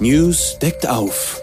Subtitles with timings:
[0.00, 1.42] News deckt auf.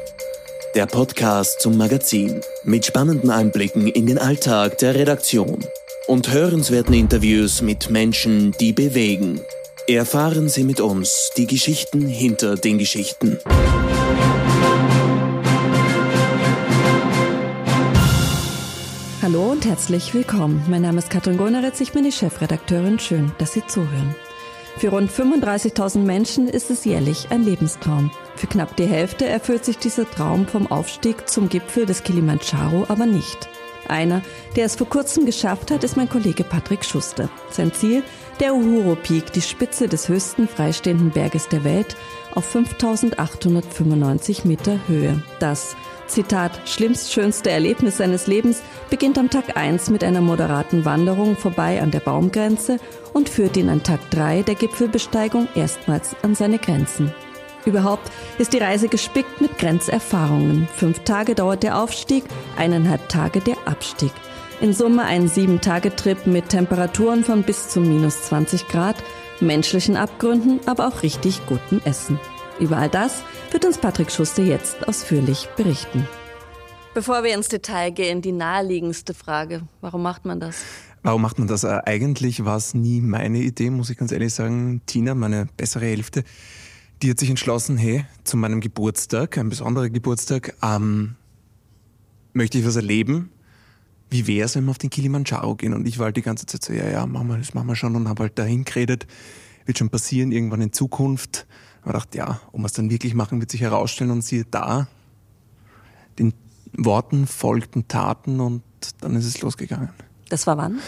[0.75, 5.59] Der Podcast zum Magazin mit spannenden Einblicken in den Alltag der Redaktion
[6.08, 9.41] und hörenswerten Interviews mit Menschen, die bewegen.
[9.89, 13.39] Erfahren Sie mit uns die Geschichten hinter den Geschichten.
[19.22, 20.64] Hallo und herzlich willkommen.
[20.70, 23.00] Mein Name ist Katrin Goneritz, ich bin die Chefredakteurin.
[23.00, 24.16] Schön, dass Sie zuhören.
[24.78, 28.12] Für rund 35.000 Menschen ist es jährlich ein Lebenstraum.
[28.36, 33.05] Für knapp die Hälfte erfüllt sich dieser Traum vom Aufstieg zum Gipfel des Kilimanjaro aber
[33.05, 33.49] nicht.
[33.88, 34.21] Einer,
[34.55, 37.29] der es vor kurzem geschafft hat, ist mein Kollege Patrick Schuster.
[37.52, 38.03] Sein Ziel?
[38.40, 41.95] Der Uhuru Peak, die Spitze des höchsten freistehenden Berges der Welt,
[42.34, 45.21] auf 5895 Meter Höhe.
[45.40, 45.76] Das
[46.07, 51.81] Zitat, schlimmst schönste Erlebnis seines Lebens beginnt am Tag 1 mit einer moderaten Wanderung vorbei
[51.81, 52.77] an der Baumgrenze
[53.13, 57.13] und führt ihn an Tag 3 der Gipfelbesteigung erstmals an seine Grenzen.
[57.66, 60.68] Überhaupt ist die Reise gespickt mit Grenzerfahrungen.
[60.76, 62.24] Fünf Tage dauert der Aufstieg,
[62.57, 64.11] eineinhalb Tage der Abstieg.
[64.61, 68.95] In Summe ein Sieben-Tage-Trip mit Temperaturen von bis zu minus 20 Grad,
[69.41, 72.19] menschlichen Abgründen, aber auch richtig gutem Essen.
[72.59, 76.07] Über all das wird uns Patrick Schuster jetzt ausführlich berichten.
[76.94, 80.63] Bevor wir ins Detail gehen, die naheliegendste Frage, warum macht man das?
[81.03, 81.66] Warum macht man das?
[81.66, 84.81] Äh, eigentlich war es nie meine Idee, muss ich ganz ehrlich sagen.
[84.85, 86.23] Tina, meine bessere Hälfte,
[87.05, 91.15] die hat sich entschlossen, hey, zu meinem Geburtstag, ein besonderer Geburtstag, ähm,
[92.33, 93.29] möchte ich was erleben.
[94.09, 95.75] Wie wäre es, wenn wir auf den Kilimanjaro gehen?
[95.75, 97.75] Und ich war halt die ganze Zeit so, ja, ja, machen wir, das machen wir
[97.75, 99.05] schon und habe halt dahin geredet.
[99.67, 101.45] Wird schon passieren, irgendwann in Zukunft.
[101.83, 104.87] Und dachte, ja, ob wir es dann wirklich machen, wird sich herausstellen und siehe da,
[106.17, 106.33] den
[106.75, 108.63] Worten folgten Taten und
[109.01, 109.89] dann ist es losgegangen.
[110.29, 110.79] Das war wann?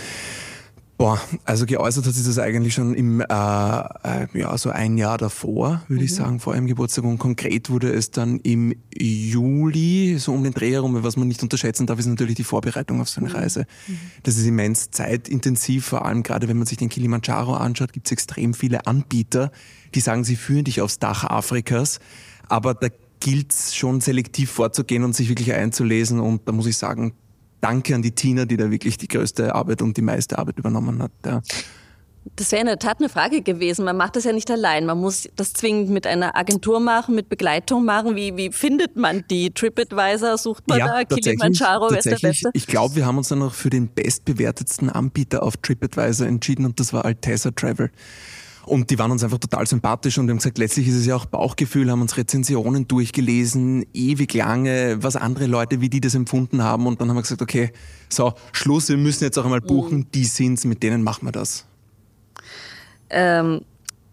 [0.97, 5.19] Boah, also geäußert hat sich das eigentlich schon im, äh, äh, ja, so ein Jahr
[5.19, 6.05] davor, würde mhm.
[6.05, 7.05] ich sagen, vor einem Geburtstag.
[7.05, 11.03] Und konkret wurde es dann im Juli, so um den Dreh herum.
[11.03, 13.35] Was man nicht unterschätzen darf, ist natürlich die Vorbereitung auf so eine mhm.
[13.35, 13.67] Reise.
[13.87, 13.99] Mhm.
[14.23, 18.11] Das ist immens zeitintensiv, vor allem gerade wenn man sich den Kilimanjaro anschaut, gibt es
[18.11, 19.51] extrem viele Anbieter,
[19.93, 21.99] die sagen, sie führen dich aufs Dach Afrikas.
[22.49, 22.87] Aber da
[23.19, 26.19] gilt es schon selektiv vorzugehen und sich wirklich einzulesen.
[26.19, 27.13] Und da muss ich sagen,
[27.61, 31.01] danke an die Tina, die da wirklich die größte Arbeit und die meiste Arbeit übernommen
[31.01, 31.11] hat.
[31.25, 31.41] Ja.
[32.35, 33.85] Das wäre in der Tat eine Frage gewesen.
[33.85, 34.85] Man macht das ja nicht allein.
[34.85, 38.15] Man muss das zwingend mit einer Agentur machen, mit Begleitung machen.
[38.15, 39.51] Wie, wie findet man die?
[39.51, 42.49] TripAdvisor sucht man ja, da, Kilimanjaro, wer ist der Beste?
[42.53, 46.79] Ich glaube, wir haben uns dann noch für den bestbewertetsten Anbieter auf TripAdvisor entschieden und
[46.79, 47.91] das war Altesa Travel.
[48.67, 51.25] Und die waren uns einfach total sympathisch und haben gesagt, letztlich ist es ja auch
[51.25, 56.85] Bauchgefühl, haben uns Rezensionen durchgelesen, ewig lange, was andere Leute, wie die das empfunden haben.
[56.85, 57.71] Und dann haben wir gesagt, okay,
[58.09, 60.11] so, Schluss, wir müssen jetzt auch einmal buchen, mhm.
[60.13, 61.65] die sind's, mit denen machen wir das.
[63.09, 63.61] Ähm,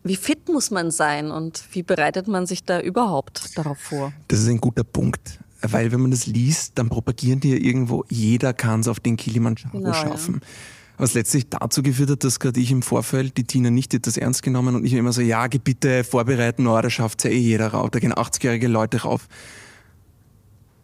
[0.05, 4.13] wie fit muss man sein und wie bereitet man sich da überhaupt darauf vor?
[4.29, 5.41] Das ist ein guter Punkt.
[5.63, 9.17] Weil wenn man das liest, dann propagieren die ja irgendwo, jeder kann es auf den
[9.17, 10.41] Kilimanjaro genau, schaffen.
[10.43, 10.49] Ja.
[10.97, 14.43] Was letztlich dazu geführt hat, dass gerade ich im Vorfeld, die Tina nicht das ernst
[14.43, 17.91] genommen und ich immer so, ja, bitte vorbereiten, oh, da schafft ja eh jeder rauf,
[17.91, 19.27] da gehen 80-jährige Leute rauf.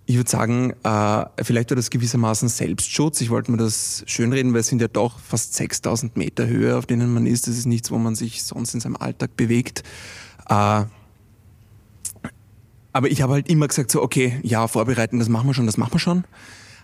[0.06, 3.20] Ich würde sagen, äh, vielleicht war das gewissermaßen Selbstschutz.
[3.20, 6.86] Ich wollte mir das schönreden, weil es sind ja doch fast 6000 Meter Höhe, auf
[6.86, 7.46] denen man ist.
[7.46, 9.84] Das ist nichts, wo man sich sonst in seinem Alltag bewegt.
[10.48, 10.84] Äh,
[12.92, 15.76] aber ich habe halt immer gesagt, so, okay, ja, vorbereiten, das machen wir schon, das
[15.76, 16.24] machen wir schon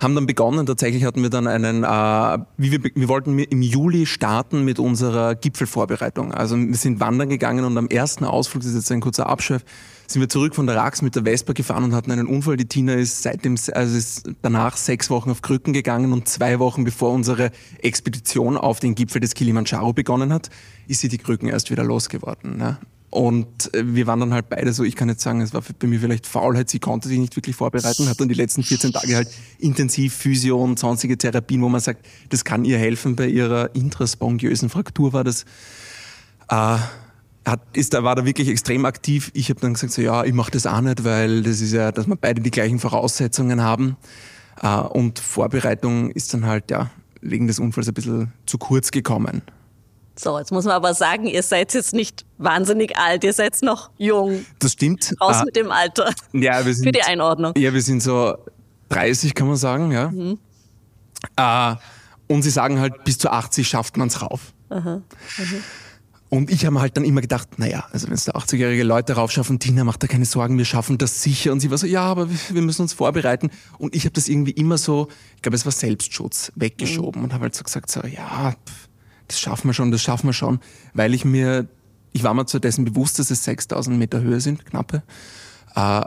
[0.00, 4.06] haben dann begonnen, tatsächlich hatten wir dann einen, äh, wie wir, wir wollten im Juli
[4.06, 6.32] starten mit unserer Gipfelvorbereitung.
[6.32, 9.64] Also wir sind wandern gegangen und am ersten Ausflug, das ist jetzt ein kurzer Abschweif,
[10.06, 12.56] sind wir zurück von der Rax mit der Vespa gefahren und hatten einen Unfall.
[12.56, 16.84] Die Tina ist seitdem, also ist danach sechs Wochen auf Krücken gegangen und zwei Wochen
[16.84, 20.50] bevor unsere Expedition auf den Gipfel des Kilimanjaro begonnen hat,
[20.86, 22.56] ist sie die Krücken erst wieder losgeworden.
[22.56, 22.78] Ne?
[23.16, 25.86] Und äh, wir waren dann halt beide so, ich kann jetzt sagen, es war bei
[25.86, 29.16] mir vielleicht Faulheit, sie konnte sich nicht wirklich vorbereiten, hat dann die letzten 14 Tage
[29.16, 29.28] halt
[29.58, 34.68] intensiv Physio und sonstige Therapien, wo man sagt, das kann ihr helfen bei ihrer intraspongiösen
[34.68, 35.46] Fraktur war das.
[36.50, 36.76] Äh,
[37.46, 39.30] hat, ist, da war da wirklich extrem aktiv.
[39.32, 41.92] Ich habe dann gesagt, so ja, ich mache das auch nicht, weil das ist ja,
[41.92, 43.96] dass wir beide die gleichen Voraussetzungen haben.
[44.60, 46.90] Äh, und Vorbereitung ist dann halt, ja,
[47.22, 49.40] wegen des Unfalls ein bisschen zu kurz gekommen.
[50.18, 53.90] So, jetzt muss man aber sagen, ihr seid jetzt nicht wahnsinnig alt, ihr seid noch
[53.98, 54.46] jung.
[54.58, 55.14] Das stimmt.
[55.20, 56.10] Raus ah, mit dem Alter.
[56.32, 57.52] Ja, wir sind, Für die Einordnung.
[57.56, 58.36] Ja, wir sind so
[58.88, 60.08] 30, kann man sagen, ja.
[60.08, 60.38] Mhm.
[61.36, 61.74] Äh,
[62.28, 64.52] und sie sagen halt, bis zu 80 schafft man es rauf.
[64.70, 65.02] Aha.
[66.28, 69.60] Und ich habe halt dann immer gedacht, naja, also wenn es da 80-jährige Leute raufschaffen,
[69.60, 71.52] Tina, macht da keine Sorgen, wir schaffen das sicher.
[71.52, 73.50] Und sie war so, ja, aber wir müssen uns vorbereiten.
[73.78, 77.26] Und ich habe das irgendwie immer so, ich glaube, es war Selbstschutz, weggeschoben mhm.
[77.26, 78.88] und habe halt so gesagt, so, ja, pff,
[79.28, 80.60] das schaffen wir schon, das schaffen wir schon,
[80.94, 81.66] weil ich mir,
[82.12, 85.02] ich war mir zu dessen bewusst, dass es 6000 Meter Höhe sind, knappe.
[85.74, 86.02] Äh,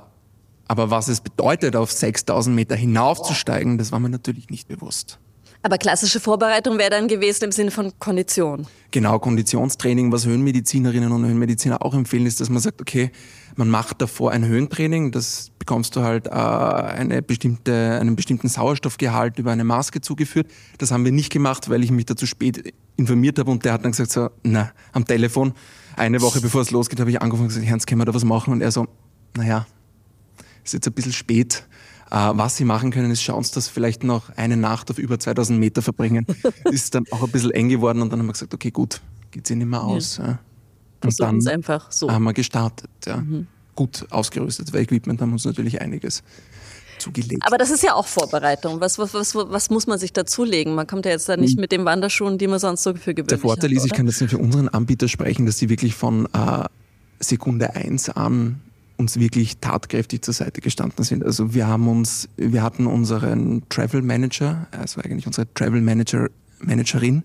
[0.67, 5.19] aber was es bedeutet, auf 6000 Meter hinaufzusteigen, das war mir natürlich nicht bewusst.
[5.61, 8.65] Aber klassische Vorbereitung wäre dann gewesen im Sinne von Kondition.
[8.91, 10.11] Genau, Konditionstraining.
[10.11, 13.11] Was Höhenmedizinerinnen und Höhenmediziner auch empfehlen, ist, dass man sagt, okay,
[13.55, 15.11] man macht davor ein Höhentraining.
[15.11, 20.47] Das bekommst du halt äh, eine bestimmte, einen bestimmten Sauerstoffgehalt über eine Maske zugeführt.
[20.77, 23.73] Das haben wir nicht gemacht, weil ich mich da zu spät informiert habe und der
[23.73, 25.53] hat dann gesagt so, na, am Telefon,
[25.95, 28.23] eine Woche bevor es losgeht, habe ich angefangen und gesagt, Hans, können wir da was
[28.23, 28.53] machen?
[28.53, 28.87] Und er so,
[29.35, 29.67] naja,
[30.63, 31.65] ist jetzt ein bisschen spät
[32.11, 35.59] äh, was sie machen können, ist schauen, dass vielleicht noch eine Nacht auf über 2000
[35.59, 36.25] Meter verbringen.
[36.71, 39.01] ist dann auch ein bisschen eng geworden und dann haben wir gesagt, okay, gut,
[39.31, 40.17] geht sie nicht mehr aus.
[40.17, 40.25] Ja.
[40.25, 40.39] Ja.
[41.03, 42.11] Und dann einfach so.
[42.11, 42.89] haben wir gestartet.
[43.05, 43.17] Ja.
[43.17, 43.47] Mhm.
[43.79, 46.21] Gut ausgerüstet, weil Equipment haben uns natürlich einiges
[46.97, 47.41] zugelegt.
[47.45, 48.81] Aber das ist ja auch Vorbereitung.
[48.81, 50.75] Was, was, was, was muss man sich dazulegen?
[50.75, 51.61] Man kommt ja jetzt da nicht mhm.
[51.61, 54.05] mit den Wanderschuhen, die man sonst so für gewöhnlich Der Vorteil hat, ist, ich kann
[54.05, 56.65] jetzt nicht für unseren Anbieter sprechen, dass die wirklich von äh,
[57.21, 58.59] Sekunde 1 an
[58.97, 61.23] uns wirklich tatkräftig zur Seite gestanden sind.
[61.23, 66.27] Also wir haben uns, wir hatten unseren Travel Manager, also eigentlich unsere Travel Manager,
[66.59, 67.23] Managerin,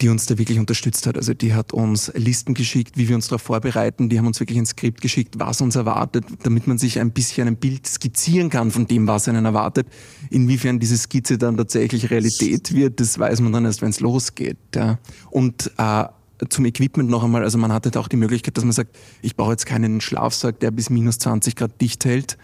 [0.00, 1.16] die uns da wirklich unterstützt hat.
[1.16, 4.08] Also die hat uns Listen geschickt, wie wir uns darauf vorbereiten.
[4.08, 7.48] Die haben uns wirklich ein Skript geschickt, was uns erwartet, damit man sich ein bisschen
[7.48, 9.86] ein Bild skizzieren kann von dem, was einen erwartet.
[10.30, 14.58] Inwiefern diese Skizze dann tatsächlich Realität wird, das weiß man dann erst, wenn es losgeht.
[14.74, 14.98] Ja.
[15.30, 16.04] Und äh,
[16.48, 19.36] zum Equipment noch einmal, also man hatte da auch die Möglichkeit, dass man sagt, ich
[19.36, 22.38] brauche jetzt keinen Schlafsack, der bis minus 20 Grad dicht hält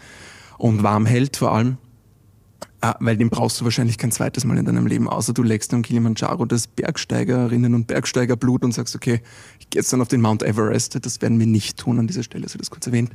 [0.59, 1.77] und warm hält vor allem,
[2.99, 5.81] weil den brauchst du wahrscheinlich kein zweites Mal in deinem Leben, außer du legst am
[5.81, 9.21] Kilimanjaro das Bergsteigerinnen und Bergsteigerblut und sagst, okay,
[9.59, 12.23] ich gehe jetzt dann auf den Mount Everest, das werden wir nicht tun an dieser
[12.23, 13.11] Stelle, so das kurz erwähnt.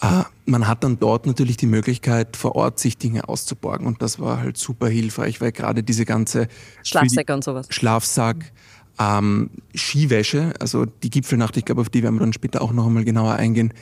[0.00, 4.18] Äh, man hat dann dort natürlich die Möglichkeit, vor Ort sich Dinge auszuborgen und das
[4.18, 6.48] war halt super hilfreich, weil gerade diese ganze
[6.82, 7.66] Schlafsack und sowas.
[7.70, 8.52] Schlafsack,
[8.98, 12.86] ähm, Skiwäsche, also die Gipfelnacht, ich glaube, auf die werden wir dann später auch noch
[12.86, 13.72] einmal genauer eingehen,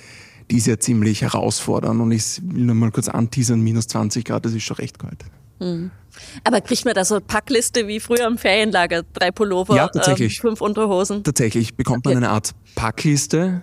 [0.50, 4.44] die ist ja ziemlich herausfordernd und ich will nur mal kurz anteasern, minus 20 Grad,
[4.44, 5.24] das ist schon recht kalt.
[5.60, 5.90] Mhm.
[6.44, 9.04] Aber kriegt man da so eine Packliste wie früher im Ferienlager?
[9.12, 10.36] Drei Pullover, ja, tatsächlich.
[10.36, 11.22] Ähm, fünf Unterhosen?
[11.22, 12.14] Tatsächlich, bekommt okay.
[12.14, 13.62] man eine Art Packliste,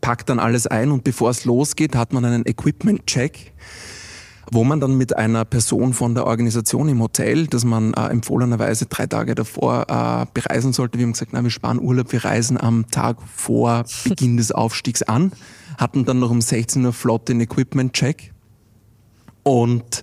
[0.00, 3.52] packt dann alles ein und bevor es losgeht, hat man einen Equipment-Check
[4.50, 8.86] wo man dann mit einer Person von der Organisation im Hotel, das man äh, empfohlenerweise
[8.86, 12.60] drei Tage davor äh, bereisen sollte, wir haben gesagt, na, wir sparen Urlaub, wir reisen
[12.60, 15.32] am Tag vor Beginn des Aufstiegs an,
[15.78, 18.32] hatten dann noch um 16 Uhr flott den Equipment-Check
[19.42, 20.02] und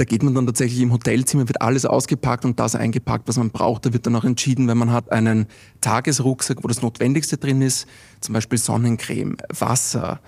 [0.00, 3.50] da geht man dann tatsächlich im Hotelzimmer, wird alles ausgepackt und das eingepackt, was man
[3.50, 3.84] braucht.
[3.84, 5.46] Da wird dann auch entschieden, wenn man hat einen
[5.82, 7.86] Tagesrucksack, wo das Notwendigste drin ist,
[8.22, 10.20] zum Beispiel Sonnencreme, Wasser,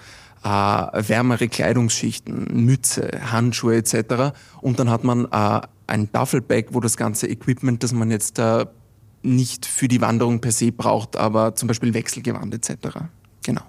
[0.44, 4.34] äh, wärmere Kleidungsschichten, Mütze, Handschuhe etc.
[4.60, 8.66] Und dann hat man äh, ein Duffelbag, wo das ganze Equipment, das man jetzt äh,
[9.22, 12.98] nicht für die Wanderung per se braucht, aber zum Beispiel Wechselgewand etc.
[13.42, 13.62] Genau.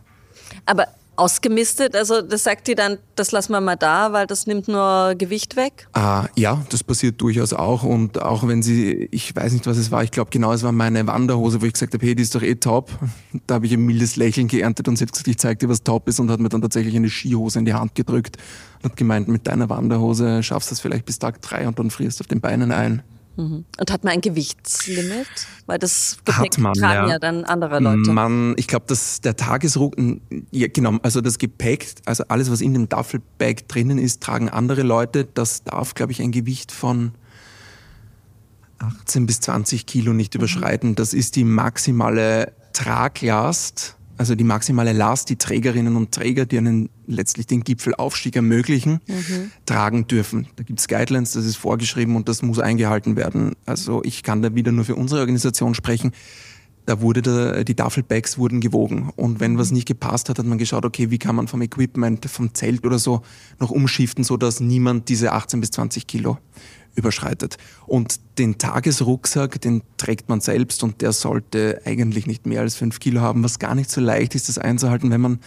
[0.66, 1.96] Aber ausgemistet?
[1.96, 5.56] Also das sagt die dann, das lassen wir mal da, weil das nimmt nur Gewicht
[5.56, 5.88] weg?
[5.94, 7.84] Ah, ja, das passiert durchaus auch.
[7.84, 10.72] Und auch wenn sie, ich weiß nicht, was es war, ich glaube genau, es war
[10.72, 12.92] meine Wanderhose, wo ich gesagt habe, hey, die ist doch eh top.
[13.48, 15.84] Da habe ich ein mildes Lächeln geerntet und sie hat gesagt, ich zeige dir, was
[15.84, 18.38] top ist und hat mir dann tatsächlich eine Skihose in die Hand gedrückt
[18.82, 21.90] und hat gemeint, mit deiner Wanderhose schaffst du es vielleicht bis Tag drei und dann
[21.90, 23.04] frierst du auf den Beinen ein.
[23.36, 23.66] Mhm.
[23.80, 25.28] Und hat man ein Gewichtslimit?
[25.66, 27.14] Weil das Gepäck man, tragen ja.
[27.14, 27.20] ja.
[27.20, 28.12] dann andere Leute.
[28.12, 29.96] Man, ich glaube, dass der Tagesruck,
[30.52, 34.84] ja, genau, also das Gepäck, also alles, was in dem Duffelbag drinnen ist, tragen andere
[34.84, 35.26] Leute.
[35.26, 37.14] Das darf, glaube ich, ein Gewicht von
[38.80, 40.40] 18 bis 20 Kilo nicht mhm.
[40.40, 40.96] überschreiten.
[40.96, 46.90] Das ist die maximale Traglast also die maximale Last, die Trägerinnen und Träger, die einen
[47.08, 49.52] letztlich den Gipfelaufstieg ermöglichen, mhm.
[49.66, 50.48] tragen dürfen.
[50.56, 53.54] Da gibt es Guidelines, das ist vorgeschrieben und das muss eingehalten werden.
[53.66, 56.12] Also ich kann da wieder nur für unsere Organisation sprechen.
[56.86, 59.10] Da wurde da, die Duffelbags wurden gewogen.
[59.16, 62.26] Und wenn was nicht gepasst hat, hat man geschaut, okay, wie kann man vom Equipment,
[62.26, 63.22] vom Zelt oder so
[63.60, 66.38] noch umschiften, so dass niemand diese 18 bis 20 Kilo
[66.96, 67.58] überschreitet.
[67.86, 73.00] Und den Tagesrucksack, den trägt man selbst und der sollte eigentlich nicht mehr als fünf
[73.00, 75.40] Kilo haben, was gar nicht so leicht ist, das einzuhalten, wenn man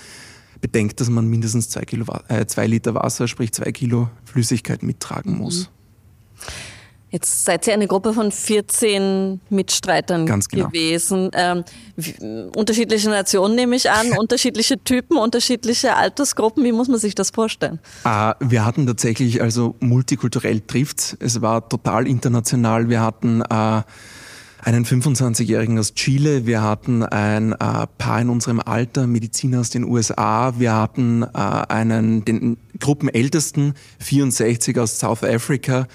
[0.60, 1.82] bedenkt, dass man mindestens zwei,
[2.28, 5.68] äh, Liter Wasser, sprich zwei Kilo Flüssigkeit mittragen muss.
[5.68, 6.42] Mhm.
[7.10, 10.68] Jetzt seid ihr eine Gruppe von 14 Mitstreitern genau.
[10.68, 11.30] gewesen.
[11.34, 11.64] Ähm,
[12.54, 16.64] unterschiedliche Nationen nehme ich an, unterschiedliche Typen, unterschiedliche Altersgruppen.
[16.64, 17.78] Wie muss man sich das vorstellen?
[18.04, 21.40] Äh, wir hatten tatsächlich, also multikulturell trifft es.
[21.40, 22.88] war total international.
[22.88, 23.82] Wir hatten äh,
[24.66, 29.84] einen 25-Jährigen aus Chile, wir hatten ein äh, Paar in unserem Alter, Mediziner aus den
[29.84, 35.86] USA, wir hatten äh, einen, den Gruppenältesten, 64 aus South Africa,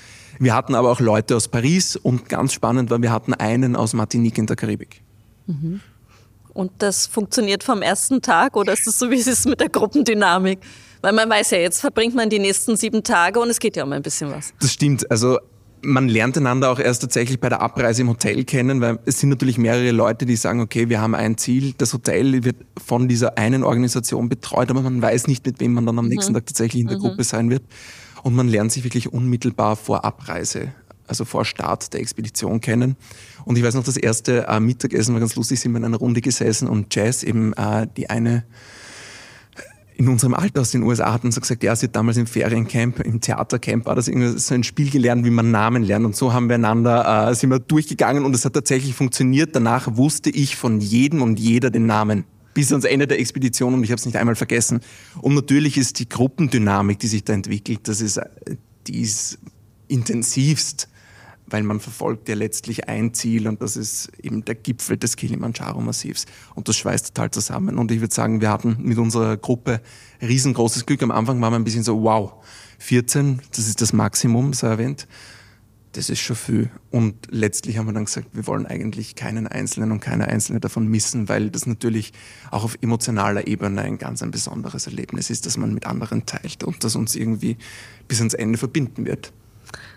[0.41, 3.93] wir hatten aber auch Leute aus Paris und ganz spannend war, wir hatten einen aus
[3.93, 5.01] Martinique in der Karibik.
[5.45, 5.81] Mhm.
[6.53, 9.69] Und das funktioniert vom ersten Tag oder ist es so, wie es ist mit der
[9.69, 10.59] Gruppendynamik?
[11.01, 13.83] Weil man weiß ja, jetzt verbringt man die nächsten sieben Tage und es geht ja
[13.83, 14.53] um ein bisschen was.
[14.59, 15.09] Das stimmt.
[15.11, 15.37] Also
[15.83, 19.29] man lernt einander auch erst tatsächlich bei der Abreise im Hotel kennen, weil es sind
[19.29, 23.37] natürlich mehrere Leute, die sagen, okay, wir haben ein Ziel, das Hotel wird von dieser
[23.37, 26.37] einen Organisation betreut, aber man weiß nicht, mit wem man dann am nächsten mhm.
[26.37, 27.01] Tag tatsächlich in der mhm.
[27.01, 27.63] Gruppe sein wird.
[28.23, 30.73] Und man lernt sich wirklich unmittelbar vor Abreise,
[31.07, 32.95] also vor Start der Expedition kennen.
[33.45, 35.97] Und ich weiß noch, das erste äh, Mittagessen war ganz lustig, sind wir in einer
[35.97, 38.43] Runde gesessen und Jazz, eben äh, die eine
[40.01, 43.01] in unserem Alter aus den USA hatten so gesagt, ja, sie hat damals im Feriencamp,
[43.01, 46.33] im Theatercamp war das irgendwie so ein Spiel gelernt, wie man Namen lernt und so
[46.33, 49.55] haben wir einander, äh, sind wir durchgegangen und es hat tatsächlich funktioniert.
[49.55, 52.23] Danach wusste ich von jedem und jeder den Namen
[52.53, 54.81] bis ans Ende der Expedition und ich habe es nicht einmal vergessen.
[55.21, 59.39] Und natürlich ist die Gruppendynamik, die sich da entwickelt, das ist, äh, die ist
[59.87, 60.87] intensivst
[61.51, 66.25] weil man verfolgt ja letztlich ein Ziel und das ist eben der Gipfel des Kilimanjaro-Massivs.
[66.55, 67.77] Und das schweißt total zusammen.
[67.77, 69.81] Und ich würde sagen, wir hatten mit unserer Gruppe
[70.21, 71.03] riesengroßes Glück.
[71.03, 72.33] Am Anfang waren wir ein bisschen so, wow,
[72.79, 75.07] 14, das ist das Maximum, so erwähnt.
[75.93, 76.69] Das ist schon viel.
[76.89, 80.87] Und letztlich haben wir dann gesagt, wir wollen eigentlich keinen Einzelnen und keine Einzelne davon
[80.87, 82.13] missen, weil das natürlich
[82.49, 86.63] auch auf emotionaler Ebene ein ganz ein besonderes Erlebnis ist, das man mit anderen teilt
[86.63, 87.57] und das uns irgendwie
[88.07, 89.33] bis ans Ende verbinden wird.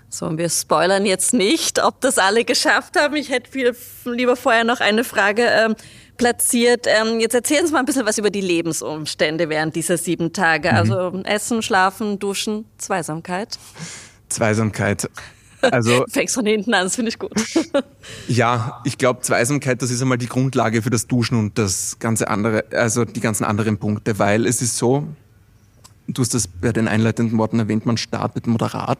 [0.08, 3.16] So, und wir spoilern jetzt nicht, ob das alle geschafft haben.
[3.16, 3.74] Ich hätte viel
[4.04, 5.74] lieber vorher noch eine Frage ähm,
[6.16, 6.86] platziert.
[6.86, 10.70] Ähm, jetzt erzählen Sie mal ein bisschen was über die Lebensumstände während dieser sieben Tage.
[10.70, 10.76] Mhm.
[10.76, 13.58] Also Essen, Schlafen, Duschen, Zweisamkeit.
[14.28, 15.08] Zweisamkeit.
[15.72, 17.32] Also, Fängst von hinten an, das finde ich gut.
[18.28, 22.28] ja, ich glaube, Zweisamkeit, das ist einmal die Grundlage für das Duschen und das ganze
[22.28, 25.06] andere, also die ganzen anderen Punkte, weil es ist so,
[26.08, 28.98] du hast das bei den einleitenden Worten erwähnt, man startet moderat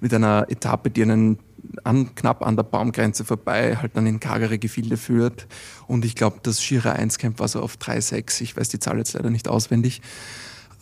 [0.00, 1.38] mit einer Etappe, die einen
[1.84, 5.46] an, knapp an der Baumgrenze vorbei halt dann in kargere Gefilde führt.
[5.86, 8.42] Und ich glaube, das Schira 1 Camp war so auf 3,6.
[8.42, 10.02] Ich weiß die Zahl jetzt leider nicht auswendig.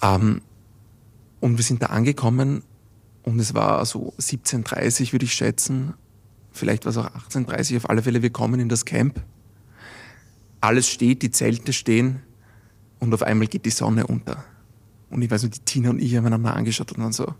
[0.02, 0.42] Ähm,
[1.40, 2.62] und wir sind da angekommen
[3.24, 5.94] und es war so 17.30 würde ich schätzen.
[6.52, 8.22] Vielleicht war es auch 18.30 auf alle Fälle.
[8.22, 9.20] Wir kommen in das Camp.
[10.60, 12.22] Alles steht, die Zelte stehen
[13.00, 14.44] und auf einmal geht die Sonne unter.
[15.10, 17.34] Und ich weiß nur, die Tina und ich haben einander angeschaut und dann so,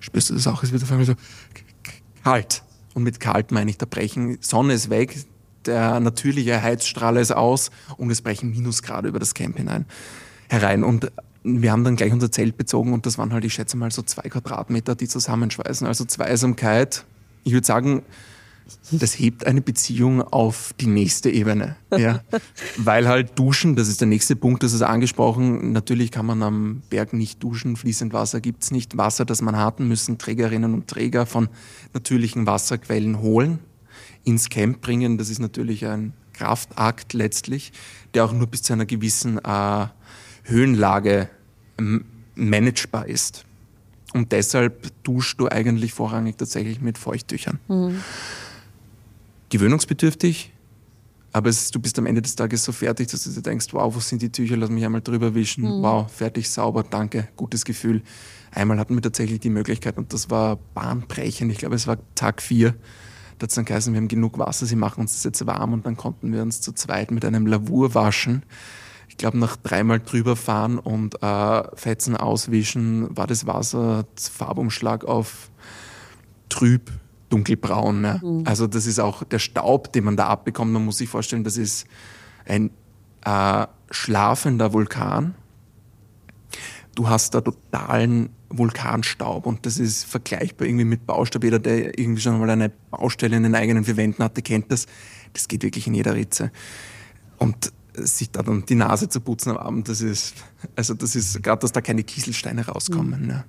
[0.00, 0.62] spürst du das auch?
[0.62, 1.14] Es wird auf einmal so
[2.22, 2.62] kalt.
[2.94, 5.16] Und mit kalt meine ich, da brechen, Sonne ist weg,
[5.66, 9.86] der natürliche Heizstrahl ist aus und es brechen Minusgrade über das Camp hinein,
[10.48, 10.84] herein.
[10.84, 11.10] Und
[11.46, 14.02] wir haben dann gleich unser Zelt bezogen und das waren halt, ich schätze mal, so
[14.02, 15.86] zwei Quadratmeter, die zusammenschweißen.
[15.86, 17.04] Also Zweisamkeit.
[17.44, 18.02] Ich würde sagen,
[18.90, 21.76] das hebt eine Beziehung auf die nächste Ebene.
[21.96, 22.22] Ja.
[22.76, 25.72] Weil halt duschen, das ist der nächste Punkt, das ist angesprochen.
[25.72, 28.96] Natürlich kann man am Berg nicht duschen, fließend Wasser gibt es nicht.
[28.96, 31.48] Wasser, das man hat, müssen Trägerinnen und Träger von
[31.94, 33.60] natürlichen Wasserquellen holen,
[34.24, 35.16] ins Camp bringen.
[35.16, 37.72] Das ist natürlich ein Kraftakt letztlich,
[38.14, 39.86] der auch nur bis zu einer gewissen äh,
[40.42, 41.28] Höhenlage
[42.34, 43.44] managebar ist.
[44.12, 47.58] Und deshalb duschst du eigentlich vorrangig tatsächlich mit Feuchttüchern.
[47.68, 48.02] Mhm
[49.48, 50.52] gewöhnungsbedürftig,
[51.32, 53.94] aber es, du bist am Ende des Tages so fertig, dass du dir denkst, wow,
[53.94, 55.82] wo sind die Tücher, lass mich einmal drüber wischen, mhm.
[55.82, 58.02] wow, fertig, sauber, danke, gutes Gefühl.
[58.52, 62.40] Einmal hatten wir tatsächlich die Möglichkeit und das war bahnbrechend, ich glaube es war Tag
[62.40, 62.74] vier,
[63.38, 65.74] da hat es dann geheißen, wir haben genug Wasser, sie machen uns das jetzt warm
[65.74, 68.42] und dann konnten wir uns zu zweit mit einem Lavur waschen.
[69.16, 75.50] Ich glaube, nach dreimal drüber fahren und äh, Fetzen auswischen, war das Wasser Farbumschlag auf
[76.50, 76.92] trüb,
[77.30, 78.02] dunkelbraun.
[78.02, 78.20] Ne?
[78.22, 78.42] Mhm.
[78.46, 80.70] Also das ist auch der Staub, den man da abbekommt.
[80.70, 81.86] Man muss sich vorstellen, das ist
[82.44, 82.70] ein
[83.24, 85.34] äh, schlafender Vulkan.
[86.94, 91.42] Du hast da totalen Vulkanstaub und das ist vergleichbar irgendwie mit Baustaub.
[91.42, 94.84] Jeder, der irgendwie schon mal eine Baustelle in den eigenen vier Wänden hatte, kennt das.
[95.32, 96.52] Das geht wirklich in jeder Ritze.
[97.38, 100.34] Und sich da dann die Nase zu putzen am Abend, das ist,
[100.74, 103.22] also das ist gerade, dass da keine Kieselsteine rauskommen.
[103.22, 103.26] Mhm.
[103.26, 103.44] Ne?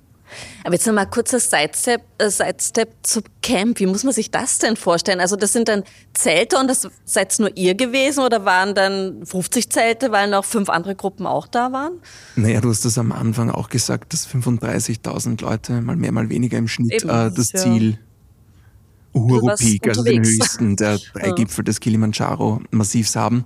[0.64, 3.80] Aber jetzt nochmal kurzer Sidestep, äh, Sidestep zum Camp.
[3.80, 5.20] Wie muss man sich das denn vorstellen?
[5.20, 9.70] Also das sind dann Zelte und das seid nur ihr gewesen oder waren dann 50
[9.70, 11.92] Zelte, weil noch fünf andere Gruppen auch da waren?
[12.36, 16.58] Naja, du hast das am Anfang auch gesagt, dass 35.000 Leute, mal mehr, mal weniger
[16.58, 17.60] im Schnitt, Eben, äh, das ja.
[17.60, 17.98] Ziel
[19.14, 21.30] Uhuru Peak, also den höchsten der drei.
[21.32, 23.44] Gipfel des Kilimanjaro-Massivs haben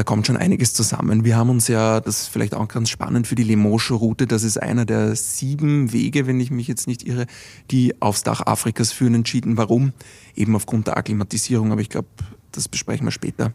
[0.00, 1.26] da kommt schon einiges zusammen.
[1.26, 4.56] Wir haben uns ja, das ist vielleicht auch ganz spannend für die Lemosho-Route, das ist
[4.56, 7.26] einer der sieben Wege, wenn ich mich jetzt nicht irre,
[7.70, 9.58] die aufs Dach Afrikas führen, entschieden.
[9.58, 9.92] Warum?
[10.34, 12.08] Eben aufgrund der Akklimatisierung, aber ich glaube,
[12.50, 13.52] das besprechen wir später.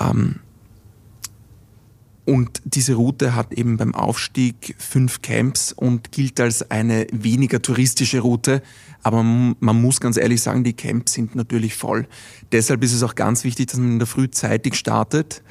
[0.00, 0.36] Ähm,
[2.28, 8.20] Und diese Route hat eben beim Aufstieg fünf Camps und gilt als eine weniger touristische
[8.20, 8.60] Route.
[9.02, 12.06] Aber man muss ganz ehrlich sagen, die Camps sind natürlich voll.
[12.52, 15.42] Deshalb ist es auch ganz wichtig, dass man in der Früh zeitig startet,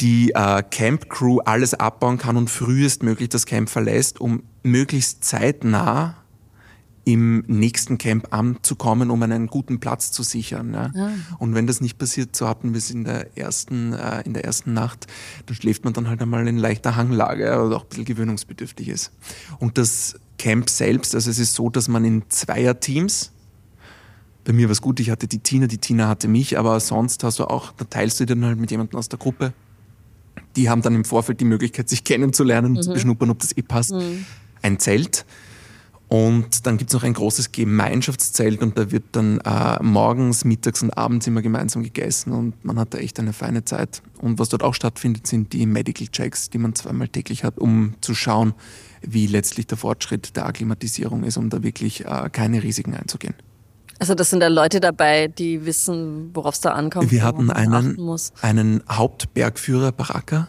[0.00, 6.14] die äh, Camp Crew alles abbauen kann und frühestmöglich das Camp verlässt, um möglichst zeitnah
[7.08, 10.74] im nächsten Camp anzukommen, um einen guten Platz zu sichern.
[10.74, 10.90] Ja.
[10.94, 11.10] Ah.
[11.38, 14.44] Und wenn das nicht passiert, so hatten wir es in der ersten, äh, in der
[14.44, 15.06] ersten Nacht,
[15.46, 19.10] dann schläft man dann halt einmal in leichter Hanglage oder auch ein bisschen gewöhnungsbedürftig ist.
[19.58, 23.32] Und das Camp selbst, also es ist so, dass man in Zweierteams,
[24.44, 27.24] bei mir war es gut, ich hatte die Tina, die Tina hatte mich, aber sonst
[27.24, 29.54] hast du auch, da teilst du dann halt mit jemandem aus der Gruppe.
[30.56, 32.82] Die haben dann im Vorfeld die Möglichkeit, sich kennenzulernen und mhm.
[32.82, 33.92] zu beschnuppern, ob das eh passt.
[33.92, 34.26] Mhm.
[34.60, 35.24] Ein Zelt
[36.08, 40.82] und dann gibt es noch ein großes Gemeinschaftszelt und da wird dann äh, morgens, mittags
[40.82, 44.02] und abends immer gemeinsam gegessen und man hat da echt eine feine Zeit.
[44.18, 47.94] Und was dort auch stattfindet, sind die Medical Checks, die man zweimal täglich hat, um
[48.00, 48.54] zu schauen,
[49.02, 53.34] wie letztlich der Fortschritt der Akklimatisierung ist, um da wirklich äh, keine Risiken einzugehen.
[53.98, 57.10] Also das sind da Leute dabei, die wissen, worauf es da ankommt.
[57.10, 57.98] Wir hatten einen,
[58.40, 60.48] einen Hauptbergführer, Baraka,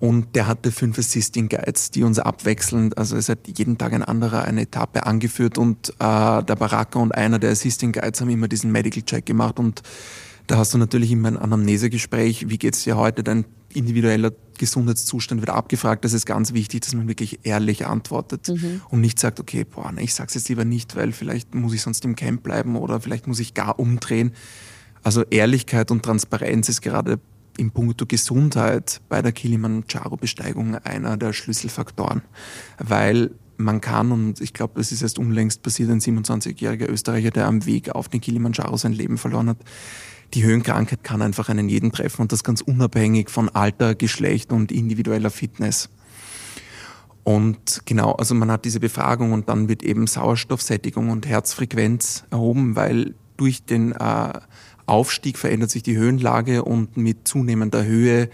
[0.00, 4.04] und der hatte fünf Assisting Guides, die uns abwechselnd, also es hat jeden Tag ein
[4.04, 8.48] anderer eine Etappe angeführt und äh, der Baraka und einer der Assisting Guides haben immer
[8.48, 9.82] diesen Medical Check gemacht und
[10.46, 15.50] da hast du natürlich immer ein Anamnesegespräch, wie geht's dir heute, dein individueller Gesundheitszustand wird
[15.50, 16.04] abgefragt.
[16.04, 18.80] Das ist ganz wichtig, dass man wirklich ehrlich antwortet mhm.
[18.88, 21.82] und nicht sagt, okay, boah, ne, ich sag's jetzt lieber nicht, weil vielleicht muss ich
[21.82, 24.32] sonst im Camp bleiben oder vielleicht muss ich gar umdrehen.
[25.02, 27.20] Also Ehrlichkeit und Transparenz ist gerade
[27.58, 32.22] in puncto Gesundheit bei der Kilimanjaro-Besteigung einer der Schlüsselfaktoren,
[32.78, 37.46] weil man kann, und ich glaube, das ist erst unlängst passiert, ein 27-jähriger Österreicher, der
[37.46, 39.58] am Weg auf den Kilimanjaro sein Leben verloren hat.
[40.34, 44.70] Die Höhenkrankheit kann einfach einen jeden treffen und das ganz unabhängig von Alter, Geschlecht und
[44.70, 45.88] individueller Fitness.
[47.24, 52.76] Und genau, also man hat diese Befragung und dann wird eben Sauerstoffsättigung und Herzfrequenz erhoben,
[52.76, 54.32] weil durch den äh,
[54.88, 58.30] Aufstieg verändert sich die Höhenlage und mit zunehmender Höhe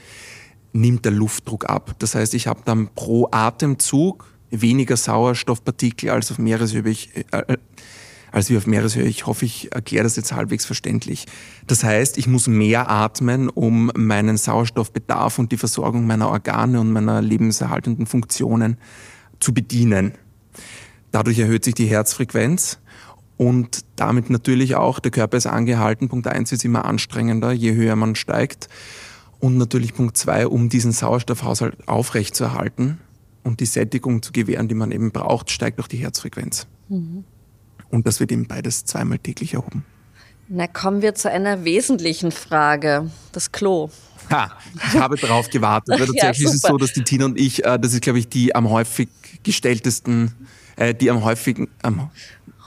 [0.73, 1.95] nimmt der Luftdruck ab.
[1.99, 6.89] Das heißt, ich habe dann pro Atemzug weniger Sauerstoffpartikel als auf Meereshöhe.
[6.89, 7.57] Ich, äh, äh,
[8.35, 9.05] als wie auf Meereshöhe.
[9.05, 11.27] Ich hoffe, ich erkläre das jetzt halbwegs verständlich.
[11.69, 16.91] Das heißt, ich muss mehr atmen, um meinen Sauerstoffbedarf und die Versorgung meiner Organe und
[16.93, 18.77] meiner lebenserhaltenden Funktionen
[19.39, 20.15] zu bedienen.
[21.13, 22.81] Dadurch erhöht sich die Herzfrequenz
[23.37, 26.09] und damit natürlich auch, der Körper ist angehalten.
[26.09, 28.69] Punkt eins ist immer anstrengender, je höher man steigt.
[29.41, 32.99] Und natürlich Punkt zwei, um diesen Sauerstoffhaushalt aufrechtzuerhalten
[33.43, 36.67] und die Sättigung zu gewähren, die man eben braucht, steigt auch die Herzfrequenz.
[36.89, 37.25] Mhm.
[37.91, 39.85] Und das wird eben beides zweimal täglich erhoben.
[40.49, 43.11] Na, kommen wir zu einer wesentlichen Frage.
[43.33, 43.91] Das Klo.
[44.31, 45.89] Ha, ich habe darauf gewartet.
[46.01, 48.19] Weil tatsächlich ja, ist es so, dass die Tina und ich, äh, das ist, glaube
[48.19, 49.09] ich, die am häufig
[49.43, 50.33] gestelltesten,
[50.77, 52.11] äh, die am häufigen, am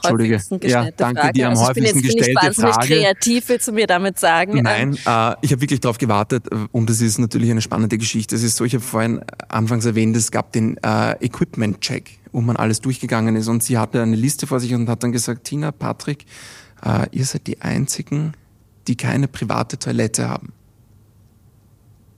[0.02, 0.40] Entschuldige.
[0.62, 1.32] Ja, danke, Frage.
[1.32, 2.50] die am also häufigsten gestellte Frage.
[2.50, 2.86] Ich bin Frage.
[2.86, 4.62] kreativ, willst du mir damit sagen?
[4.62, 8.36] Nein, äh, ich habe wirklich darauf gewartet und es ist natürlich eine spannende Geschichte.
[8.36, 12.56] Es ist so, ich habe vorhin anfangs erwähnt, es gab den äh, Equipment-Check, wo man
[12.56, 15.72] alles durchgegangen ist und sie hatte eine Liste vor sich und hat dann gesagt, Tina,
[15.72, 16.24] Patrick,
[16.84, 18.34] äh, ihr seid die Einzigen,
[18.86, 20.52] die keine private Toilette haben.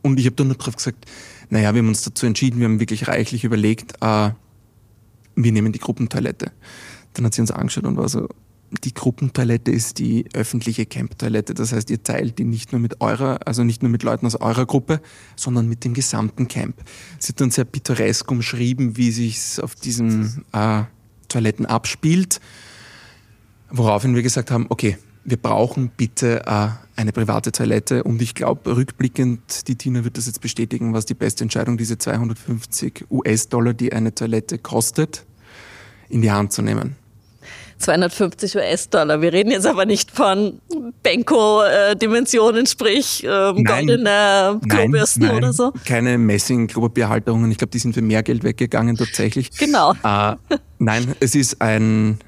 [0.03, 1.07] Und ich habe dann nur darauf gesagt,
[1.51, 4.31] naja, wir haben uns dazu entschieden, wir haben wirklich reichlich überlegt, äh,
[5.37, 6.53] wir nehmen die Gruppentoilette.
[7.15, 8.29] Dann hat sie uns angeschaut und war so,
[8.85, 11.55] die Gruppentoilette ist die öffentliche Camp-Toilette.
[11.55, 14.37] Das heißt, ihr teilt die nicht nur mit eurer, also nicht nur mit Leuten aus
[14.37, 15.01] eurer Gruppe,
[15.37, 16.77] sondern mit dem gesamten Camp.
[17.19, 20.85] Sie hat dann sehr pittoresk umschrieben, wie sich auf diesen äh,
[21.29, 22.41] Toiletten abspielt.
[23.71, 28.77] Woraufhin wir gesagt haben, okay, wir brauchen bitte äh, eine private Toilette und ich glaube,
[28.77, 33.93] rückblickend, die Tina wird das jetzt bestätigen, was die beste Entscheidung, diese 250 US-Dollar, die
[33.93, 35.25] eine Toilette kostet,
[36.09, 36.97] in die Hand zu nehmen.
[37.81, 39.21] 250 US-Dollar.
[39.21, 40.61] Wir reden jetzt aber nicht von
[41.03, 45.73] Benko-Dimensionen, sprich ähm, goldene Klobürsten oder so.
[45.85, 47.51] Keine Messing-Klopapierhalterungen.
[47.51, 49.51] Ich glaube, die sind für mehr Geld weggegangen tatsächlich.
[49.59, 49.95] Genau.
[50.05, 50.37] Äh,
[50.79, 52.19] nein, es ist ein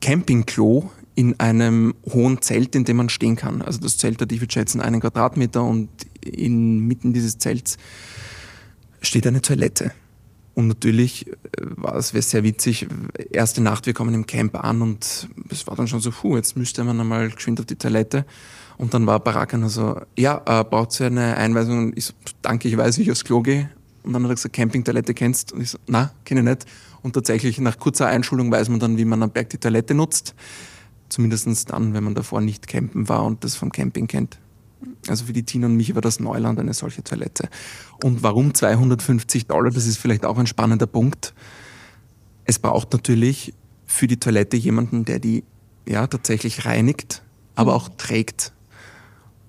[0.00, 3.62] Campingklo in einem hohen Zelt, in dem man stehen kann.
[3.62, 5.88] Also das Zelt hat, ich würde schätzen, einen Quadratmeter und
[6.24, 7.76] inmitten dieses Zelts
[9.02, 9.92] steht eine Toilette.
[10.54, 11.32] Und natürlich äh,
[11.76, 12.86] war es sehr witzig.
[13.30, 16.56] Erste Nacht, wir kommen im Camp an und es war dann schon so, puh, jetzt
[16.56, 18.24] müsste man einmal geschwind auf die Toilette.
[18.78, 21.92] Und dann war Baraka nur so, ja, äh, braucht sie eine Einweisung?
[21.96, 23.70] Ich so, danke, ich weiß, wie ich aufs Klo gehe.
[24.02, 25.52] Und dann hat er gesagt, Campingtoilette kennst?
[25.52, 26.66] Und ich so, na, kenne ich nicht.
[27.02, 30.34] Und tatsächlich nach kurzer Einschulung weiß man dann, wie man am Berg die Toilette nutzt.
[31.08, 34.38] Zumindest dann, wenn man davor nicht campen war und das vom Camping kennt.
[35.08, 37.48] Also für die Tina und mich war das Neuland eine solche Toilette.
[38.02, 39.70] Und warum 250 Dollar?
[39.70, 41.34] Das ist vielleicht auch ein spannender Punkt.
[42.44, 43.54] Es braucht natürlich
[43.86, 45.44] für die Toilette jemanden, der die
[45.86, 47.22] ja tatsächlich reinigt,
[47.54, 48.52] aber auch trägt.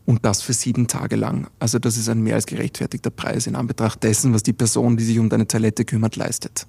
[0.06, 1.48] Und das für sieben Tage lang.
[1.60, 5.04] Also das ist ein mehr als gerechtfertigter Preis in Anbetracht dessen, was die Person, die
[5.04, 6.65] sich um deine Toilette kümmert, leistet.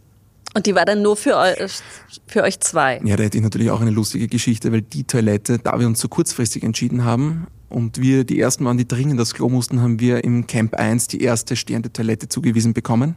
[0.54, 1.80] Und die war dann nur für euch,
[2.26, 3.00] für euch zwei?
[3.04, 5.98] Ja, da hätte ich natürlich auch eine lustige Geschichte, weil die Toilette, da wir uns
[5.98, 10.00] so kurzfristig entschieden haben und wir die ersten waren, die dringend das Klo mussten, haben
[10.00, 13.16] wir im Camp 1 die erste stehende Toilette zugewiesen bekommen.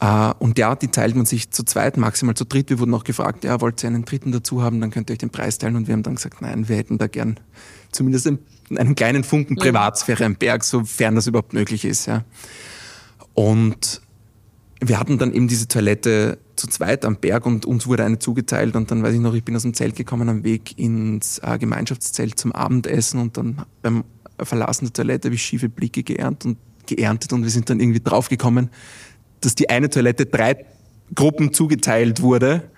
[0.00, 2.70] Äh, und ja, die teilt man sich zu zweit, maximal zu dritt.
[2.70, 5.18] Wir wurden auch gefragt, ja, wollt ihr einen dritten dazu haben, dann könnt ihr euch
[5.18, 5.76] den Preis teilen.
[5.76, 7.40] Und wir haben dann gesagt, nein, wir hätten da gern
[7.92, 8.38] zumindest einen,
[8.76, 9.58] einen kleinen Funken mhm.
[9.58, 12.06] Privatsphäre am Berg, sofern das überhaupt möglich ist.
[12.06, 12.24] Ja.
[13.34, 14.00] Und
[14.80, 18.76] wir hatten dann eben diese Toilette zu zweit am Berg und uns wurde eine zugeteilt
[18.76, 21.58] und dann weiß ich noch, ich bin aus dem Zelt gekommen am Weg ins äh,
[21.58, 24.04] Gemeinschaftszelt zum Abendessen und dann beim
[24.38, 28.00] Verlassen der Toilette habe ich schiefe Blicke geerntet und geerntet und wir sind dann irgendwie
[28.00, 28.70] draufgekommen,
[29.40, 30.64] dass die eine Toilette drei
[31.14, 32.70] Gruppen zugeteilt wurde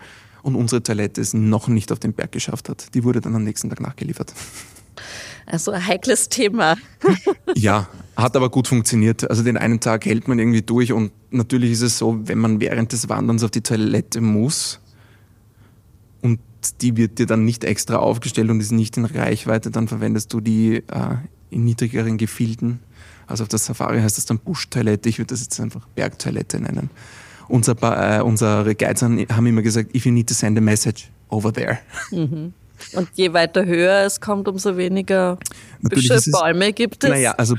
[0.43, 2.95] und unsere Toilette es noch nicht auf den Berg geschafft hat.
[2.95, 4.33] Die wurde dann am nächsten Tag nachgeliefert.
[5.47, 6.77] Also ein heikles Thema.
[7.55, 7.89] ja,
[8.23, 9.31] hat aber gut funktioniert.
[9.31, 12.61] Also den einen Tag hält man irgendwie durch und natürlich ist es so, wenn man
[12.61, 14.81] während des Wanderns auf die Toilette muss
[16.21, 16.41] und
[16.83, 20.41] die wird dir dann nicht extra aufgestellt und ist nicht in Reichweite, dann verwendest du
[20.41, 21.17] die äh,
[21.51, 22.81] in niedrigeren Gefilden
[23.29, 25.09] also auf der Safari heißt das dann Busch-Toilette.
[25.09, 26.91] Ich würde das jetzt einfach Bergtoilette nennen.
[27.47, 31.53] Unser, äh, unsere Guides haben immer gesagt, if you need to send a message, over
[31.53, 31.79] there.
[32.11, 32.55] Mhm.
[32.93, 35.39] Und je weiter höher es kommt, umso weniger
[35.81, 37.11] Büsche, es, Bäume gibt es.
[37.11, 37.57] Naja, also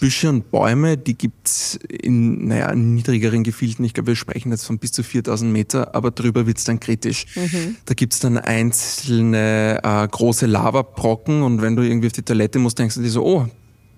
[0.00, 3.84] Büsche und Bäume, die gibt es in naja, niedrigeren Gefilden.
[3.84, 6.80] Ich glaube, wir sprechen jetzt von bis zu 4000 Meter, aber drüber wird es dann
[6.80, 7.26] kritisch.
[7.34, 7.76] Mhm.
[7.84, 12.58] Da gibt es dann einzelne äh, große Lavabrocken und wenn du irgendwie auf die Toilette
[12.58, 13.48] musst, denkst du dir so, oh,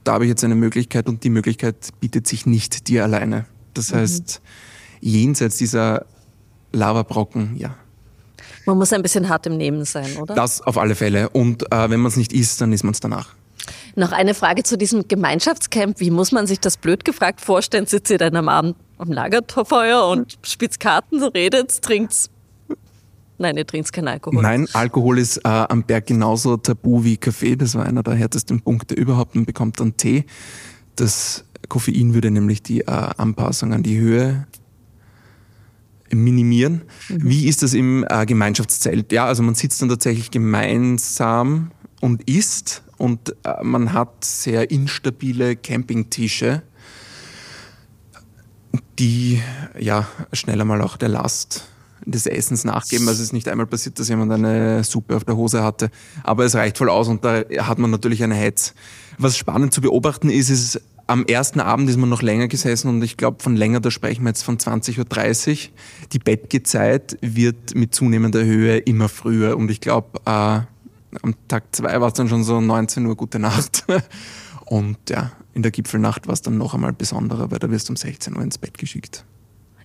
[0.04, 3.46] da habe ich jetzt eine Möglichkeit und die Möglichkeit bietet sich nicht dir alleine.
[3.74, 3.96] Das mhm.
[3.96, 4.40] heißt,
[5.00, 6.07] jenseits dieser
[6.72, 7.76] Lavabrocken, ja.
[8.68, 10.35] Man muss ein bisschen hart im Nehmen sein, oder?
[10.35, 11.31] Das auf alle Fälle.
[11.31, 13.31] Und äh, wenn man es nicht isst, dann isst man es danach.
[13.96, 16.00] Noch eine Frage zu diesem Gemeinschaftscamp.
[16.00, 17.87] Wie muss man sich das blöd gefragt vorstellen?
[17.87, 22.28] Sitzt ihr dann am Abend am Lagerfeuer und spitzt Karten, redet, trinkt
[23.38, 24.42] Nein, ihr trinkt keinen Alkohol.
[24.42, 27.57] Nein, Alkohol ist äh, am Berg genauso tabu wie Kaffee.
[27.57, 29.35] Das war einer der härtesten Punkte überhaupt.
[29.35, 30.26] Man bekommt dann Tee.
[30.96, 34.46] Das Koffein würde nämlich die äh, Anpassung an die Höhe
[36.12, 36.83] minimieren.
[37.09, 37.29] Mhm.
[37.29, 39.12] Wie ist das im äh, Gemeinschaftszelt?
[39.12, 45.57] Ja, also man sitzt dann tatsächlich gemeinsam und isst und äh, man hat sehr instabile
[45.57, 46.62] Campingtische,
[48.99, 49.40] die
[49.79, 51.68] ja schneller mal auch der Last
[52.05, 53.07] des Essens nachgeben.
[53.09, 55.90] Also es ist nicht einmal passiert, dass jemand eine Suppe auf der Hose hatte.
[56.23, 58.75] Aber es reicht voll aus und da hat man natürlich eine Hetz.
[59.18, 63.03] Was spannend zu beobachten ist, ist, am ersten Abend ist man noch länger gesessen und
[63.03, 65.73] ich glaube, von länger, da sprechen wir jetzt von 20.30 Uhr.
[66.12, 70.61] Die Bettgezeit wird mit zunehmender Höhe immer früher und ich glaube, äh,
[71.23, 73.85] am Tag zwei war es dann schon so 19 Uhr gute Nacht.
[74.66, 77.92] Und ja, in der Gipfelnacht war es dann noch einmal besonderer, weil da wirst du
[77.92, 79.25] um 16 Uhr ins Bett geschickt.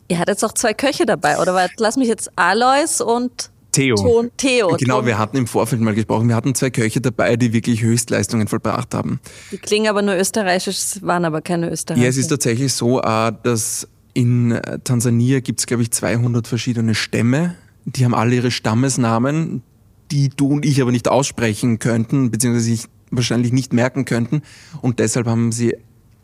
[0.09, 1.69] Ihr hattet auch zwei Köche dabei, oder?
[1.77, 3.95] Lass mich jetzt Alois und Theo.
[3.95, 4.77] Ton, Theo.
[4.77, 5.07] Genau, Ton.
[5.07, 8.93] wir hatten im Vorfeld mal gesprochen, wir hatten zwei Köche dabei, die wirklich Höchstleistungen vollbracht
[8.93, 9.19] haben.
[9.51, 12.03] Die klingen aber nur österreichisch, waren aber keine Österreicher.
[12.03, 16.47] Ja, es ist tatsächlich so, äh, dass in äh, Tansania gibt es, glaube ich, 200
[16.47, 17.55] verschiedene Stämme.
[17.85, 19.63] Die haben alle ihre Stammesnamen,
[20.11, 24.43] die du und ich aber nicht aussprechen könnten, beziehungsweise sich wahrscheinlich nicht merken könnten.
[24.81, 25.75] Und deshalb haben sie,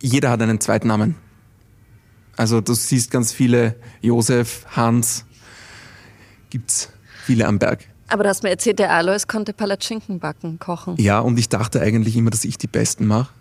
[0.01, 1.15] jeder hat einen Zweitnamen.
[2.37, 5.25] Also du siehst ganz viele Josef, Hans,
[6.49, 6.89] gibt's
[7.29, 7.85] viele am Berg.
[8.07, 10.95] Aber du hast mir erzählt, der Alois konnte Palatschinken backen, kochen.
[10.97, 13.31] Ja, und ich dachte eigentlich immer, dass ich die Besten mache.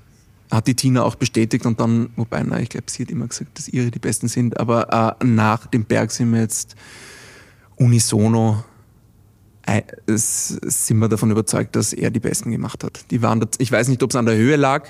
[0.50, 3.58] Hat die Tina auch bestätigt und dann, wobei, nein, ich glaube, sie hat immer gesagt,
[3.58, 4.60] dass ihre die Besten sind.
[4.60, 6.76] Aber äh, nach dem Berg sind wir jetzt
[7.76, 8.62] unisono
[9.64, 13.10] äh, sind wir davon überzeugt, dass er die Besten gemacht hat.
[13.10, 14.86] Die waren, ich weiß nicht, ob es an der Höhe lag,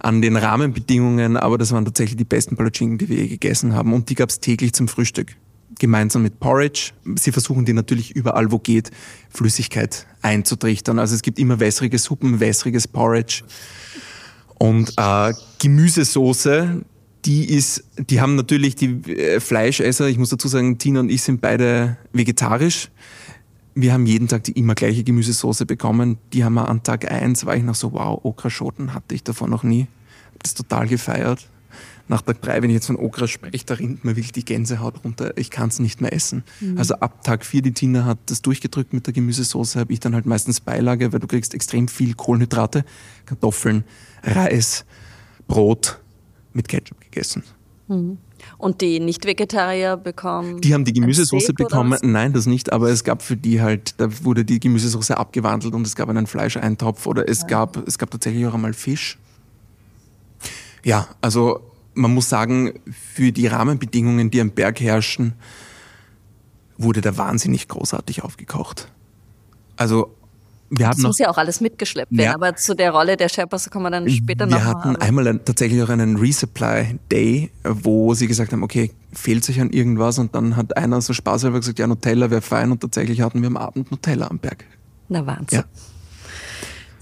[0.00, 3.94] an den Rahmenbedingungen, aber das waren tatsächlich die besten Palatschinken, die wir je gegessen haben.
[3.94, 5.34] Und die gab es täglich zum Frühstück.
[5.78, 6.92] Gemeinsam mit Porridge.
[7.16, 8.90] Sie versuchen die natürlich überall, wo geht,
[9.30, 10.98] Flüssigkeit einzutrichtern.
[10.98, 13.42] Also es gibt immer wässrige Suppen, wässriges Porridge.
[14.58, 16.84] Und äh, Gemüsesoße,
[17.24, 21.22] die ist, die haben natürlich die äh, Fleischesser, ich muss dazu sagen, Tina und ich
[21.22, 22.90] sind beide vegetarisch.
[23.74, 26.18] Wir haben jeden Tag die immer gleiche Gemüsesoße bekommen.
[26.32, 29.50] Die haben wir an Tag eins war ich noch so, wow, Okraschoten hatte ich davon
[29.50, 29.86] noch nie.
[30.34, 31.48] Hab das total gefeiert.
[32.08, 35.04] Nach Tag drei, wenn ich jetzt von Okra spreche, da rinnt mir wirklich die Gänsehaut
[35.04, 35.36] runter.
[35.36, 36.42] Ich kann es nicht mehr essen.
[36.60, 36.78] Mhm.
[36.78, 40.14] Also ab Tag vier, die Tina hat das durchgedrückt mit der Gemüsesoße, habe ich dann
[40.14, 42.84] halt meistens Beilage, weil du kriegst extrem viel Kohlenhydrate,
[43.26, 43.84] Kartoffeln,
[44.22, 44.84] Reis,
[45.46, 46.00] Brot
[46.52, 47.44] mit Ketchup gegessen.
[47.88, 48.18] Mhm.
[48.56, 50.60] Und die Nicht-Vegetarier bekommen.
[50.60, 51.98] Die haben die Gemüsesoße bekommen.
[52.02, 55.86] Nein, das nicht, aber es gab für die halt, da wurde die Gemüsesoße abgewandelt und
[55.86, 57.48] es gab einen Fleischeintopf oder es ja.
[57.48, 59.18] gab, es gab tatsächlich auch einmal Fisch.
[60.84, 61.67] Ja, also
[61.98, 65.34] man muss sagen, für die Rahmenbedingungen, die am Berg herrschen,
[66.76, 68.90] wurde da wahnsinnig großartig aufgekocht.
[69.76, 70.14] Also
[70.70, 73.70] wir das muss ja auch alles mitgeschleppt werden, ja, aber zu der Rolle der Sherpas
[73.70, 74.58] kommen wir dann später noch.
[74.58, 75.00] Wir hatten mal.
[75.00, 80.18] einmal tatsächlich auch einen Resupply Day, wo sie gesagt haben, okay, fehlt sich an irgendwas
[80.18, 83.46] und dann hat einer so spaßhalber gesagt, ja, Nutella wäre fein und tatsächlich hatten wir
[83.46, 84.64] am Abend Nutella am Berg.
[85.08, 85.60] Na Wahnsinn.
[85.60, 85.64] Ja.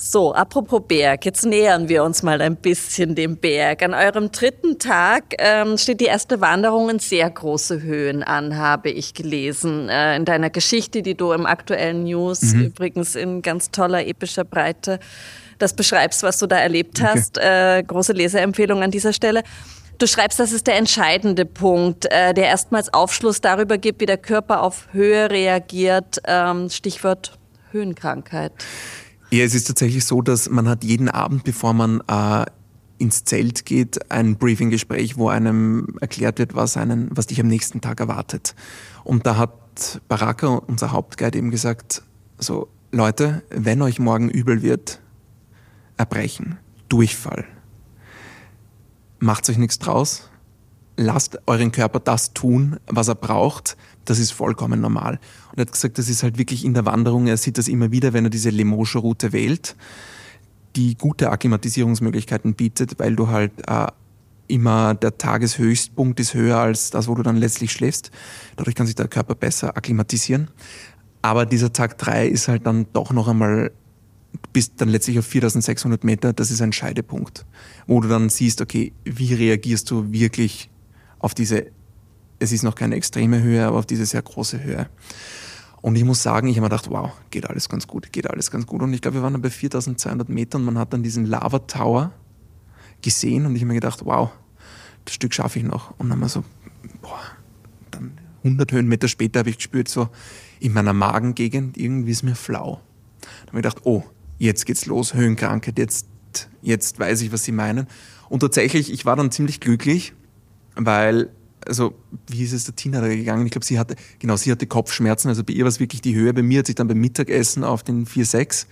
[0.08, 3.82] So, apropos Berg, jetzt nähern wir uns mal ein bisschen dem Berg.
[3.82, 8.88] An eurem dritten Tag ähm, steht die erste Wanderung in sehr große Höhen an, habe
[8.88, 9.88] ich gelesen.
[9.88, 12.66] Äh, in deiner Geschichte, die du im aktuellen News mhm.
[12.66, 15.00] übrigens in ganz toller epischer Breite
[15.58, 17.38] das beschreibst, was du da erlebt hast.
[17.38, 17.78] Okay.
[17.78, 19.42] Äh, große Leseempfehlung an dieser Stelle.
[19.98, 24.18] Du schreibst, das ist der entscheidende Punkt, äh, der erstmals Aufschluss darüber gibt, wie der
[24.18, 26.18] Körper auf Höhe reagiert.
[26.28, 27.36] Ähm, Stichwort
[27.72, 28.52] Höhenkrankheit.
[29.30, 32.46] Ja, es ist tatsächlich so, dass man hat jeden Abend, bevor man äh,
[32.98, 37.80] ins Zelt geht, ein Briefinggespräch, wo einem erklärt wird, was, einen, was dich am nächsten
[37.80, 38.54] Tag erwartet.
[39.04, 42.02] Und da hat Baraka, unser Hauptguide, eben gesagt,
[42.38, 45.00] so, Leute, wenn euch morgen übel wird,
[45.96, 46.58] Erbrechen,
[46.88, 47.44] Durchfall,
[49.18, 50.30] macht euch nichts draus,
[50.96, 53.76] lasst euren Körper das tun, was er braucht.
[54.06, 55.20] Das ist vollkommen normal.
[55.50, 57.92] Und er hat gesagt, das ist halt wirklich in der Wanderung, er sieht das immer
[57.92, 59.76] wieder, wenn er diese Lemosche-Route wählt,
[60.74, 63.86] die gute Akklimatisierungsmöglichkeiten bietet, weil du halt äh,
[64.48, 68.10] immer der Tageshöchstpunkt ist höher als das, wo du dann letztlich schläfst.
[68.56, 70.48] Dadurch kann sich der Körper besser akklimatisieren.
[71.22, 73.72] Aber dieser Tag drei ist halt dann doch noch einmal
[74.42, 77.46] du bist dann letztlich auf 4600 Meter, das ist ein Scheidepunkt,
[77.86, 80.70] wo du dann siehst, okay, wie reagierst du wirklich
[81.18, 81.66] auf diese,
[82.38, 84.88] es ist noch keine extreme Höhe, aber auf diese sehr große Höhe.
[85.82, 88.50] Und ich muss sagen, ich habe mir gedacht, wow, geht alles ganz gut, geht alles
[88.50, 88.82] ganz gut.
[88.82, 91.60] Und ich glaube, wir waren dann bei 4200 Metern und man hat dann diesen Lava
[91.60, 92.12] Tower
[93.02, 94.30] gesehen und ich habe mir gedacht, wow,
[95.04, 95.98] das Stück schaffe ich noch.
[95.98, 96.44] Und dann wir so,
[97.00, 97.20] boah,
[97.90, 100.08] dann 100 Höhenmeter später habe ich gespürt, so
[100.60, 102.80] in meiner Magengegend, irgendwie ist mir flau.
[103.20, 104.02] Dann habe ich gedacht, oh,
[104.38, 106.06] jetzt geht's los, Höhenkrankheit, jetzt,
[106.62, 107.86] jetzt weiß ich, was Sie meinen.
[108.28, 110.14] Und tatsächlich, ich war dann ziemlich glücklich,
[110.74, 111.30] weil,
[111.66, 111.94] also,
[112.28, 113.46] wie ist es der Tina da gegangen?
[113.46, 116.14] Ich glaube, sie hatte, genau, sie hatte Kopfschmerzen, also bei ihr war es wirklich die
[116.14, 116.32] Höhe.
[116.32, 118.66] Bei mir hat sich dann beim Mittagessen auf den 4-6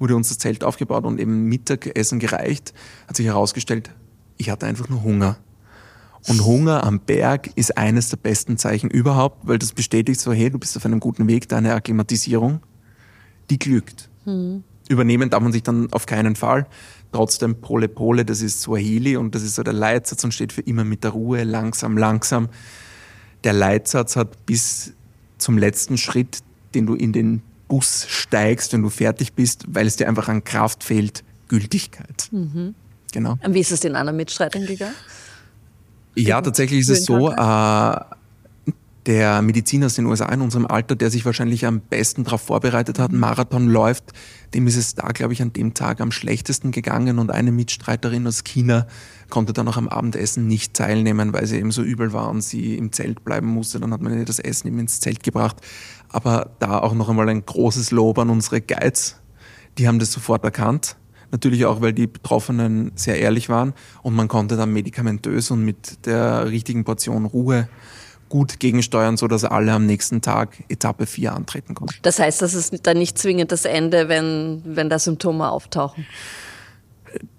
[0.00, 2.72] wurde uns das Zelt aufgebaut und eben Mittagessen gereicht,
[3.06, 3.90] hat sich herausgestellt,
[4.38, 5.36] ich hatte einfach nur Hunger.
[6.26, 10.50] Und Hunger am Berg ist eines der besten Zeichen überhaupt, weil das bestätigt so, hey,
[10.50, 12.60] du bist auf einem guten Weg, deine Akklimatisierung,
[13.48, 14.10] die glückt.
[14.24, 14.64] Hm.
[14.88, 16.66] Übernehmen darf man sich dann auf keinen Fall
[17.12, 20.62] trotzdem Pole Pole, das ist Swahili und das ist so der Leitsatz und steht für
[20.62, 22.48] immer mit der Ruhe, langsam, langsam.
[23.44, 24.92] Der Leitsatz hat bis
[25.38, 26.38] zum letzten Schritt,
[26.74, 30.44] den du in den Bus steigst, wenn du fertig bist, weil es dir einfach an
[30.44, 32.28] Kraft fehlt, Gültigkeit.
[32.30, 32.74] Mhm.
[33.12, 33.36] Genau.
[33.42, 34.94] Und wie ist es den anderen Mitstreitern gegangen?
[36.14, 38.00] Ja, tatsächlich ist es so, äh,
[39.06, 42.98] der Mediziner aus den USA in unserem Alter, der sich wahrscheinlich am besten darauf vorbereitet
[42.98, 44.12] hat, einen Marathon läuft,
[44.54, 48.26] dem ist es da, glaube ich, an dem Tag am schlechtesten gegangen und eine Mitstreiterin
[48.26, 48.86] aus China
[49.30, 52.76] konnte dann auch am Abendessen nicht teilnehmen, weil sie eben so übel war und sie
[52.76, 53.80] im Zelt bleiben musste.
[53.80, 55.56] Dann hat man ihr das Essen eben ins Zelt gebracht.
[56.08, 59.16] Aber da auch noch einmal ein großes Lob an unsere Guides.
[59.78, 60.96] Die haben das sofort erkannt.
[61.30, 66.04] Natürlich auch, weil die Betroffenen sehr ehrlich waren und man konnte dann medikamentös und mit
[66.06, 67.68] der richtigen Portion Ruhe
[68.30, 71.96] gut gegensteuern, so dass alle am nächsten Tag Etappe 4 antreten konnten.
[72.00, 76.06] Das heißt, das ist dann nicht zwingend das Ende, wenn, wenn da Symptome auftauchen?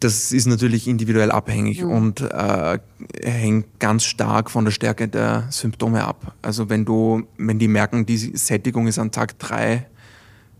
[0.01, 1.91] Das ist natürlich individuell abhängig mhm.
[1.91, 2.80] und äh,
[3.23, 6.36] hängt ganz stark von der Stärke der Symptome ab.
[6.41, 9.88] Also wenn du, wenn die merken, die Sättigung ist an Tag 3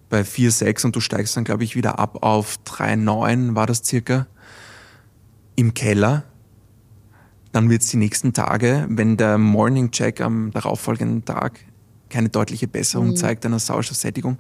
[0.10, 3.67] bei 4, 6 und du steigst dann, glaube ich, wieder ab auf 3, 9 war
[3.67, 4.28] das circa
[5.56, 6.24] im Keller,
[7.52, 11.60] dann wird es die nächsten Tage, wenn der Morning Check am darauffolgenden Tag
[12.10, 13.16] keine deutliche Besserung mhm.
[13.16, 14.38] zeigt einer Sauerstoffsättigung,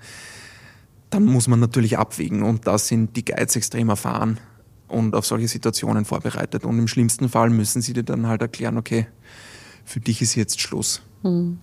[1.09, 2.43] dann muss man natürlich abwägen.
[2.43, 4.39] Und da sind die Guides extrem erfahren
[4.87, 6.63] und auf solche Situationen vorbereitet.
[6.63, 9.07] Und im schlimmsten Fall müssen sie dir dann halt erklären, okay,
[9.83, 11.01] für dich ist jetzt Schluss.
[11.23, 11.59] Mhm.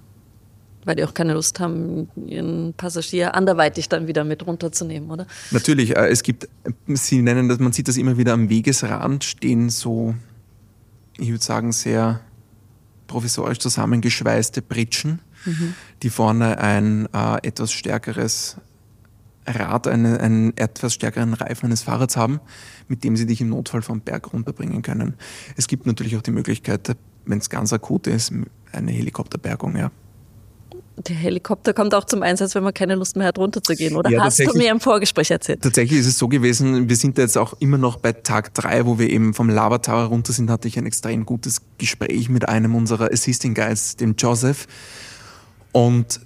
[0.84, 5.26] Weil die auch keine Lust haben, ihren Passagier anderweitig dann wieder mit runterzunehmen, oder?
[5.50, 5.96] Natürlich.
[5.96, 6.48] Äh, es gibt,
[6.86, 10.14] sie nennen das, man sieht das immer wieder am Wegesrand stehen so
[11.18, 12.20] ich würde sagen, sehr
[13.06, 15.74] provisorisch zusammengeschweißte Pritschen, mhm.
[16.02, 18.56] die vorne ein äh, etwas stärkeres
[19.46, 22.40] Rad, eine, einen etwas stärkeren Reifen eines Fahrrads haben,
[22.86, 25.14] mit dem sie dich im Notfall vom Berg runterbringen können.
[25.56, 28.32] Es gibt natürlich auch die Möglichkeit, wenn es ganz akut ist,
[28.72, 29.90] eine Helikopterbergung, ja.
[31.06, 34.10] Der Helikopter kommt auch zum Einsatz, wenn man keine Lust mehr hat, runterzugehen, oder?
[34.10, 35.62] Ja, Hast du mir im Vorgespräch erzählt?
[35.62, 38.98] Tatsächlich ist es so gewesen, wir sind jetzt auch immer noch bei Tag drei, wo
[38.98, 42.74] wir eben vom Lava Tower runter sind, hatte ich ein extrem gutes Gespräch mit einem
[42.74, 44.66] unserer Assisting Guys, dem Joseph.
[45.72, 46.20] Und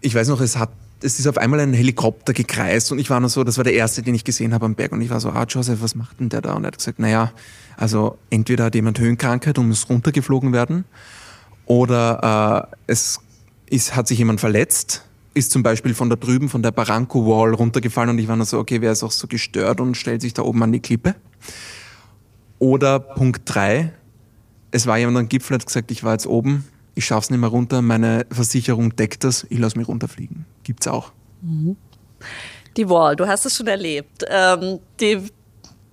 [0.00, 0.70] ich weiß noch, es hat
[1.04, 3.74] es ist auf einmal ein Helikopter gekreist und ich war nur so, das war der
[3.74, 6.20] erste, den ich gesehen habe am Berg und ich war so, ah Joseph, was macht
[6.20, 6.54] denn der da?
[6.54, 7.32] Und er hat gesagt, naja,
[7.76, 10.84] also entweder hat jemand Höhenkrankheit und muss runtergeflogen werden
[11.66, 13.20] oder äh, es
[13.72, 15.04] ist, hat sich jemand verletzt,
[15.34, 18.44] ist zum Beispiel von da drüben, von der Barranco Wall runtergefallen und ich war nur
[18.44, 21.14] so, okay, wer ist auch so gestört und stellt sich da oben an die Klippe?
[22.58, 23.92] Oder Punkt drei,
[24.70, 27.48] es war jemand am Gipfel, hat gesagt, ich war jetzt oben, ich schaff's nicht mehr
[27.48, 30.44] runter, meine Versicherung deckt das, ich lasse mich runterfliegen.
[30.64, 31.12] Gibt's auch.
[31.40, 31.76] Mhm.
[32.76, 34.24] Die Wall, du hast es schon erlebt.
[34.28, 35.18] Ähm, die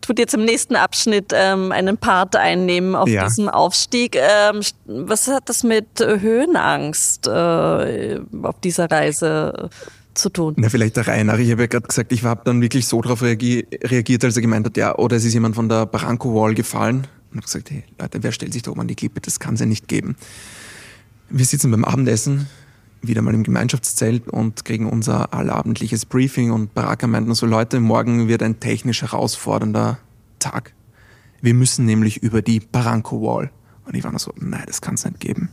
[0.10, 3.28] tut jetzt im nächsten Abschnitt ähm, einen Part einnehmen auf ja.
[3.28, 4.16] diesem Aufstieg.
[4.16, 9.70] Ähm, was hat das mit Höhenangst äh, auf dieser Reise
[10.16, 10.56] zu tun?
[10.58, 11.38] Na, vielleicht der nach.
[11.38, 14.66] Ich habe ja gerade gesagt, ich habe dann wirklich so darauf reagiert, als er gemeint
[14.66, 17.08] hat, ja, oder es ist jemand von der Barranco Wall gefallen.
[17.30, 19.22] Und habe gesagt, hey Leute, wer stellt sich da oben an die Klippe?
[19.22, 20.16] Das kann es ja nicht geben.
[21.30, 22.48] Wir sitzen beim Abendessen,
[23.02, 27.80] wieder mal im Gemeinschaftszelt und kriegen unser allabendliches Briefing und Baraka meint nur so, Leute,
[27.80, 30.00] morgen wird ein technisch herausfordernder
[30.40, 30.74] Tag.
[31.42, 33.52] Wir müssen nämlich über die Barranco Wall.
[33.86, 35.50] Und ich war nur so, nein, das kann es nicht geben.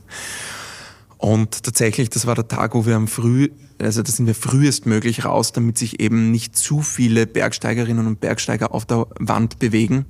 [1.17, 5.25] Und tatsächlich, das war der Tag, wo wir am früh, also da sind wir frühestmöglich
[5.25, 10.05] raus, damit sich eben nicht zu viele Bergsteigerinnen und Bergsteiger auf der Wand bewegen.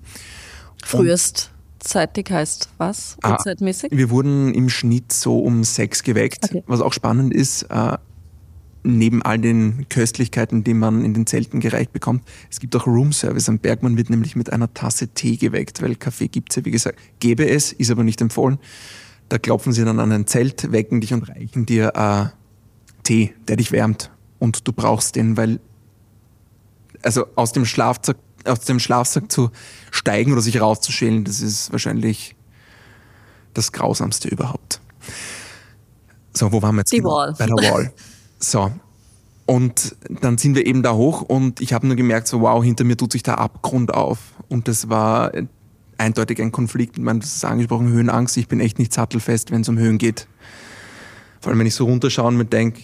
[0.84, 1.52] Frühest?
[1.80, 3.18] Zeitig heißt was?
[3.22, 3.92] Ah, Zeitmäßig?
[3.92, 6.46] Wir wurden im Schnitt so um sechs geweckt.
[6.46, 6.64] Okay.
[6.68, 7.98] Was auch spannend ist, äh,
[8.84, 13.50] neben all den Köstlichkeiten, die man in den Zelten gereicht bekommt, es gibt auch Roomservice
[13.50, 13.84] am Berg.
[13.84, 17.48] Man wird nämlich mit einer Tasse Tee geweckt, weil Kaffee gibt's ja, wie gesagt, gäbe
[17.50, 18.60] es, ist aber nicht empfohlen.
[19.30, 22.26] Da klopfen sie dann an ein Zelt, wecken dich und reichen dir äh,
[23.04, 24.10] Tee, der dich wärmt.
[24.40, 25.60] Und du brauchst den, weil
[27.04, 29.52] also aus dem Schlafsack aus dem Schlafsack zu
[29.92, 32.36] steigen oder sich rauszuschälen, das ist wahrscheinlich
[33.54, 34.82] das Grausamste überhaupt.
[36.34, 36.92] So, wo waren wir jetzt?
[36.92, 37.12] Die genau?
[37.12, 37.36] Wall.
[37.38, 37.94] Bei der Wall.
[38.40, 38.72] So.
[39.48, 42.84] Und dann sind wir eben da hoch und ich habe nur gemerkt, so wow, hinter
[42.84, 44.20] mir tut sich der Abgrund auf.
[44.48, 45.32] Und das war
[45.98, 46.98] eindeutig ein Konflikt.
[46.98, 48.38] Man es angesprochen, Höhenangst.
[48.38, 50.28] Ich bin echt nicht sattelfest, wenn es um Höhen geht.
[51.40, 52.82] Vor allem, wenn ich so runterschaue und mir denke,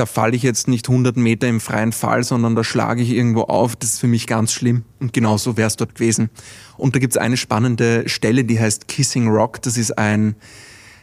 [0.00, 3.42] da falle ich jetzt nicht 100 Meter im freien Fall, sondern da schlage ich irgendwo
[3.42, 3.76] auf.
[3.76, 4.84] Das ist für mich ganz schlimm.
[4.98, 6.30] Und genauso wäre es dort gewesen.
[6.78, 9.60] Und da gibt es eine spannende Stelle, die heißt Kissing Rock.
[9.60, 10.36] Das ist ein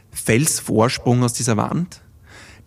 [0.09, 2.01] Felsvorsprung aus dieser Wand,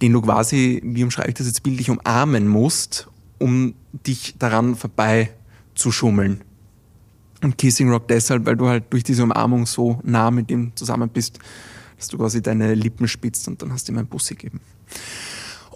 [0.03, 3.09] den du quasi, wie umschreibe ich das jetzt bildlich, umarmen musst,
[3.41, 3.75] um
[4.07, 5.31] dich daran vorbei
[5.75, 6.43] zu schummeln.
[7.43, 11.09] Und Kissing Rock deshalb, weil du halt durch diese Umarmung so nah mit ihm zusammen
[11.09, 11.41] bist,
[11.99, 14.61] dass du quasi deine Lippen spitzt und dann hast du ihm ein Bussi gegeben.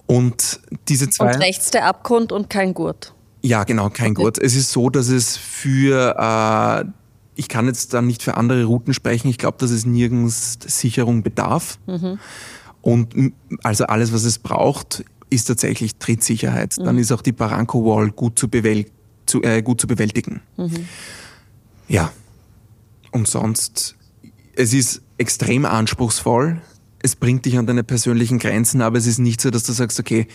[0.07, 1.35] Und diese zwei.
[1.35, 3.15] Und rechts der Abgrund und kein Gurt.
[3.43, 4.23] Ja, genau, kein okay.
[4.23, 4.39] Gurt.
[4.39, 6.85] Es ist so, dass es für, äh,
[7.35, 11.23] ich kann jetzt dann nicht für andere Routen sprechen, ich glaube, dass es nirgends Sicherung
[11.23, 11.79] bedarf.
[11.87, 12.19] Mhm.
[12.81, 16.77] Und also alles, was es braucht, ist tatsächlich Trittsicherheit.
[16.79, 16.85] Mhm.
[16.85, 18.87] Dann ist auch die Barranco Wall gut zu, bewäl
[19.27, 20.43] zu, äh, gut zu bewältigen.
[20.57, 20.87] Mhm.
[21.89, 22.13] Ja.
[23.11, 23.97] Und sonst,
[24.55, 26.61] es ist extrem anspruchsvoll
[27.05, 30.01] es bringt dich an deine persönlichen Grenzen, aber es ist nicht so, dass du sagst,
[30.01, 30.27] okay,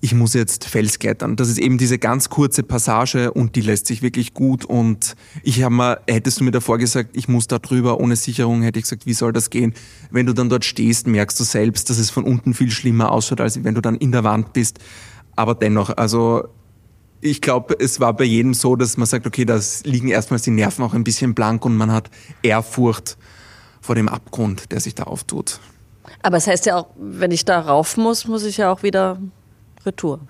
[0.00, 1.34] ich muss jetzt Fels klettern.
[1.34, 4.64] Das ist eben diese ganz kurze Passage und die lässt sich wirklich gut.
[4.64, 8.62] Und ich habe mal, hättest du mir davor gesagt, ich muss da drüber ohne Sicherung,
[8.62, 9.74] hätte ich gesagt, wie soll das gehen?
[10.12, 13.40] Wenn du dann dort stehst, merkst du selbst, dass es von unten viel schlimmer ausschaut,
[13.40, 14.78] als wenn du dann in der Wand bist.
[15.34, 16.44] Aber dennoch, also
[17.20, 20.50] ich glaube, es war bei jedem so, dass man sagt, okay, da liegen erstmals die
[20.50, 22.10] Nerven auch ein bisschen blank und man hat
[22.42, 23.16] Ehrfurcht
[23.80, 25.58] vor dem Abgrund, der sich da auftut.
[26.22, 28.82] Aber es das heißt ja auch, wenn ich da rauf muss, muss ich ja auch
[28.82, 29.18] wieder
[29.84, 30.20] retour.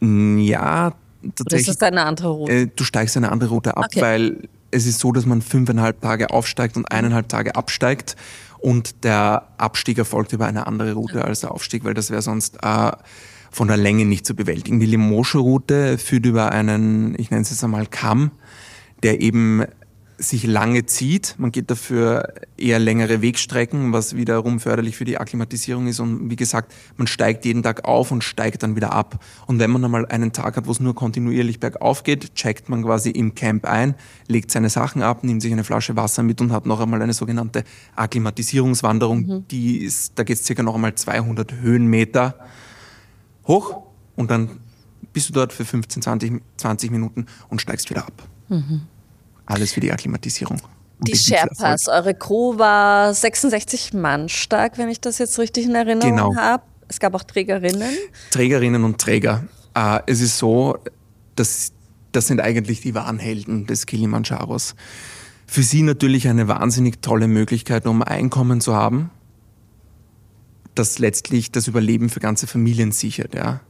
[0.00, 1.46] Mm, ja, tatsächlich.
[1.46, 2.52] Oder ist das eine andere Route?
[2.52, 4.00] Äh, du steigst eine andere Route ab, okay.
[4.00, 8.16] weil es ist so, dass man fünfeinhalb Tage aufsteigt und eineinhalb Tage absteigt
[8.58, 12.58] und der Abstieg erfolgt über eine andere Route als der Aufstieg, weil das wäre sonst
[12.62, 12.92] äh,
[13.50, 14.80] von der Länge nicht zu bewältigen.
[14.80, 18.32] Die Limosche-Route führt über einen, ich nenne es jetzt einmal Kamm,
[19.02, 19.64] der eben
[20.18, 21.34] sich lange zieht.
[21.38, 25.98] Man geht dafür eher längere Wegstrecken, was wiederum förderlich für die Akklimatisierung ist.
[26.00, 29.22] Und wie gesagt, man steigt jeden Tag auf und steigt dann wieder ab.
[29.46, 32.84] Und wenn man einmal einen Tag hat, wo es nur kontinuierlich bergauf geht, checkt man
[32.84, 33.94] quasi im Camp ein,
[34.28, 37.12] legt seine Sachen ab, nimmt sich eine Flasche Wasser mit und hat noch einmal eine
[37.12, 37.64] sogenannte
[37.96, 39.26] Akklimatisierungswanderung.
[39.26, 39.48] Mhm.
[39.48, 42.38] Die ist, da geht es circa noch einmal 200 Höhenmeter
[43.46, 43.82] hoch
[44.16, 44.60] und dann
[45.12, 48.28] bist du dort für 15, 20, 20 Minuten und steigst wieder ab.
[48.48, 48.82] Mhm.
[49.46, 50.60] Alles für die Akklimatisierung.
[51.00, 56.16] Die Sherpas, eure Crew war 66 Mann stark, wenn ich das jetzt richtig in Erinnerung
[56.16, 56.36] genau.
[56.36, 56.62] habe.
[56.88, 57.94] Es gab auch Trägerinnen.
[58.30, 59.44] Trägerinnen und Träger.
[59.74, 60.78] Äh, es ist so,
[61.36, 61.72] dass
[62.12, 64.76] das sind eigentlich die wahren Helden des Kilimanjaros.
[65.46, 69.10] Für sie natürlich eine wahnsinnig tolle Möglichkeit, um Einkommen zu haben,
[70.74, 73.34] das letztlich das Überleben für ganze Familien sichert.
[73.34, 73.60] Ja.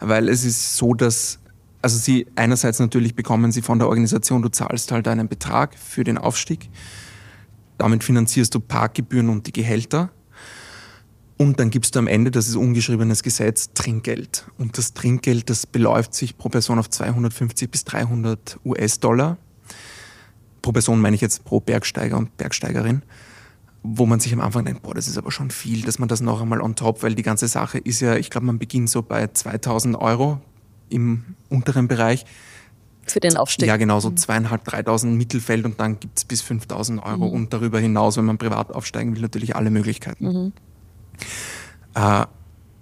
[0.00, 1.38] Weil es ist so, dass
[1.82, 6.04] also sie einerseits natürlich bekommen sie von der Organisation, du zahlst halt einen Betrag für
[6.04, 6.70] den Aufstieg.
[7.76, 10.10] Damit finanzierst du Parkgebühren und die Gehälter.
[11.36, 14.46] Und dann gibst du am Ende, das ist ungeschriebenes Gesetz, Trinkgeld.
[14.58, 19.38] Und das Trinkgeld, das beläuft sich pro Person auf 250 bis 300 US-Dollar.
[20.60, 23.02] Pro Person meine ich jetzt pro Bergsteiger und Bergsteigerin.
[23.82, 26.20] Wo man sich am Anfang denkt, boah, das ist aber schon viel, dass man das
[26.20, 29.02] noch einmal on top, weil die ganze Sache ist ja, ich glaube, man beginnt so
[29.02, 30.40] bei 2000 Euro
[30.92, 32.24] im unteren Bereich.
[33.06, 33.66] Für den Aufstieg?
[33.66, 34.16] Ja, genau, so mhm.
[34.16, 37.32] zweieinhalb, dreitausend Mittelfeld und dann gibt es bis 5000 Euro mhm.
[37.32, 40.24] und darüber hinaus, wenn man privat aufsteigen will, natürlich alle Möglichkeiten.
[40.24, 40.52] Mhm.
[41.94, 42.26] Äh,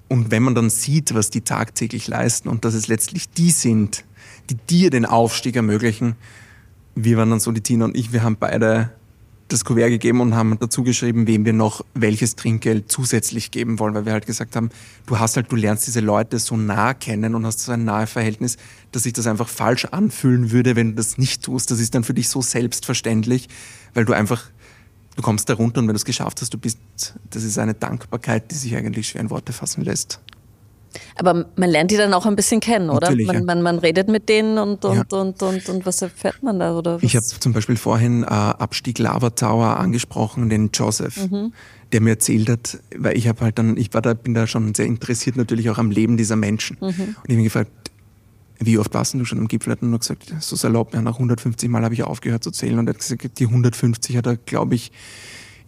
[0.09, 4.05] und wenn man dann sieht, was die tagtäglich leisten und dass es letztlich die sind,
[4.51, 6.17] die dir den Aufstieg ermöglichen,
[6.95, 8.91] wir waren dann so, die Tina und ich, wir haben beide
[9.53, 13.95] das Kuvert gegeben und haben dazu geschrieben, wem wir noch welches Trinkgeld zusätzlich geben wollen,
[13.95, 14.71] weil wir halt gesagt haben,
[15.07, 18.07] du hast halt, du lernst diese Leute so nah kennen und hast so ein nahe
[18.07, 18.57] Verhältnis,
[18.93, 21.71] dass sich das einfach falsch anfühlen würde, wenn du das nicht tust.
[21.71, 23.49] Das ist dann für dich so selbstverständlich,
[23.95, 24.45] weil du einfach,
[25.17, 26.79] du kommst da runter und wenn du es geschafft hast, du bist,
[27.31, 30.21] das ist eine Dankbarkeit, die sich eigentlich schwer in Worte fassen lässt.
[31.17, 33.11] Aber man lernt die dann auch ein bisschen kennen, oder?
[33.11, 33.43] Man, ja.
[33.43, 35.19] man, man, redet mit denen und, und, ja.
[35.19, 36.77] und, und, und, was erfährt man da?
[36.77, 41.53] Oder ich habe zum Beispiel vorhin äh, Abstieg Lava Tower angesprochen, den Joseph, mhm.
[41.93, 44.75] der mir erzählt hat, weil ich habe halt dann, ich war da, bin da schon
[44.75, 46.77] sehr interessiert natürlich auch am Leben dieser Menschen.
[46.81, 46.89] Mhm.
[46.89, 47.71] Und ich habe gefragt,
[48.61, 49.73] wie oft warst du schon am Gipfel?
[49.73, 52.79] Hat er nur gesagt, so salopp, ja, nach 150 Mal habe ich aufgehört zu zählen
[52.79, 54.93] und er hat gesagt, die 150 hat er, glaube ich,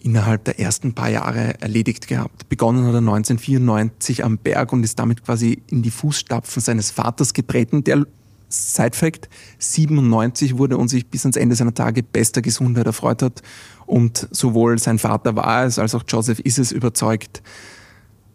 [0.05, 2.49] innerhalb der ersten paar Jahre erledigt gehabt.
[2.49, 7.35] Begonnen hat er 1994 am Berg und ist damit quasi in die Fußstapfen seines Vaters
[7.35, 8.07] getreten, der
[8.49, 9.29] Side Fact
[9.59, 13.43] 97 wurde und sich bis ans Ende seiner Tage bester Gesundheit erfreut hat.
[13.87, 17.43] Und sowohl sein Vater war es, als auch Joseph ist es überzeugt,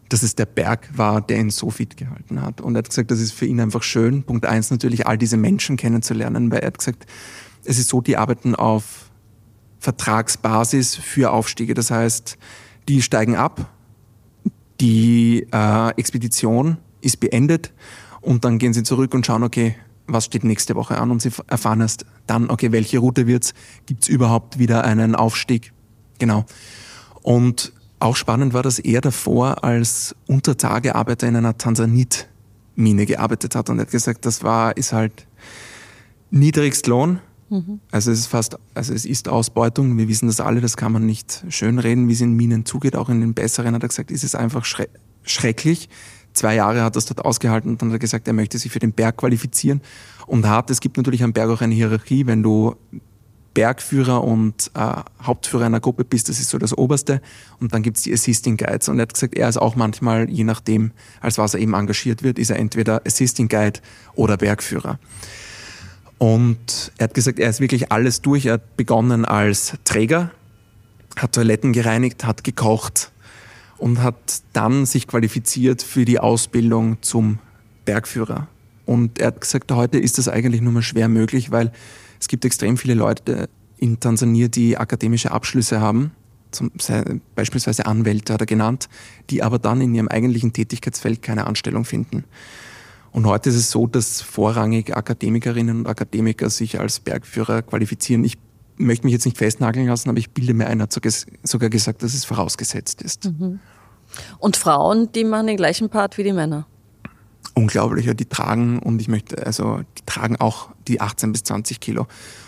[0.08, 2.60] dass es der Berg war, der ihn so fit gehalten hat.
[2.60, 4.22] Und er hat gesagt, das ist für ihn einfach schön.
[4.22, 7.06] Punkt eins natürlich, all diese Menschen kennenzulernen, weil er hat gesagt,
[7.64, 9.07] es ist so, die arbeiten auf
[9.78, 11.74] Vertragsbasis für Aufstiege.
[11.74, 12.36] Das heißt,
[12.88, 13.70] die steigen ab,
[14.80, 17.72] die äh, Expedition ist beendet
[18.20, 19.76] und dann gehen sie zurück und schauen, okay,
[20.06, 23.52] was steht nächste Woche an und sie erfahren erst dann, okay, welche Route wird's,
[23.86, 25.72] gibt's überhaupt wieder einen Aufstieg?
[26.18, 26.44] Genau.
[27.22, 33.78] Und auch spannend war, dass er davor als Untertagearbeiter in einer Tansanit-Mine gearbeitet hat und
[33.78, 35.26] er hat gesagt, das war, ist halt
[36.30, 37.20] Niedrigstlohn,
[37.50, 37.80] Mhm.
[37.90, 39.96] Also es ist fast, also es ist Ausbeutung.
[39.96, 42.96] Wir wissen das alle, das kann man nicht schönreden, wie es in Minen zugeht.
[42.96, 44.88] Auch in den besseren hat er gesagt, ist es einfach schre
[45.22, 45.88] schrecklich.
[46.32, 48.70] Zwei Jahre hat er es dort ausgehalten und dann hat er gesagt, er möchte sich
[48.70, 49.82] für den Berg qualifizieren
[50.26, 52.76] und hat, es gibt natürlich am Berg auch eine Hierarchie, wenn du
[53.58, 57.20] Bergführer und äh, Hauptführer einer Gruppe bist, das ist so das Oberste.
[57.58, 58.88] Und dann gibt's die Assisting Guides.
[58.88, 62.22] Und er hat gesagt, er ist auch manchmal, je nachdem, als was er eben engagiert
[62.22, 63.80] wird, ist er entweder Assisting Guide
[64.14, 65.00] oder Bergführer.
[66.18, 68.46] Und er hat gesagt, er ist wirklich alles durch.
[68.46, 70.32] Er hat begonnen als Träger,
[71.16, 73.12] hat Toiletten gereinigt, hat gekocht
[73.78, 77.38] und hat dann sich qualifiziert für die Ausbildung zum
[77.84, 78.48] Bergführer.
[78.84, 81.72] Und er hat gesagt, heute ist das eigentlich nur mal schwer möglich, weil
[82.20, 86.10] es gibt extrem viele Leute in Tansania, die akademische Abschlüsse haben,
[86.50, 86.70] zum,
[87.34, 88.88] beispielsweise Anwälte hat er genannt,
[89.30, 92.24] die aber dann in ihrem eigentlichen Tätigkeitsfeld keine Anstellung finden.
[93.12, 98.22] Und heute ist es so, dass vorrangig Akademikerinnen und Akademiker sich als Bergführer qualifizieren.
[98.24, 98.38] Ich
[98.76, 102.14] möchte mich jetzt nicht festnageln lassen, aber ich bilde mir ein, hat sogar gesagt, dass
[102.14, 103.24] es vorausgesetzt ist.
[103.24, 103.60] Mhm.
[104.38, 106.66] Und Frauen, die machen den gleichen Part wie die Männer?
[107.54, 111.80] Unglaublich, ja, die tragen, und ich möchte, also, die tragen auch die 18 bis 20
[111.80, 112.06] Kilo.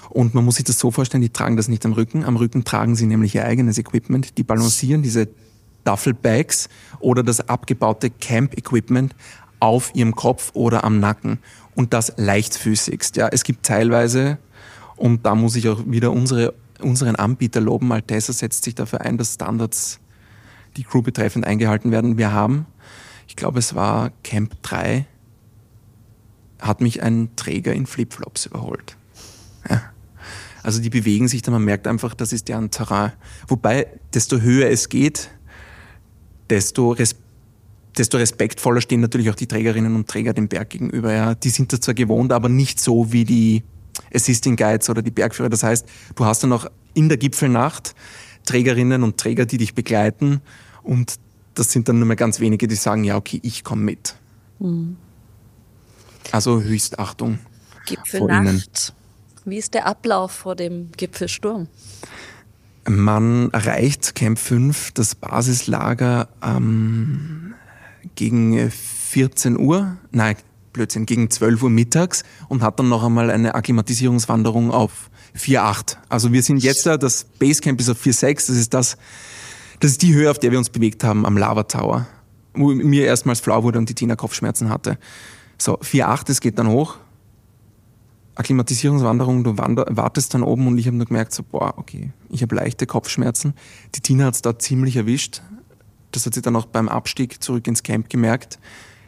[0.09, 2.25] Und man muss sich das so vorstellen, die tragen das nicht am Rücken.
[2.25, 4.39] Am Rücken tragen sie nämlich ihr eigenes Equipment.
[4.39, 5.29] Die balancieren diese
[5.85, 6.69] Duffelbags
[7.01, 9.15] oder das abgebaute Camp-Equipment
[9.61, 11.39] auf ihrem Kopf oder am Nacken
[11.75, 13.17] und das leichtfüßigst.
[13.17, 14.39] Ja, es gibt teilweise
[14.97, 17.89] Und da muss ich auch wieder unsere, unseren Anbieter loben.
[17.89, 19.99] Malteser setzt sich dafür ein, dass Standards,
[20.77, 22.19] die Crew betreffend, eingehalten werden.
[22.19, 22.67] Wir haben,
[23.27, 25.07] ich glaube, es war Camp 3,
[26.61, 28.97] hat mich ein Träger in Flipflops überholt.
[29.69, 29.81] Ja.
[30.63, 33.13] Also die bewegen sich da, man merkt einfach, das ist deren Terrain.
[33.49, 35.31] Wobei, desto höher es geht,
[36.51, 37.17] desto, res
[38.01, 41.13] desto respektvoller stehen natürlich auch die Trägerinnen und Träger dem Berg gegenüber.
[41.13, 41.35] Ja.
[41.35, 43.63] Die sind das zwar gewohnt, aber nicht so wie die
[44.13, 45.51] Assisting Guides oder die Bergführer.
[45.51, 45.87] Das heißt,
[46.17, 47.95] du hast dann auch in der Gipfelnacht
[48.47, 50.41] Trägerinnen und Träger, die dich begleiten
[50.83, 51.17] und
[51.55, 54.17] das sind dann nur mehr ganz wenige, die sagen, ja, okay, ich komme mit.
[54.61, 54.97] Mhm.
[56.33, 57.39] Also Höchstachtung.
[57.87, 58.95] Gipfelnacht.
[59.45, 61.69] Wie ist der Ablauf vor dem Gipfelsturm?
[62.89, 67.55] Man erreicht Camp 5, das Basislager, ähm,
[68.15, 70.37] gegen 14 Uhr, nein,
[70.73, 75.97] Blödsinn, gegen 12 Uhr mittags und hat dann noch einmal eine Akklimatisierungswanderung auf 4,8.
[76.09, 78.97] Also wir sind jetzt da, das Basecamp ist auf 4,6, das ist das,
[79.81, 82.07] das ist die Höhe, auf der wir uns bewegt haben am Lava Tower,
[82.55, 84.99] wo mir erstmals flau wurde und die Tina Kopfschmerzen hatte.
[85.59, 86.97] So, 4,8, es geht dann hoch.
[88.37, 92.43] Akklimatisierungswanderung, du wander, wartest dann oben und ich habe nur gemerkt, so, boah, okay, ich
[92.43, 93.55] habe leichte Kopfschmerzen.
[93.95, 95.43] Die Tina hat es da ziemlich erwischt.
[96.13, 98.59] Das hat sie dann auch beim Abstieg zurück ins Camp gemerkt.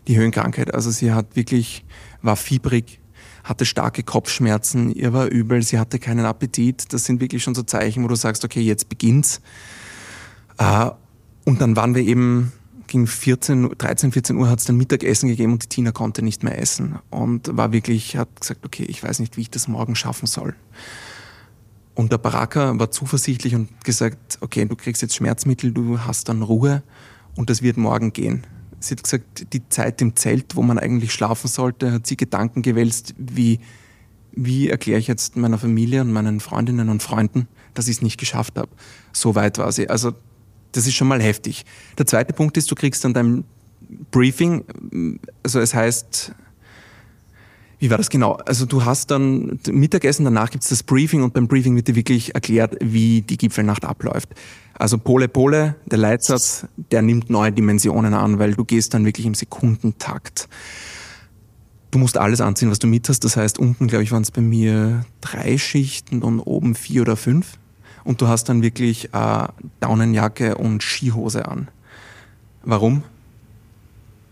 [0.09, 0.75] Die Höhenkrankheit.
[0.75, 1.85] Also sie hat wirklich,
[2.23, 3.01] war fiebrig,
[3.45, 6.93] hatte starke Kopfschmerzen, ihr war übel, sie hatte keinen Appetit.
[6.93, 9.41] Das sind wirklich schon so Zeichen, wo du sagst, okay, jetzt beginnt's.
[10.59, 10.91] Äh,
[11.45, 12.53] und dann waren wir eben
[12.87, 16.43] gegen 14, 13, 14 Uhr hat es dann Mittagessen gegeben und die Tina konnte nicht
[16.43, 19.95] mehr essen und war wirklich, hat gesagt, okay, ich weiß nicht, wie ich das morgen
[19.95, 20.55] schaffen soll.
[21.95, 26.43] Und der Baraka war zuversichtlich und gesagt, okay, du kriegst jetzt Schmerzmittel, du hast dann
[26.43, 26.83] Ruhe
[27.37, 28.47] und das wird morgen gehen.
[28.81, 32.63] Sie hat gesagt, die Zeit im Zelt, wo man eigentlich schlafen sollte, hat sie Gedanken
[32.63, 33.61] gewälzt, wie,
[34.33, 38.19] wie erkläre ich jetzt meiner Familie und meinen Freundinnen und Freunden, dass ich es nicht
[38.19, 38.71] geschafft habe.
[39.13, 39.89] So weit war sie.
[39.89, 40.13] Also
[40.73, 41.65] das ist schon mal heftig.
[41.99, 43.45] Der zweite Punkt ist, du kriegst dann dein
[44.11, 44.65] Briefing,
[45.43, 46.33] also es heißt,
[47.79, 48.35] wie war das genau?
[48.35, 51.97] Also du hast dann Mittagessen, danach gibt es das Briefing und beim Briefing wird dir
[51.97, 54.29] wirklich erklärt, wie die Gipfelnacht abläuft.
[54.83, 59.27] Also Pole Pole, der Leitsatz, der nimmt neue Dimensionen an, weil du gehst dann wirklich
[59.27, 60.49] im Sekundentakt.
[61.93, 63.21] Du musst alles anziehen, was du mit hast.
[63.21, 67.17] Das heißt, unten, glaube ich, waren es bei mir drei Schichten und oben vier oder
[67.17, 67.61] fünf
[68.03, 69.47] und du hast dann wirklich äh,
[69.79, 71.69] Daunenjacke und Skihose an.
[72.65, 73.05] Warum?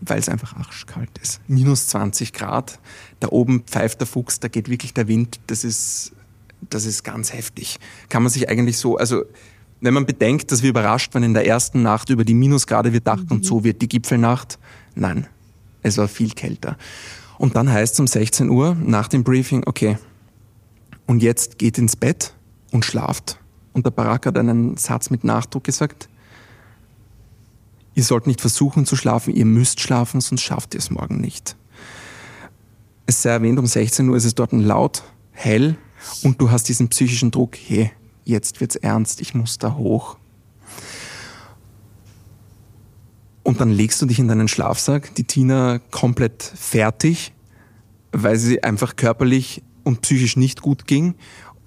[0.01, 1.39] Weil es einfach arschkalt ist.
[1.47, 2.77] Minus 20 Grad.
[3.21, 5.39] Da oben pfeift der Fuchs, da geht wirklich der Wind.
[5.47, 6.11] Das ist,
[6.69, 7.79] das ist ganz heftig.
[8.09, 9.23] Kann man sich eigentlich so, also
[9.81, 13.01] wenn man bedenkt, dass wir überrascht waren in der ersten Nacht über die Minusgrade, wir
[13.01, 13.43] dachten, mhm.
[13.43, 14.59] so wird die Gipfelnacht.
[14.95, 15.27] Nein,
[15.81, 16.77] es war viel kälter.
[17.37, 19.97] Und dann heißt es um 16 Uhr nach dem Briefing, okay,
[21.07, 22.33] und jetzt geht ins Bett
[22.71, 23.39] und schlaft.
[23.73, 26.07] Und der Barack hat einen Satz mit Nachdruck gesagt.
[27.95, 31.55] Ihr sollt nicht versuchen zu schlafen, ihr müsst schlafen, sonst schafft ihr es morgen nicht.
[33.07, 35.75] Es sei erwähnt, um 16 Uhr ist es dort laut, hell
[36.23, 37.91] und du hast diesen psychischen Druck, hey,
[38.25, 40.17] jetzt wird's ernst, ich muss da hoch.
[43.43, 47.33] Und dann legst du dich in deinen Schlafsack, die Tina komplett fertig,
[48.11, 51.15] weil sie einfach körperlich und psychisch nicht gut ging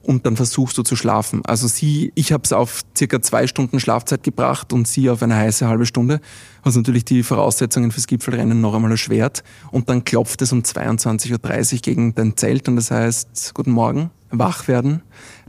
[0.04, 1.42] und dann versuchst du zu schlafen.
[1.44, 5.34] Also sie, ich habe es auf circa zwei Stunden Schlafzeit gebracht und sie auf eine
[5.34, 6.20] heiße halbe Stunde,
[6.62, 9.42] was natürlich die Voraussetzungen fürs Gipfelrennen noch einmal erschwert.
[9.70, 14.10] Und dann klopft es um 22.30 Uhr gegen dein Zelt und das heißt, guten Morgen,
[14.30, 15.02] wach werden,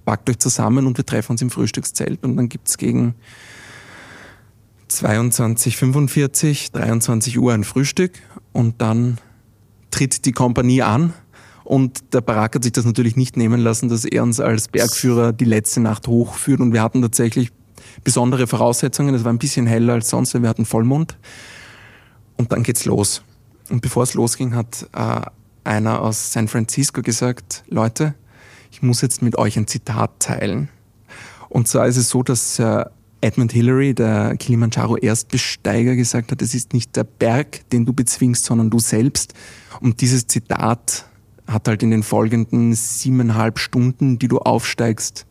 [0.05, 3.15] packt euch zusammen und wir treffen uns im Frühstückszelt und dann gibt's gegen
[4.89, 8.13] 22.45, 23 Uhr ein Frühstück
[8.53, 9.17] und dann
[9.91, 11.13] tritt die Kompanie an
[11.65, 15.33] und der Barack hat sich das natürlich nicht nehmen lassen, dass er uns als Bergführer
[15.33, 16.61] die letzte Nacht hochführt.
[16.61, 17.51] Und wir hatten tatsächlich
[18.03, 19.15] besondere Voraussetzungen.
[19.15, 21.17] Es war ein bisschen heller als sonst, weil wir hatten Vollmond.
[22.37, 23.23] Und dann geht's los.
[23.71, 25.21] Und bevor es losging, hat äh,
[25.63, 28.13] einer aus San Francisco gesagt, Leute,
[28.75, 30.67] ich muss jetzt mit euch ein Zitat teilen.
[31.47, 32.83] Und zwar ist es so, dass äh,
[33.21, 38.43] Edmund Hillary, der Kilimanjaro Erstbesteiger, gesagt hat, es ist nicht der Berg, den du bezwingst,
[38.43, 39.33] sondern du selbst.
[39.79, 41.05] Und dieses Zitat
[41.47, 45.25] hat halt in den folgenden siebeneinhalb Stunden, die du aufsteigst,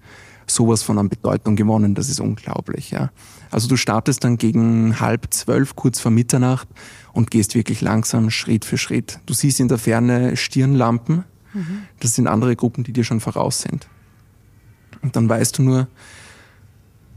[0.46, 1.94] sowas von an Bedeutung gewonnen.
[1.94, 3.10] Das ist unglaublich, ja.
[3.50, 6.68] Also du startest dann gegen halb zwölf, kurz vor Mitternacht
[7.12, 9.20] und gehst wirklich langsam Schritt für Schritt.
[9.26, 11.24] Du siehst in der Ferne Stirnlampen.
[11.54, 11.82] Mhm.
[12.00, 13.88] Das sind andere Gruppen, die dir schon voraus sind.
[15.02, 15.88] Und dann weißt du nur,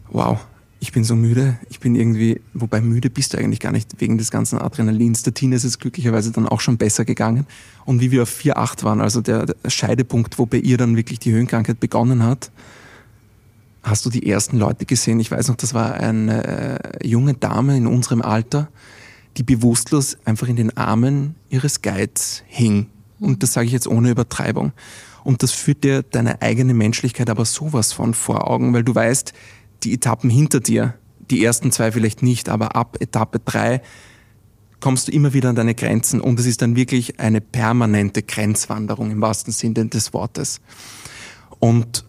[0.10, 0.40] wow,
[0.80, 4.18] ich bin so müde, ich bin irgendwie, wobei müde bist du eigentlich gar nicht wegen
[4.18, 5.24] des ganzen Adrenalins.
[5.24, 7.48] Der Tina ist es glücklicherweise dann auch schon besser gegangen.
[7.86, 11.20] Und wie wir auf 4,8 waren, also der, der Scheidepunkt, wo bei ihr dann wirklich
[11.20, 12.52] die Höhenkrankheit begonnen hat,
[13.84, 15.20] hast du die ersten Leute gesehen.
[15.20, 16.44] Ich weiß noch, das war eine
[17.02, 18.70] äh, junge Dame in unserem Alter,
[19.38, 22.88] die bewusstlos einfach in den Armen ihres Guides hing.
[23.20, 24.74] Und das sage ich jetzt ohne Übertreibung.
[25.24, 29.34] Und das führt dir deine eigene Menschlichkeit aber sowas von vor Augen, weil du weißt,
[29.84, 30.94] die Etappen hinter dir,
[31.30, 33.82] die ersten zwei vielleicht nicht, aber ab Etappe drei
[34.80, 39.12] kommst du immer wieder an deine Grenzen und es ist dann wirklich eine permanente Grenzwanderung
[39.12, 40.62] im wahrsten Sinne des Wortes.
[41.60, 42.06] Und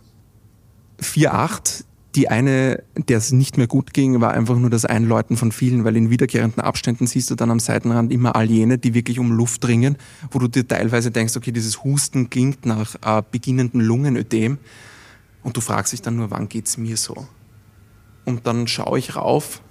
[1.01, 1.85] 4.8,
[2.19, 5.85] die eine, der es nicht mehr gut ging, war einfach nur das Einläuten von vielen,
[5.85, 9.31] weil in wiederkehrenden Abständen siehst du dann am Seitenrand immer all jene, die wirklich um
[9.31, 9.97] Luft dringen,
[10.33, 14.59] wo du dir teilweise denkst, okay, dieses Husten klingt nach äh, beginnendem Lungenödem
[15.45, 17.29] und du fragst dich dann nur, wann geht's mir so?
[18.25, 19.63] Und dann schaue ich rauf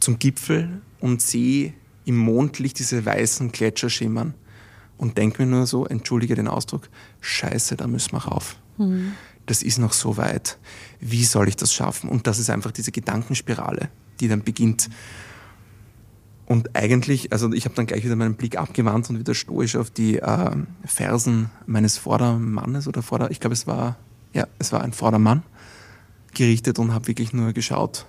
[0.00, 1.74] zum Gipfel und sehe
[2.06, 4.34] im Mondlicht diese weißen Gletscher schimmern
[4.98, 6.88] und denke mir nur so, entschuldige den Ausdruck,
[7.20, 8.56] scheiße, da müssen wir rauf.
[8.78, 9.12] Mhm.
[9.46, 10.58] Das ist noch so weit.
[11.00, 12.08] Wie soll ich das schaffen?
[12.08, 13.88] Und das ist einfach diese Gedankenspirale,
[14.20, 14.88] die dann beginnt.
[16.46, 19.90] Und eigentlich, also ich habe dann gleich wieder meinen Blick abgewandt und wieder stoisch auf
[19.90, 20.50] die äh,
[20.84, 23.96] Fersen meines Vordermannes oder Vorder, ich glaube es war,
[24.34, 25.42] ja, es war ein Vordermann
[26.34, 28.06] gerichtet und habe wirklich nur geschaut,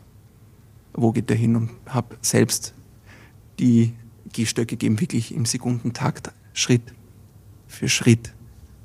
[0.94, 2.74] wo geht der hin und habe selbst
[3.60, 3.94] die
[4.34, 6.94] Gehstöcke geben wirklich im Sekundentakt Schritt
[7.68, 8.34] für Schritt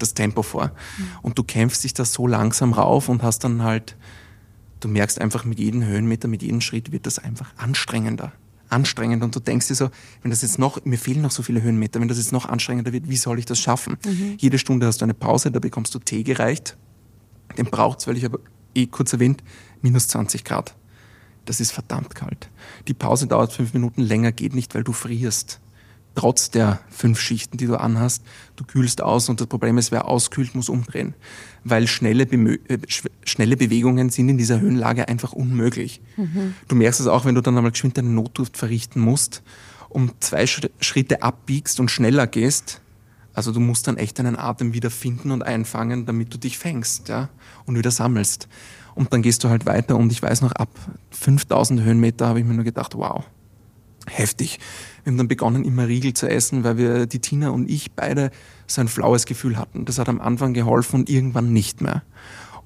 [0.02, 0.66] das Tempo vor.
[0.66, 1.04] Mhm.
[1.22, 3.96] Und du kämpfst dich da so langsam rauf und hast dann halt,
[4.80, 8.32] du merkst einfach mit jedem Höhenmeter, mit jedem Schritt wird das einfach anstrengender.
[8.68, 9.90] Anstrengend und du denkst dir so,
[10.22, 12.92] wenn das jetzt noch, mir fehlen noch so viele Höhenmeter, wenn das jetzt noch anstrengender
[12.92, 13.98] wird, wie soll ich das schaffen?
[14.04, 14.36] Mhm.
[14.38, 16.76] Jede Stunde hast du eine Pause, da bekommst du Tee gereicht.
[17.58, 18.38] Den braucht's, weil ich aber
[18.74, 19.42] eh kurz erwähnt,
[19.82, 20.76] minus 20 Grad.
[21.44, 22.48] Das ist verdammt kalt.
[22.86, 25.60] Die Pause dauert fünf Minuten länger, geht nicht, weil du frierst.
[26.14, 28.24] Trotz der fünf Schichten, die du anhast,
[28.56, 31.14] du kühlst aus und das Problem ist, wer auskühlt, muss umdrehen.
[31.62, 32.78] Weil schnelle, Bemö äh,
[33.24, 36.00] schnelle Bewegungen sind in dieser Höhenlage einfach unmöglich.
[36.16, 36.54] Mhm.
[36.68, 39.42] Du merkst es auch, wenn du dann einmal geschwind deine Notdurft verrichten musst,
[39.88, 42.80] um zwei Schritte abbiegst und schneller gehst,
[43.32, 47.08] also du musst dann echt deinen Atem wieder finden und einfangen, damit du dich fängst
[47.08, 47.28] ja,
[47.64, 48.48] und wieder sammelst.
[48.94, 50.68] Und dann gehst du halt weiter und ich weiß noch, ab
[51.12, 53.24] 5000 Höhenmeter habe ich mir nur gedacht, wow,
[54.06, 54.58] heftig.
[55.02, 58.30] Wir haben dann begonnen, immer Riegel zu essen, weil wir, die Tina und ich, beide
[58.66, 59.84] so ein flaues Gefühl hatten.
[59.84, 62.02] Das hat am Anfang geholfen und irgendwann nicht mehr.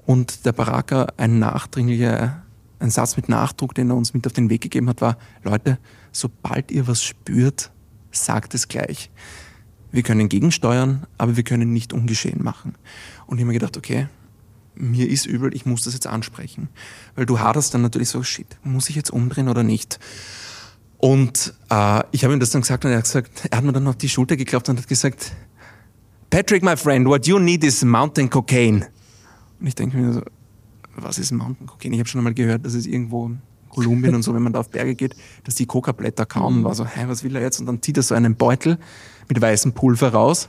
[0.06, 2.42] Und der Baraka, ein nachdringlicher,
[2.78, 5.78] ein Satz mit Nachdruck, den er uns mit auf den Weg gegeben hat, war, Leute,
[6.12, 7.70] sobald ihr was spürt,
[8.10, 9.10] sagt es gleich.
[9.90, 12.74] Wir können gegensteuern, aber wir können nicht ungeschehen machen.
[13.26, 14.08] Und ich habe mir gedacht, okay,
[14.74, 16.68] mir ist übel, ich muss das jetzt ansprechen.
[17.14, 20.00] Weil du haderst dann natürlich so, shit, muss ich jetzt umdrehen oder nicht?
[20.98, 23.72] Und äh, ich habe ihm das dann gesagt und er hat gesagt, er hat mir
[23.72, 25.32] dann auf die Schulter geklopft und hat gesagt,
[26.30, 28.86] Patrick, my friend, what you need is mountain cocaine.
[29.60, 30.22] Und ich denke mir so,
[30.96, 31.94] was ist Mountain Cocaine?
[31.94, 34.60] Ich habe schon einmal gehört, dass es irgendwo in Kolumbien und so, wenn man da
[34.60, 36.64] auf Berge geht, dass die Coca-Blätter kauen.
[36.64, 37.60] War so, hey, was will er jetzt?
[37.60, 38.78] Und dann zieht er so einen Beutel
[39.28, 40.48] mit weißem Pulver raus,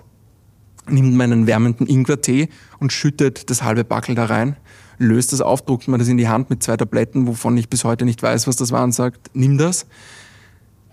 [0.87, 4.57] nimmt meinen wärmenden Ingwertee und schüttet das halbe Backel da rein,
[4.97, 7.83] löst das auf, druckt mir das in die Hand mit zwei Tabletten, wovon ich bis
[7.83, 9.87] heute nicht weiß, was das war, und sagt, nimm das.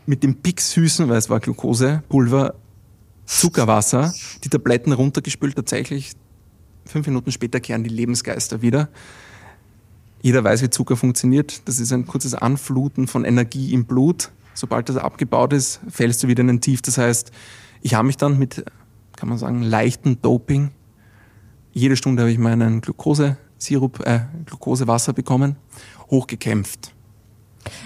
[0.06, 2.54] Mit dem Pix-Süßen, weil es war Glukosepulver,
[3.24, 4.12] Zuckerwasser,
[4.44, 6.12] die Tabletten runtergespült, tatsächlich
[6.84, 8.88] fünf Minuten später kehren die Lebensgeister wieder.
[10.20, 11.66] Jeder weiß, wie Zucker funktioniert.
[11.66, 14.30] Das ist ein kurzes Anfluten von Energie im Blut.
[14.54, 16.82] Sobald das abgebaut ist, fällst du wieder in ein Tief.
[16.82, 17.32] Das heißt,
[17.80, 18.64] ich habe mich dann mit,
[19.16, 20.70] kann man sagen, leichten Doping,
[21.72, 25.56] jede Stunde habe ich meinen Glukosesirup, äh, Glukosewasser bekommen,
[26.10, 26.94] hochgekämpft.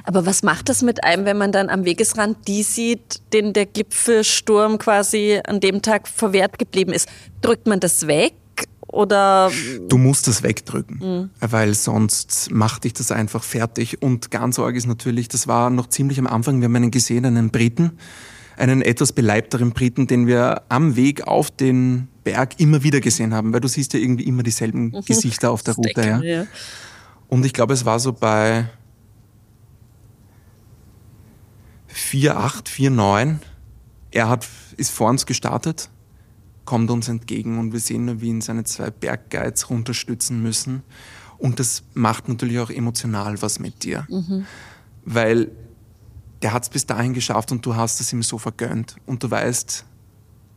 [0.05, 3.67] Aber was macht das mit einem, wenn man dann am Wegesrand die sieht, den der
[3.67, 7.09] Gipfelsturm quasi an dem Tag verwehrt geblieben ist?
[7.43, 8.35] Drückt man das weg?
[8.89, 9.51] Oder
[9.89, 11.31] du musst das wegdrücken, mhm.
[11.41, 14.01] weil sonst macht dich das einfach fertig.
[14.01, 17.25] Und ganz arg ist natürlich, das war noch ziemlich am Anfang, wir haben einen gesehen,
[17.25, 17.99] einen Briten,
[18.57, 23.53] einen etwas beleibteren Briten, den wir am Weg auf den Berg immer wieder gesehen haben,
[23.53, 25.01] weil du siehst ja irgendwie immer dieselben mhm.
[25.05, 26.01] Gesichter auf der Route.
[26.01, 26.23] Ja.
[26.23, 26.47] ja.
[27.29, 28.67] Und ich glaube, es war so bei
[31.97, 33.37] 4,8, 4,9.
[34.11, 35.89] Er hat, ist vor uns gestartet,
[36.65, 40.83] kommt uns entgegen und wir sehen nur, wie ihn seine zwei Bergguides runterstützen müssen.
[41.39, 44.07] Und das macht natürlich auch emotional was mit dir.
[44.09, 44.47] Mhm.
[45.05, 45.51] Weil
[46.43, 48.97] der hat es bis dahin geschafft und du hast es ihm so vergönnt.
[49.07, 49.85] Und du weißt,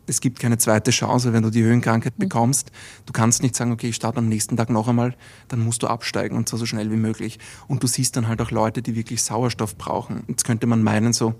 [0.09, 2.23] Es gibt keine zweite Chance, wenn du die Höhenkrankheit mhm.
[2.23, 2.71] bekommst.
[3.05, 5.15] Du kannst nicht sagen, okay, ich starte am nächsten Tag noch einmal,
[5.47, 7.39] dann musst du absteigen und zwar so schnell wie möglich.
[7.67, 10.23] Und du siehst dann halt auch Leute, die wirklich Sauerstoff brauchen.
[10.27, 11.35] Jetzt könnte man meinen so,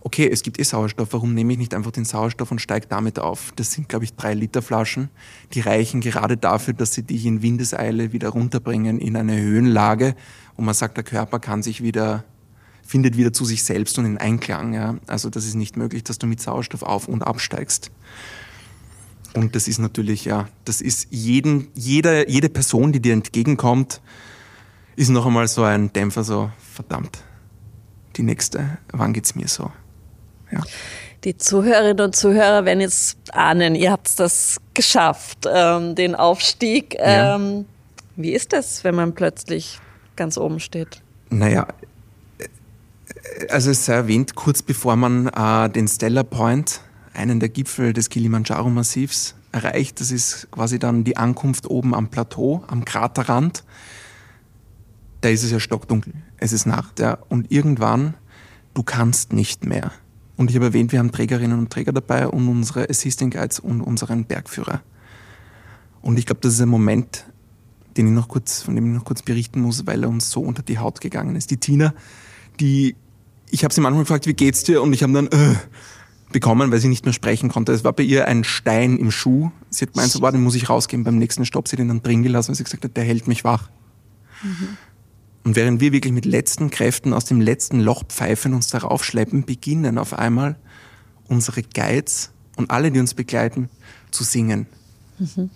[0.00, 3.18] okay, es gibt eh Sauerstoff, warum nehme ich nicht einfach den Sauerstoff und steige damit
[3.18, 3.52] auf?
[3.56, 5.10] Das sind, glaube ich, drei Liter Flaschen.
[5.52, 10.14] Die reichen gerade dafür, dass sie dich in Windeseile wieder runterbringen in eine Höhenlage,
[10.56, 12.24] wo man sagt, der Körper kann sich wieder
[12.84, 14.74] findet wieder zu sich selbst und in Einklang.
[14.74, 14.96] Ja?
[15.06, 17.90] Also das ist nicht möglich, dass du mit Sauerstoff auf- und absteigst.
[19.34, 24.00] Und das ist natürlich, ja, das ist jeden, jeder, jede Person, die dir entgegenkommt,
[24.94, 27.22] ist noch einmal so ein Dämpfer, so verdammt,
[28.16, 29.70] die nächste, wann geht's mir so?
[30.50, 30.60] Ja.
[31.24, 36.96] Die Zuhörerinnen und Zuhörer werden jetzt ahnen, ihr habt das geschafft, ähm, den Aufstieg.
[36.98, 37.64] Ähm, ja.
[38.16, 39.78] Wie ist das, wenn man plötzlich
[40.16, 41.00] ganz oben steht?
[41.30, 41.68] Naja,
[43.48, 46.80] also es sei erwähnt, kurz bevor man äh, den Stellar Point,
[47.14, 52.64] einen der Gipfel des Kilimanjaro-Massivs, erreicht, das ist quasi dann die Ankunft oben am Plateau,
[52.68, 53.64] am Kraterrand,
[55.20, 58.14] da ist es ja stockdunkel, es ist Nacht, ja, und irgendwann,
[58.74, 59.92] du kannst nicht mehr.
[60.36, 63.82] Und ich habe erwähnt, wir haben Trägerinnen und Träger dabei und unsere Assisting Guides und
[63.82, 64.80] unseren Bergführer.
[66.00, 67.26] Und ich glaube, das ist ein Moment,
[67.96, 70.40] den ich noch kurz, von dem ich noch kurz berichten muss, weil er uns so
[70.40, 71.50] unter die Haut gegangen ist.
[71.50, 71.94] Die Tina,
[72.58, 72.96] die
[73.52, 74.82] ich habe sie manchmal gefragt, wie geht's dir?
[74.82, 75.54] Und ich habe dann äh,
[76.32, 77.72] bekommen, weil sie nicht mehr sprechen konnte.
[77.72, 79.50] Es war bei ihr ein Stein im Schuh.
[79.68, 81.04] Sie hat gemeint, so, war, den muss ich rausgeben.
[81.04, 83.44] Beim nächsten Stopp sie den dann drin gelassen, weil sie gesagt hat, der hält mich
[83.44, 83.68] wach.
[84.42, 84.76] Mhm.
[85.44, 89.44] Und während wir wirklich mit letzten Kräften aus dem letzten Loch pfeifen uns darauf schleppen,
[89.44, 90.56] beginnen auf einmal
[91.28, 93.68] unsere Guides und alle, die uns begleiten,
[94.10, 94.66] zu singen.
[95.18, 95.50] Mhm.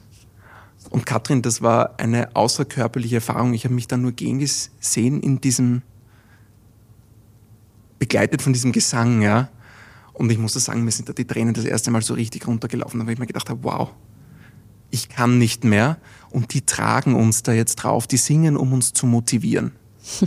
[0.91, 3.55] Und Katrin, das war eine außerkörperliche Erfahrung.
[3.55, 5.83] Ich habe mich da nur gehen gesehen in diesem
[7.99, 9.49] begleitet von diesem Gesang, ja.
[10.13, 13.05] Und ich muss sagen, mir sind da die Tränen das erste Mal so richtig runtergelaufen,
[13.07, 13.91] weil ich mir gedacht habe, wow,
[14.91, 15.99] ich kann nicht mehr.
[16.31, 19.73] Und die tragen uns da jetzt drauf, die singen, um uns zu motivieren.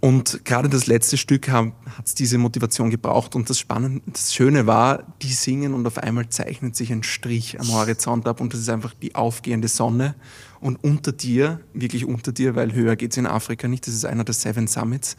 [0.00, 1.72] Und gerade das letzte Stück hat
[2.04, 3.34] es diese Motivation gebraucht.
[3.34, 7.58] Und das Spannende, das Schöne war, die singen und auf einmal zeichnet sich ein Strich
[7.58, 10.14] am Horizont ab und das ist einfach die aufgehende Sonne.
[10.60, 14.04] Und unter dir, wirklich unter dir, weil höher geht es in Afrika nicht, das ist
[14.04, 15.16] einer der Seven Summits,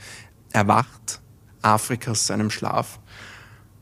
[0.51, 1.21] erwacht
[1.61, 2.99] Afrika aus seinem Schlaf.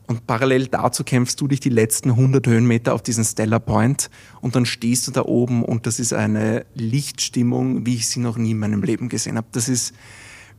[0.06, 4.08] Und parallel dazu kämpfst du dich die letzten 100 Höhenmeter auf diesen Stellar Point
[4.40, 8.38] und dann stehst du da oben und das ist eine Lichtstimmung, wie ich sie noch
[8.38, 9.48] nie in meinem Leben gesehen habe.
[9.52, 9.92] Das ist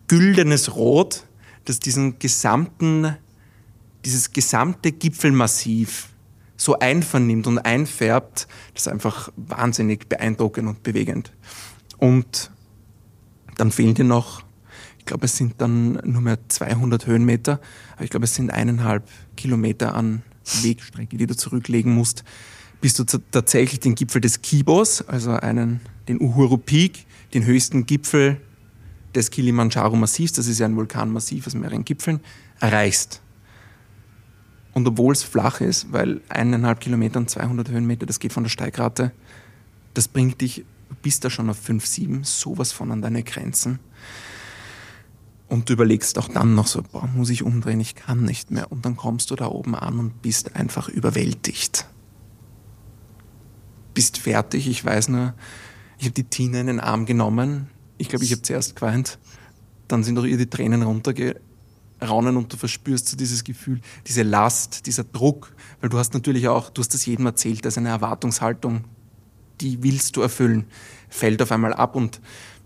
[0.08, 1.26] güldenes Rot,
[1.66, 3.16] das diesen gesamten,
[4.06, 6.10] dieses gesamte Gipfelmassiv
[6.56, 8.48] so einvernimmt und einfärbt.
[8.76, 11.32] Das ist einfach wahnsinnig beeindruckend und bewegend.
[11.98, 12.52] Und
[13.58, 14.44] dann fehlen dir noch
[15.10, 17.60] glaube, es sind dann nur mehr 200 Höhenmeter,
[17.96, 19.04] aber ich glaube, es sind eineinhalb
[19.36, 20.22] Kilometer an
[20.62, 22.24] Wegstrecke, die du zurücklegen musst,
[22.80, 28.40] bis du tatsächlich den Gipfel des Kibos, also einen, den Uhuru Peak, den höchsten Gipfel
[29.14, 32.22] des Kilimanjaro-Massivs, das ist ja ein Vulkanmassiv aus mehreren Gipfeln,
[32.60, 33.22] erreichst.
[34.74, 38.50] Und obwohl es flach ist, weil eineinhalb Kilometer und 200 Höhenmeter, das geht von der
[38.50, 39.12] Steigrate,
[39.96, 43.80] das bringt dich, du bist da schon auf 5, 7, sowas von an deine Grenzen.
[45.50, 48.72] Und du überlegst auch dann noch so, boah, muss ich umdrehen, ich kann nicht mehr.
[48.72, 51.88] Und dann kommst du da oben an und bist einfach überwältigt.
[53.96, 55.34] Bist fertig, ich weiß nur,
[55.98, 57.68] ich habe die Tina in den Arm genommen.
[57.98, 59.18] Ich glaube, ich habe zuerst geweint.
[59.88, 64.86] Dann sind auch ihr die Tränen runtergeraunen und du verspürst so dieses Gefühl, diese Last,
[64.86, 65.56] dieser Druck.
[65.82, 68.86] Weil du hast natürlich auch, du hast das jedem erzählt, dass eine Erwartungshaltung,
[69.62, 70.68] die willst du erfüllen,
[71.10, 71.96] fällt auf einmal ab.
[71.96, 72.22] Und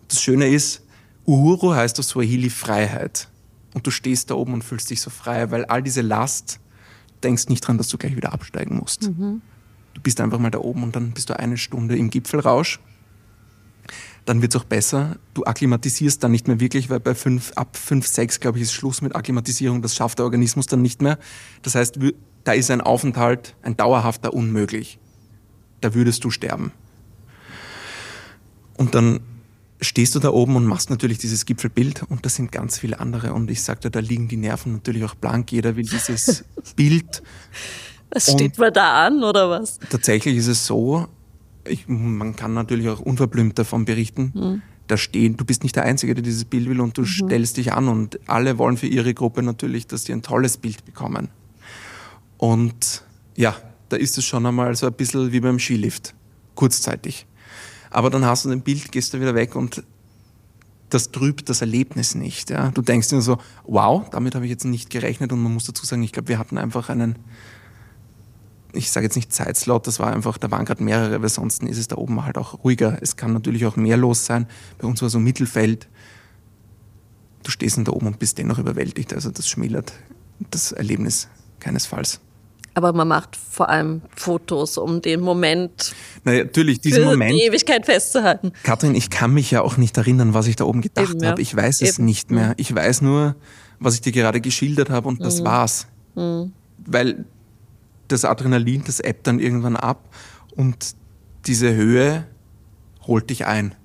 [0.09, 0.82] das Schöne ist,
[1.25, 3.29] Uhuru heißt auf Swahili Freiheit.
[3.73, 6.59] Und du stehst da oben und fühlst dich so frei, weil all diese Last,
[7.23, 9.03] denkst nicht dran, dass du gleich wieder absteigen musst.
[9.03, 9.41] Mhm.
[9.93, 12.79] Du bist einfach mal da oben und dann bist du eine Stunde im Gipfelrausch.
[14.25, 15.17] Dann wird es auch besser.
[15.33, 18.73] Du akklimatisierst dann nicht mehr wirklich, weil bei fünf, ab 5, 6, glaube ich, ist
[18.73, 19.81] Schluss mit Akklimatisierung.
[19.81, 21.19] Das schafft der Organismus dann nicht mehr.
[21.61, 21.99] Das heißt,
[22.43, 24.99] da ist ein Aufenthalt, ein dauerhafter unmöglich.
[25.81, 26.71] Da würdest du sterben.
[28.77, 29.19] Und dann
[29.83, 33.33] stehst du da oben und machst natürlich dieses Gipfelbild und da sind ganz viele andere
[33.33, 35.51] und ich sagte, da liegen die Nerven natürlich auch blank.
[35.51, 37.23] Jeder will dieses Bild.
[38.11, 39.79] Was steht man da an oder was?
[39.89, 41.07] Tatsächlich ist es so,
[41.67, 44.31] ich, man kann natürlich auch unverblümt davon berichten.
[44.33, 44.61] Mhm.
[44.87, 47.07] Da stehen, du bist nicht der Einzige, der dieses Bild will und du mhm.
[47.07, 50.85] stellst dich an und alle wollen für ihre Gruppe natürlich, dass die ein tolles Bild
[50.85, 51.29] bekommen.
[52.37, 53.03] Und
[53.35, 53.55] ja,
[53.89, 56.13] da ist es schon einmal so ein bisschen wie beim Skilift,
[56.55, 57.25] kurzzeitig.
[57.93, 59.83] Aber dann hast du ein Bild, gehst du wieder weg und
[60.89, 62.49] das trübt das Erlebnis nicht.
[62.49, 62.69] Ja?
[62.71, 65.85] Du denkst dir so, wow, damit habe ich jetzt nicht gerechnet und man muss dazu
[65.85, 67.15] sagen, ich glaube, wir hatten einfach einen
[68.73, 71.77] ich sage jetzt nicht Zeitslot, das war einfach, da waren gerade mehrere, weil sonst ist
[71.77, 72.97] es da oben halt auch ruhiger.
[73.01, 74.47] Es kann natürlich auch mehr los sein.
[74.79, 75.87] Bei uns war so Mittelfeld.
[77.43, 79.13] Du stehst dann da oben und bist dennoch überwältigt.
[79.13, 79.93] Also das schmälert
[80.49, 81.27] das Erlebnis
[81.59, 82.19] keinesfalls.
[82.75, 85.93] Aber man macht vor allem Fotos, um den Moment
[86.23, 88.51] naja, natürlich, diesen für Moment, die Ewigkeit festzuhalten.
[88.63, 91.29] Kathrin, ich kann mich ja auch nicht erinnern, was ich da oben gedacht ja.
[91.29, 91.41] habe.
[91.41, 92.05] Ich weiß es Eben.
[92.05, 92.53] nicht mehr.
[92.57, 93.35] Ich weiß nur,
[93.79, 95.23] was ich dir gerade geschildert habe und Mhm.
[95.23, 95.87] das war's.
[96.85, 97.25] Weil
[98.07, 100.09] das Adrenalin, das ebbt dann irgendwann ab
[100.55, 100.95] und
[101.45, 102.25] diese Höhe
[103.05, 103.75] holt dich ein.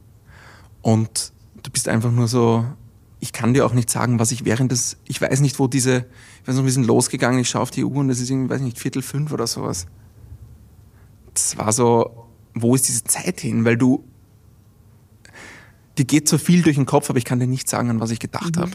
[0.83, 1.33] Und
[1.63, 2.65] du bist einfach nur so,
[3.21, 6.05] ich kann dir auch nicht sagen, was ich während des, ich weiß nicht, wo diese,
[6.49, 8.49] ich weiß noch, wir sind losgegangen, ich schaue auf die Uhr und es ist irgendwie,
[8.49, 9.85] weiß nicht, Viertel fünf oder sowas.
[11.35, 13.67] Das war so, wo ist diese Zeit hin?
[13.67, 14.03] Weil du,
[15.99, 18.11] dir geht so viel durch den Kopf, aber ich kann dir nicht sagen, an was
[18.13, 18.71] ich gedacht habe.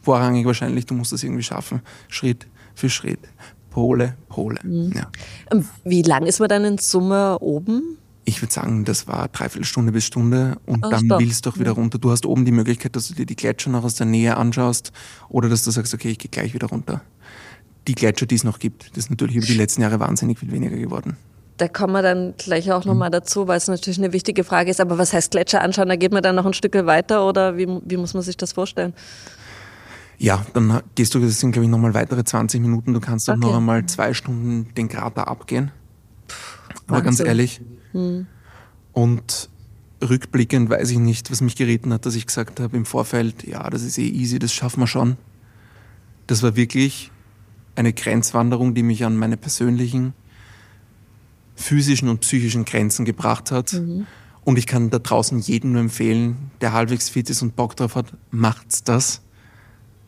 [0.00, 1.82] Vorrangig wahrscheinlich, du musst das irgendwie schaffen.
[2.08, 3.20] Schritt für Schritt.
[3.68, 4.58] Pole, Pole.
[4.64, 5.10] Ja.
[5.50, 7.98] Ähm, Wie lang ist man dann in Summe oben?
[8.24, 11.20] Ich würde sagen, das war dreiviertel Stunde bis Stunde und Ach, dann stopp.
[11.20, 11.98] willst du auch wieder runter.
[11.98, 14.92] Du hast oben die Möglichkeit, dass du dir die Gletscher noch aus der Nähe anschaust
[15.28, 17.00] oder dass du sagst, okay, ich gehe gleich wieder runter.
[17.88, 20.52] Die Gletscher, die es noch gibt, das ist natürlich über die letzten Jahre wahnsinnig viel
[20.52, 21.16] weniger geworden.
[21.56, 24.80] Da kommen wir dann gleich auch nochmal dazu, weil es natürlich eine wichtige Frage ist.
[24.80, 25.88] Aber was heißt Gletscher anschauen?
[25.88, 28.52] Da geht man dann noch ein Stück weiter oder wie, wie muss man sich das
[28.52, 28.94] vorstellen?
[30.18, 32.94] Ja, dann gehst du, das sind glaube ich nochmal weitere 20 Minuten.
[32.94, 33.40] Du kannst auch Okay.
[33.46, 35.72] noch einmal zwei Stunden den Krater abgehen.
[36.86, 37.26] Aber ganz Wahnsinn.
[37.94, 38.26] Ehrlich.
[38.92, 39.48] Und
[40.02, 43.68] rückblickend weiß ich nicht, was mich geritten hat, dass ich gesagt habe im Vorfeld, ja,
[43.70, 45.16] das ist eh easy, das schaffen wir schon.
[46.26, 47.10] Das war wirklich
[47.74, 50.12] eine Grenzwanderung, die mich an meine persönlichen
[51.54, 53.72] physischen und psychischen Grenzen gebracht hat.
[54.44, 57.94] Und ich kann da draußen jedem nur empfehlen, der halbwegs fit ist und Bock drauf
[57.94, 59.22] hat, macht's das.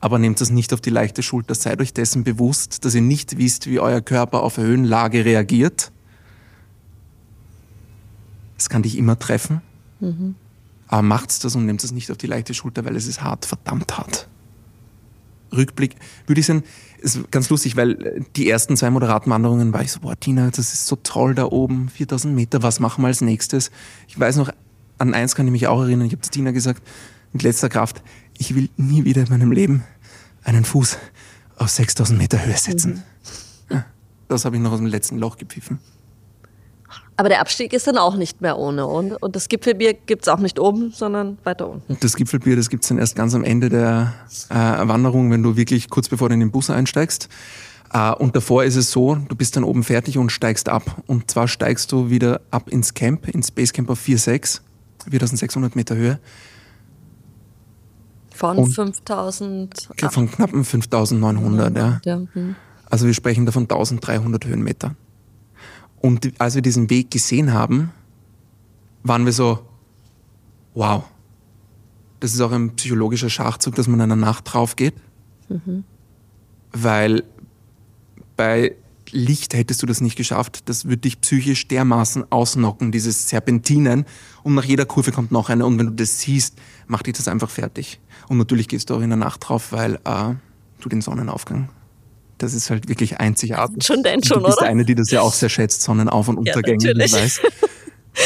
[0.00, 1.54] Aber nehmt das nicht auf die leichte Schulter.
[1.54, 5.92] Seid euch dessen bewusst, dass ihr nicht wisst, wie euer Körper auf Höhenlage reagiert.
[8.56, 9.60] Es kann dich immer treffen.
[10.88, 13.46] Aber macht's das und nehmt das nicht auf die leichte Schulter, weil es ist hart,
[13.46, 14.28] verdammt hart.
[15.52, 15.96] Rückblick,
[16.26, 16.64] würde ich sagen,
[16.98, 20.50] ist ganz lustig, weil äh, die ersten zwei moderaten Wanderungen war ich so, boah, Tina,
[20.50, 23.70] das ist so toll da oben, 4000 Meter, was machen wir als nächstes?
[24.08, 24.50] Ich weiß noch,
[24.98, 26.82] an eins kann ich mich auch erinnern, ich habe zu Tina gesagt,
[27.32, 28.02] mit letzter Kraft,
[28.38, 29.84] ich will nie wieder in meinem Leben
[30.44, 30.98] einen Fuß
[31.56, 33.02] auf 6000 Meter Höhe setzen.
[33.70, 33.84] Ja,
[34.28, 35.78] das habe ich noch aus dem letzten Loch gepfiffen.
[37.16, 38.86] Aber der Abstieg ist dann auch nicht mehr ohne.
[38.86, 41.96] Und, und das Gipfelbier gibt es auch nicht oben, sondern weiter unten.
[42.00, 44.12] Das Gipfelbier, das gibt's dann erst ganz am Ende der
[44.50, 47.28] äh, Wanderung, wenn du wirklich kurz bevor du in den Bus einsteigst.
[47.92, 51.02] Äh, und davor ist es so, du bist dann oben fertig und steigst ab.
[51.06, 54.60] Und zwar steigst du wieder ab ins Camp, ins Basecamp auf 4,6,
[55.08, 56.18] 4600 Meter Höhe,
[58.34, 59.88] Von Und- 5000.
[60.10, 61.76] von knappen 5900.
[61.76, 62.00] Ja.
[62.04, 62.56] Ja, hm.
[62.90, 64.96] Also wir sprechen da von 1300 Höhenmeter.
[66.04, 67.90] Und als wir diesen Weg gesehen haben,
[69.04, 69.60] waren wir so,
[70.74, 71.04] wow,
[72.20, 74.92] das ist auch ein psychologischer Schachzug, dass man in einer Nacht drauf geht.
[76.72, 77.24] Weil
[78.36, 78.76] bei
[79.12, 80.68] Licht hättest du das nicht geschafft.
[80.68, 84.04] Das würde dich psychisch dermaßen ausnocken, dieses Serpentinen.
[84.42, 85.64] Und nach jeder Kurve kommt noch eine.
[85.64, 87.98] Und wenn du das siehst, macht dich das einfach fertig.
[88.28, 90.34] Und natürlich gehst du auch in der Nacht drauf, weil äh,
[90.80, 91.70] du den Sonnenaufgang,
[92.38, 93.84] das ist halt wirklich einzigartig.
[93.84, 94.68] Schon denn schon, du bist oder?
[94.68, 97.40] eine, die das ja auch sehr schätzt, Sonnenauf- und Ja, Untergänge, ich weiß.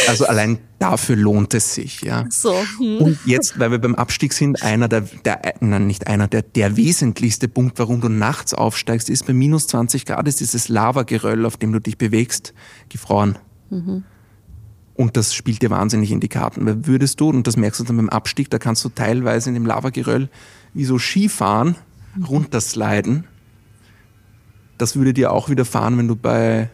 [0.07, 2.27] Also allein dafür lohnt es sich, ja.
[2.29, 2.55] So.
[2.79, 2.99] Hm.
[2.99, 6.77] Und jetzt, weil wir beim Abstieg sind, einer der, der nein, nicht einer, der, der
[6.77, 11.57] wesentlichste Punkt, warum du nachts aufsteigst, ist bei minus 20 Grad ist dieses Lavageröll, auf
[11.57, 12.53] dem du dich bewegst,
[12.91, 13.39] gefroren.
[14.95, 16.67] Und das spielt dir wahnsinnig in die Karten.
[16.67, 19.55] Weil würdest du, und das merkst du dann beim Abstieg, da kannst du teilweise in
[19.55, 20.29] dem Lavageröll
[20.75, 21.77] wie so Skifahren
[22.29, 23.25] runtersliden.
[24.79, 26.71] Das würde dir auch widerfahren, wenn du bei,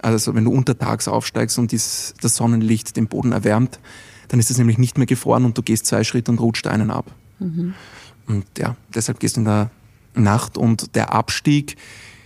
[0.00, 3.78] also wenn du untertags aufsteigst und dies, das Sonnenlicht den Boden erwärmt,
[4.28, 6.90] dann ist es nämlich nicht mehr gefroren und du gehst zwei Schritte und rutscht einen
[6.90, 7.14] ab.
[8.26, 9.70] Und ja, deshalb gehst du in der
[10.14, 11.76] Nacht und der Abstieg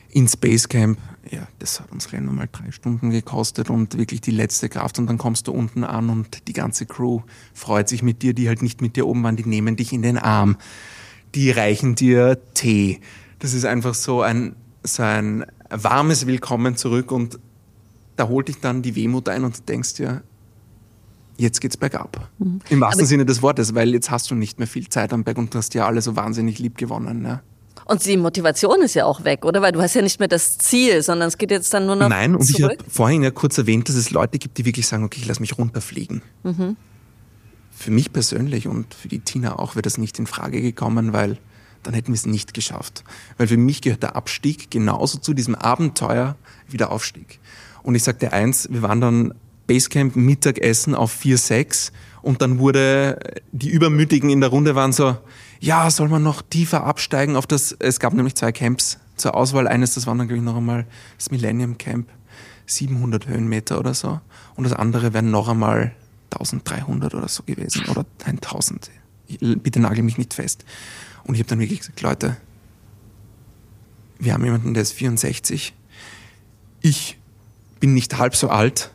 [0.09, 0.99] ins Basecamp,
[1.31, 5.07] ja, das hat uns gleich nochmal drei Stunden gekostet und wirklich die letzte Kraft und
[5.07, 7.21] dann kommst du unten an und die ganze Crew
[7.53, 10.03] freut sich mit dir, die halt nicht mit dir oben waren, die nehmen dich in
[10.03, 10.57] den Arm,
[11.35, 13.01] die reichen dir Tee.
[13.39, 17.39] Das ist einfach so ein, so ein warmes Willkommen zurück und
[18.17, 20.23] da holt dich dann die Wehmut ein und denkst dir,
[21.37, 22.29] jetzt geht's bergab.
[22.69, 25.25] Im wahrsten Aber- Sinne des Wortes, weil jetzt hast du nicht mehr viel Zeit am
[25.25, 27.25] Berg und du hast ja alle so wahnsinnig lieb gewonnen.
[27.25, 27.43] Ja.
[27.87, 29.63] Und die Motivation ist ja auch weg, oder?
[29.63, 32.09] Weil du hast ja nicht mehr das Ziel, sondern es geht jetzt dann nur noch
[32.09, 32.79] Nein, und ich zurück.
[32.79, 35.41] habe vorhin ja kurz erwähnt, dass es Leute gibt, die wirklich sagen, okay, ich lass
[35.41, 36.23] mich runterfliegen.
[37.71, 41.39] Für mich persönlich und für die Tina auch wäre das nicht in Frage gekommen, weil
[41.83, 43.05] dann hätten wir es nicht geschafft.
[43.39, 46.37] Weil für mich gehört der Abstieg genauso zu diesem Abenteuer
[46.69, 47.41] wie der Aufstieg.
[47.83, 49.35] Und ich sagte eins, wir waren dann
[49.67, 53.19] Basecamp Mittagessen auf 4,6 und dann wurde
[53.53, 55.17] die Übermütigen in der Runde waren so,
[55.61, 59.69] ja, soll man noch tiefer absteigen auf das, es gab nämlich zwei Camps zur Auswahl.
[59.69, 62.09] Eines, das war dann, glaube ich, noch einmal das Millennium Camp,
[62.67, 64.21] 700 Höhenmeter oder so.
[64.57, 65.93] Und das andere wären noch einmal
[66.33, 68.91] 1300 oder so gewesen oder 1000.
[69.39, 70.65] Bitte nagel mich nicht fest.
[71.25, 72.37] Und ich habe dann wirklich gesagt, Leute,
[74.19, 75.75] wir haben jemanden, der ist 64.
[76.83, 77.19] Ich
[77.81, 78.93] bin nicht halb so alt.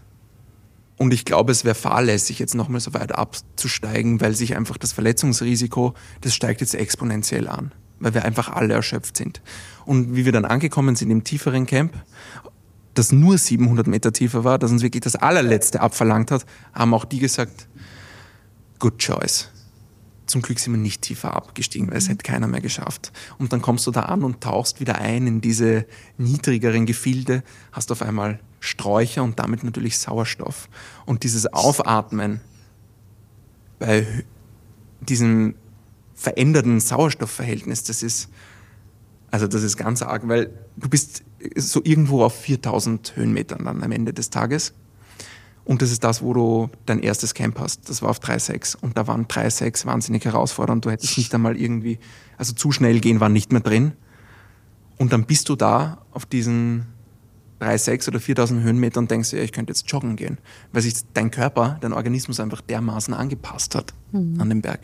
[0.98, 4.94] Und ich glaube, es wäre fahrlässig, jetzt nochmal so weit abzusteigen, weil sich einfach das
[4.94, 9.42] Verletzungsrisiko, das steigt jetzt exponentiell an, weil wir einfach alle erschöpft sind.
[9.86, 11.94] Und wie wir dann angekommen sind im tieferen Camp,
[12.94, 17.04] das nur 700 Meter tiefer war, das uns wirklich das allerletzte abverlangt hat, haben auch
[17.04, 17.68] die gesagt,
[18.80, 19.50] good choice.
[20.26, 23.12] Zum Glück sind wir nicht tiefer abgestiegen, weil es hätte keiner mehr geschafft.
[23.38, 25.86] Und dann kommst du da an und tauchst wieder ein in diese
[26.18, 30.70] niedrigeren Gefilde, hast auf einmal Sträucher und damit natürlich Sauerstoff.
[31.06, 32.42] Und dieses Aufatmen
[33.78, 34.08] bei
[35.02, 35.56] diesem
[36.16, 38.30] veränderten Sauerstoffverhältnis, das ist,
[39.30, 41.24] also das ist ganz arg, weil du bist
[41.56, 44.74] so irgendwo auf 4000 Höhenmetern dann am Ende des Tages.
[45.66, 47.90] Und das ist das, wo du dein erstes Camp hast.
[47.90, 48.78] Das war auf 3,6.
[48.80, 50.86] Und da waren 3,6 wahnsinnig herausfordernd.
[50.86, 51.98] Du hättest nicht einmal irgendwie,
[52.38, 53.94] also zu schnell gehen war nicht mehr drin.
[54.98, 56.86] Und dann bist du da auf diesen
[57.62, 60.38] 3,6 oder 4000 Höhenmetern und denkst dir, ich könnte jetzt joggen gehen.
[60.72, 64.40] Weil sich dein Körper, dein Organismus einfach dermaßen angepasst hat mhm.
[64.40, 64.82] an den Berg.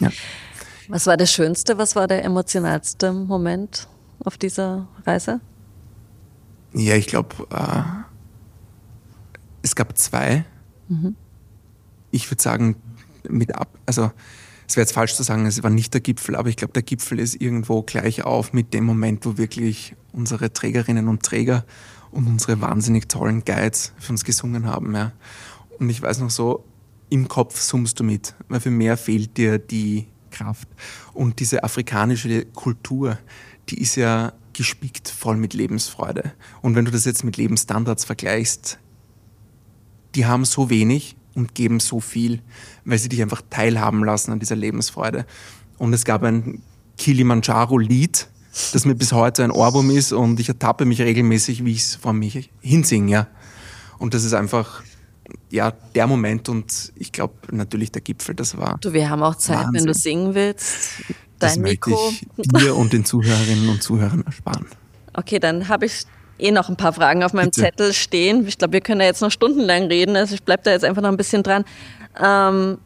[0.00, 0.10] Ja.
[0.88, 3.88] Was war das Schönste, was war der emotionalste Moment
[4.24, 5.40] auf dieser Reise?
[6.74, 7.82] Ja, ich glaube, äh,
[9.62, 10.44] es gab zwei.
[10.88, 11.16] Mhm.
[12.10, 12.76] Ich würde sagen,
[13.28, 14.10] mit ab, also
[14.68, 16.82] es wäre jetzt falsch zu sagen, es war nicht der Gipfel, aber ich glaube, der
[16.82, 21.64] Gipfel ist irgendwo gleich auf mit dem Moment, wo wirklich unsere Trägerinnen und Träger
[22.10, 24.94] und unsere wahnsinnig tollen Guides für uns gesungen haben.
[24.94, 25.12] Ja.
[25.78, 26.64] Und ich weiß noch so,
[27.08, 30.68] im Kopf summst du mit, weil für mehr fehlt dir die Kraft.
[31.12, 33.18] Und diese afrikanische Kultur,
[33.68, 36.32] die ist ja gespickt voll mit Lebensfreude.
[36.62, 38.78] Und wenn du das jetzt mit Lebensstandards vergleichst,
[40.14, 42.40] die haben so wenig und geben so viel,
[42.84, 45.26] weil sie dich einfach teilhaben lassen an dieser Lebensfreude.
[45.78, 46.62] Und es gab ein
[46.98, 48.28] Kilimanjaro-Lied,
[48.72, 51.94] das mir bis heute ein Ohrwurm ist und ich ertappe mich regelmäßig, wie ich es
[51.96, 53.10] vor mich hinsinge.
[53.10, 53.26] Ja.
[53.98, 54.82] Und das ist einfach
[55.50, 58.78] ja, der Moment und ich glaube natürlich der Gipfel, das war.
[58.80, 59.74] Du, wir haben auch Zeit, Wahnsinn.
[59.74, 60.90] wenn du singen willst.
[61.38, 64.66] Dein das möchte ich dir und den Zuhörerinnen und Zuhörern ersparen.
[65.14, 66.04] Okay, dann habe ich
[66.42, 67.62] eh noch ein paar Fragen auf meinem Bitte.
[67.62, 68.46] Zettel stehen.
[68.46, 71.02] Ich glaube, wir können da jetzt noch stundenlang reden, also ich bleibe da jetzt einfach
[71.02, 71.64] noch ein bisschen dran.
[72.22, 72.78] Ähm,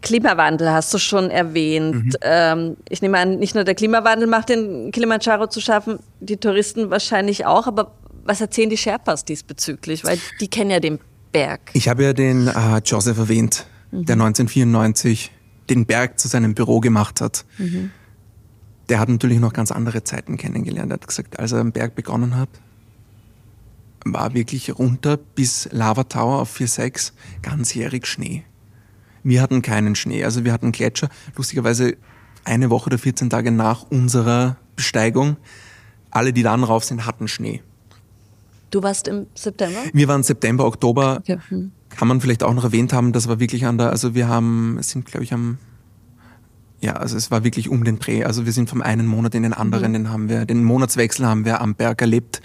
[0.00, 2.04] Klimawandel hast du schon erwähnt.
[2.04, 2.12] Mhm.
[2.22, 6.90] Ähm, ich nehme an, nicht nur der Klimawandel macht den Kilimanjaro zu schaffen, die Touristen
[6.90, 7.92] wahrscheinlich auch, aber
[8.24, 10.04] was erzählen die Sherpas diesbezüglich?
[10.04, 11.00] Weil die kennen ja den
[11.32, 11.60] Berg.
[11.72, 14.04] Ich habe ja den äh, Joseph erwähnt, mhm.
[14.04, 15.32] der 1994
[15.70, 17.44] den Berg zu seinem Büro gemacht hat.
[17.58, 17.90] Mhm.
[18.88, 20.90] Der hat natürlich noch ganz andere Zeiten kennengelernt.
[20.92, 22.48] Er hat gesagt, als er am Berg begonnen hat,
[24.04, 28.44] war wirklich runter bis Lava Tower auf 4,6 ganzjährig Schnee.
[29.22, 31.08] Wir hatten keinen Schnee, also wir hatten Gletscher.
[31.36, 31.96] Lustigerweise
[32.44, 35.36] eine Woche oder 14 Tage nach unserer Besteigung,
[36.10, 37.62] alle, die dann rauf sind, hatten Schnee.
[38.70, 39.80] Du warst im September?
[39.92, 41.18] Wir waren September, Oktober.
[41.20, 41.38] Okay.
[41.48, 41.72] Hm.
[41.90, 44.78] Kann man vielleicht auch noch erwähnt haben, das war wirklich an der, also wir haben,
[44.82, 45.58] sind glaube ich am,
[46.80, 48.24] ja, also es war wirklich um den Dreh.
[48.24, 49.94] Also wir sind vom einen Monat in den anderen, mhm.
[49.94, 52.40] den haben wir, den Monatswechsel haben wir am Berg erlebt.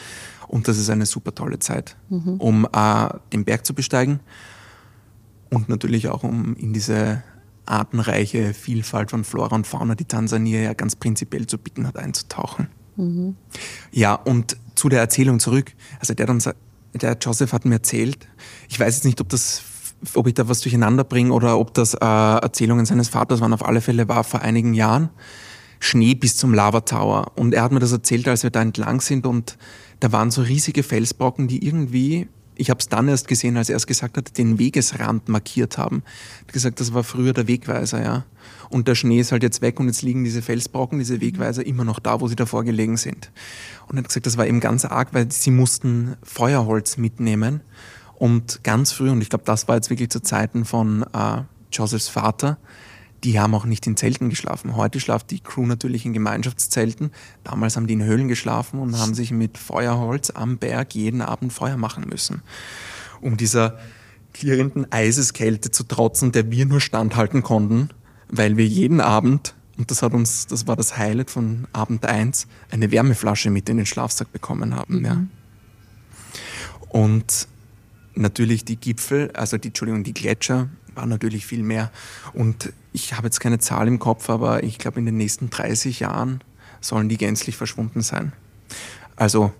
[0.54, 2.36] Und das ist eine super tolle Zeit, mhm.
[2.38, 4.20] um äh, den Berg zu besteigen
[5.50, 7.24] und natürlich auch um in diese
[7.66, 12.68] artenreiche Vielfalt von Flora und Fauna, die Tansania ja ganz prinzipiell zu bieten hat, einzutauchen.
[12.98, 13.36] Mhm.
[13.92, 15.74] Ja, und zu der Erzählung zurück.
[16.00, 16.40] Also der, dann,
[16.94, 18.28] der Joseph hat mir erzählt,
[18.70, 19.64] ich weiß jetzt nicht, ob das
[20.14, 23.54] ob ich da was durcheinander bringe oder ob das äh, Erzählungen seines Vaters waren.
[23.54, 25.10] Auf alle Fälle war vor einigen Jahren
[25.80, 27.32] Schnee bis zum Lava Tower.
[27.36, 29.58] Und er hat mir das erzählt, als wir da entlang sind und
[30.00, 33.78] da waren so riesige Felsbrocken, die irgendwie, ich habe es dann erst gesehen, als er
[33.78, 36.04] es gesagt hat, den Wegesrand markiert haben.
[36.06, 38.26] Er hat gesagt, das war früher der Wegweiser, ja.
[38.70, 41.86] Und der Schnee ist halt jetzt weg und jetzt liegen diese Felsbrocken, diese Wegweiser immer
[41.86, 43.32] noch da, wo sie davor gelegen sind.
[43.88, 47.62] Und er hat gesagt, das war eben ganz arg, weil sie mussten Feuerholz mitnehmen.
[48.16, 52.08] Und ganz früh, und ich glaube, das war jetzt wirklich zu Zeiten von äh, Josephs
[52.08, 52.58] Vater,
[53.24, 54.76] die haben auch nicht in Zelten geschlafen.
[54.76, 57.12] Heute schlaft die Crew natürlich in Gemeinschaftszelten.
[57.44, 61.54] Damals haben die in Höhlen geschlafen und haben sich mit Feuerholz am Berg jeden Abend
[61.54, 62.42] Feuer machen müssen.
[63.22, 63.80] Um dieser
[64.34, 67.90] klirrenden Eiseskälte zu trotzen, der wir nur standhalten konnten,
[68.28, 72.48] weil wir jeden Abend und das hat uns, das war das Highlight von Abend 1,
[72.70, 75.00] eine Wärmeflasche mit in den Schlafsack bekommen haben.
[75.00, 75.06] Mhm.
[75.06, 75.24] Ja.
[76.90, 77.48] Und
[78.14, 81.92] natürlich die Gipfel, also die, Entschuldigung, die Gletscher waren natürlich viel mehr.
[82.34, 86.00] Und ich habe jetzt keine Zahl im Kopf, aber ich glaube, in den nächsten 30
[86.00, 86.42] Jahren
[86.82, 88.34] sollen die gänzlich verschwunden sein.
[89.16, 89.54] Also,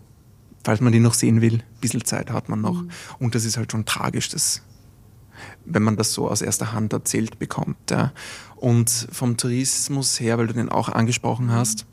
[0.64, 2.82] falls man die noch sehen will, ein bisschen Zeit hat man noch.
[2.82, 2.90] Mhm.
[3.20, 4.62] Und das ist halt schon tragisch, das,
[5.66, 7.92] wenn man das so aus erster Hand erzählt bekommt.
[7.92, 8.14] Ja.
[8.56, 11.86] Und vom Tourismus her, weil du den auch angesprochen hast,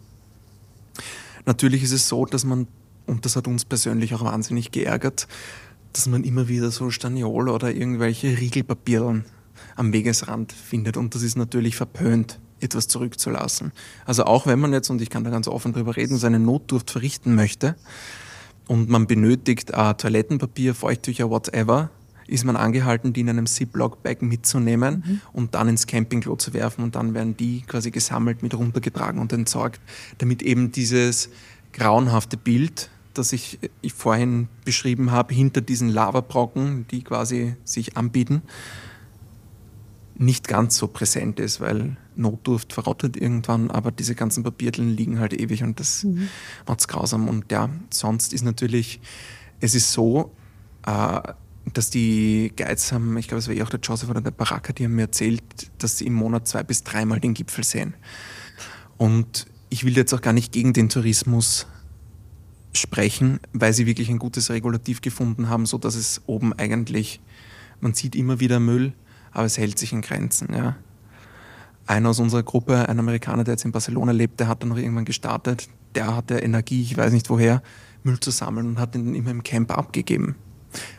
[1.47, 2.69] natürlich ist es so, dass man,
[3.07, 5.27] und das hat uns persönlich auch wahnsinnig geärgert,
[5.93, 9.25] dass man immer wieder so Staniol oder irgendwelche Riegelpapieren
[9.77, 10.97] am Wegesrand findet.
[10.97, 13.73] Und das ist natürlich verpönt, etwas zurückzulassen.
[14.05, 16.91] Also auch wenn man jetzt, und ich kann da ganz offen drüber reden, seine Notdurft
[16.91, 17.77] verrichten möchte
[18.69, 21.91] und man benötigt äh, Toilettenpapier, Feuchttücher, whatever,
[22.27, 25.21] ist man angehalten, die in einem Ziploc-Bag mitzunehmen mhm.
[25.33, 29.33] und dann ins Campingklo zu werfen und dann werden die quasi gesammelt, mit runtergetragen und
[29.33, 29.81] entsorgt,
[30.19, 31.31] damit eben dieses
[31.73, 38.43] grauenhafte Bild, das ich, ich vorhin beschrieben habe, hinter diesen Lavabrocken, die quasi sich anbieten,
[40.17, 45.33] nicht ganz so präsent ist, weil Notdurft verrottet irgendwann, aber diese ganzen Papierteln liegen halt
[45.33, 46.29] ewig und das mhm.
[46.67, 47.29] macht es grausam.
[47.29, 49.01] Und ja, sonst ist natürlich,
[49.61, 50.31] es ist so,
[50.87, 51.21] äh,
[51.73, 54.73] dass die Guides haben, ich glaube, es war eh auch der Joseph oder der Baraka,
[54.73, 55.43] die haben mir erzählt,
[55.79, 57.95] dass sie im Monat zwei bis dreimal den Gipfel sehen.
[58.99, 61.67] Und ich will jetzt auch gar nicht gegen den Tourismus
[62.73, 67.21] sprechen, weil sie wirklich ein gutes Regulativ gefunden haben, so dass es oben eigentlich,
[67.81, 68.93] man sieht immer wieder Müll,
[69.33, 70.55] aber es hält sich in Grenzen.
[70.55, 70.77] Ja.
[71.87, 74.77] Einer aus unserer Gruppe, ein Amerikaner, der jetzt in Barcelona lebt, der hat dann noch
[74.77, 77.63] irgendwann gestartet, der hatte Energie, ich weiß nicht woher,
[78.03, 80.37] Müll zu sammeln und hat ihn immer im Camp abgegeben.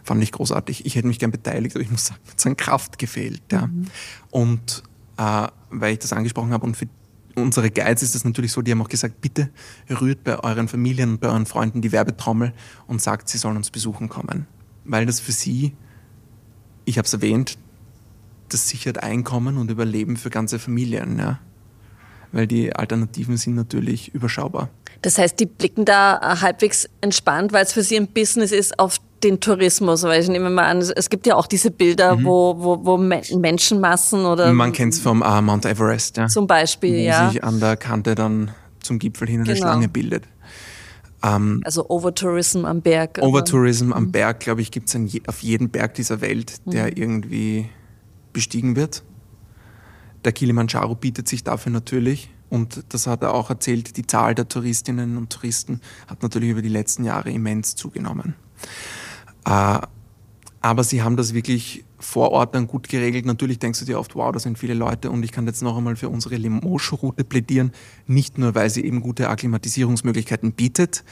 [0.04, 0.86] Fand ich großartig.
[0.86, 3.42] Ich hätte mich gern beteiligt, aber ich muss sagen, mir hat an Kraft gefehlt.
[3.52, 3.68] Ja.
[3.68, 3.88] Mhm.
[4.30, 4.84] Und
[5.18, 6.88] äh, weil ich das angesprochen habe und für
[7.36, 9.50] unsere Guides ist es natürlich so, die haben auch gesagt, bitte
[9.90, 12.54] rührt bei euren Familien und bei euren Freunden die Werbetrommel
[12.88, 14.48] und sagt, sie sollen uns besuchen kommen.
[14.86, 15.74] Weil das für sie,
[16.86, 17.58] ich habe es erwähnt,
[18.50, 21.20] das sichert Einkommen und Überleben für ganze Familien.
[21.20, 21.40] Ja.
[22.32, 24.70] Weil die Alternativen sind natürlich überschaubar.
[25.02, 29.00] Das heißt, die blicken da halbwegs entspannt, weil es für sie ein Business ist, auf
[29.24, 32.26] den Tourismus, weil ich nehme mal an, es gibt ja auch diese Bilder, mhm.
[32.26, 34.52] wo, wo, wo Menschenmassen oder.
[34.54, 36.28] Man kennt es vom uh, Mount Everest, ja.
[36.28, 37.30] Zum Beispiel, wo ja.
[37.30, 38.52] sich an der Kante dann
[38.82, 39.58] zum Gipfel hin eine genau.
[39.58, 40.26] Schlange bildet.
[41.24, 43.20] Ähm, also Overtourism am Berg.
[43.22, 44.12] Overtourism am mhm.
[44.12, 44.98] Berg, glaube ich, gibt es
[45.28, 46.94] auf jedem Berg dieser Welt, der mhm.
[46.96, 47.70] irgendwie
[48.34, 49.04] bestiegen wird.
[50.26, 52.30] Der Kilimanjaro bietet sich dafür natürlich.
[52.50, 56.62] Und das hat er auch erzählt, die Zahl der Touristinnen und Touristen hat natürlich über
[56.62, 58.36] die letzten Jahre immens zugenommen.
[59.46, 59.80] Äh,
[60.62, 63.26] aber sie haben das wirklich vor Ort dann gut geregelt.
[63.26, 65.78] Natürlich denkst du dir oft, wow, da sind viele Leute und ich kann jetzt noch
[65.78, 67.72] einmal für unsere Limoges-Route plädieren.
[68.08, 71.04] Nicht nur, weil sie eben gute Akklimatisierungsmöglichkeiten bietet,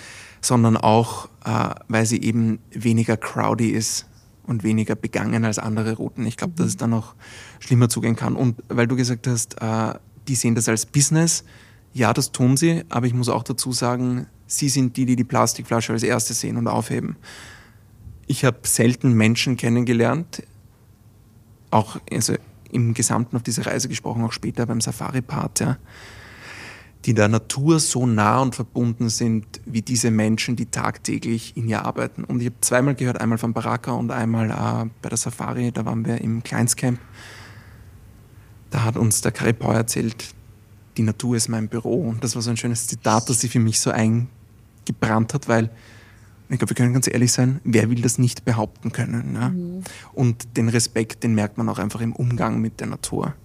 [0.41, 4.07] sondern auch, äh, weil sie eben weniger crowdy ist
[4.43, 6.25] und weniger begangen als andere Routen.
[6.25, 7.15] Ich glaube, dass es dann noch
[7.59, 8.35] schlimmer zugehen kann.
[8.35, 9.93] Und weil du gesagt hast, äh,
[10.27, 11.43] die sehen das als Business,
[11.93, 15.23] ja, das tun sie, aber ich muss auch dazu sagen, sie sind die, die die
[15.23, 17.15] Plastikflasche als erste sehen und aufheben.
[18.31, 20.43] Ich habe selten Menschen kennengelernt,
[21.71, 22.35] auch also
[22.71, 25.77] im Gesamten auf dieser Reise gesprochen, auch später beim Safari-Part, ja,
[27.05, 31.83] die der Natur so nah und verbunden sind wie diese Menschen, die tagtäglich in ihr
[31.83, 32.23] arbeiten.
[32.23, 35.85] Und ich habe zweimal gehört, einmal von Baraka und einmal äh, bei der Safari, da
[35.85, 36.99] waren wir im Kleinscamp.
[38.69, 40.35] Da hat uns der Karipau erzählt,
[40.97, 42.07] die Natur ist mein Büro.
[42.07, 45.71] Und das war so ein schönes Zitat, das sich für mich so eingebrannt hat, weil
[46.49, 49.35] ich glaube, wir können ganz ehrlich sein, wer will das nicht behaupten können?
[49.35, 49.49] Ja?
[49.49, 49.83] Mhm.
[50.13, 53.35] Und den Respekt, den merkt man auch einfach im Umgang mit der Natur.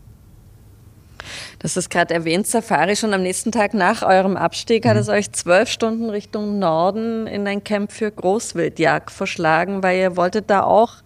[1.59, 4.89] Das ist gerade erwähnt, Safari schon am nächsten Tag nach eurem Abstieg mhm.
[4.91, 10.17] hat es euch zwölf Stunden Richtung Norden in ein Camp für Großwildjagd verschlagen, weil ihr
[10.17, 10.97] wolltet da auch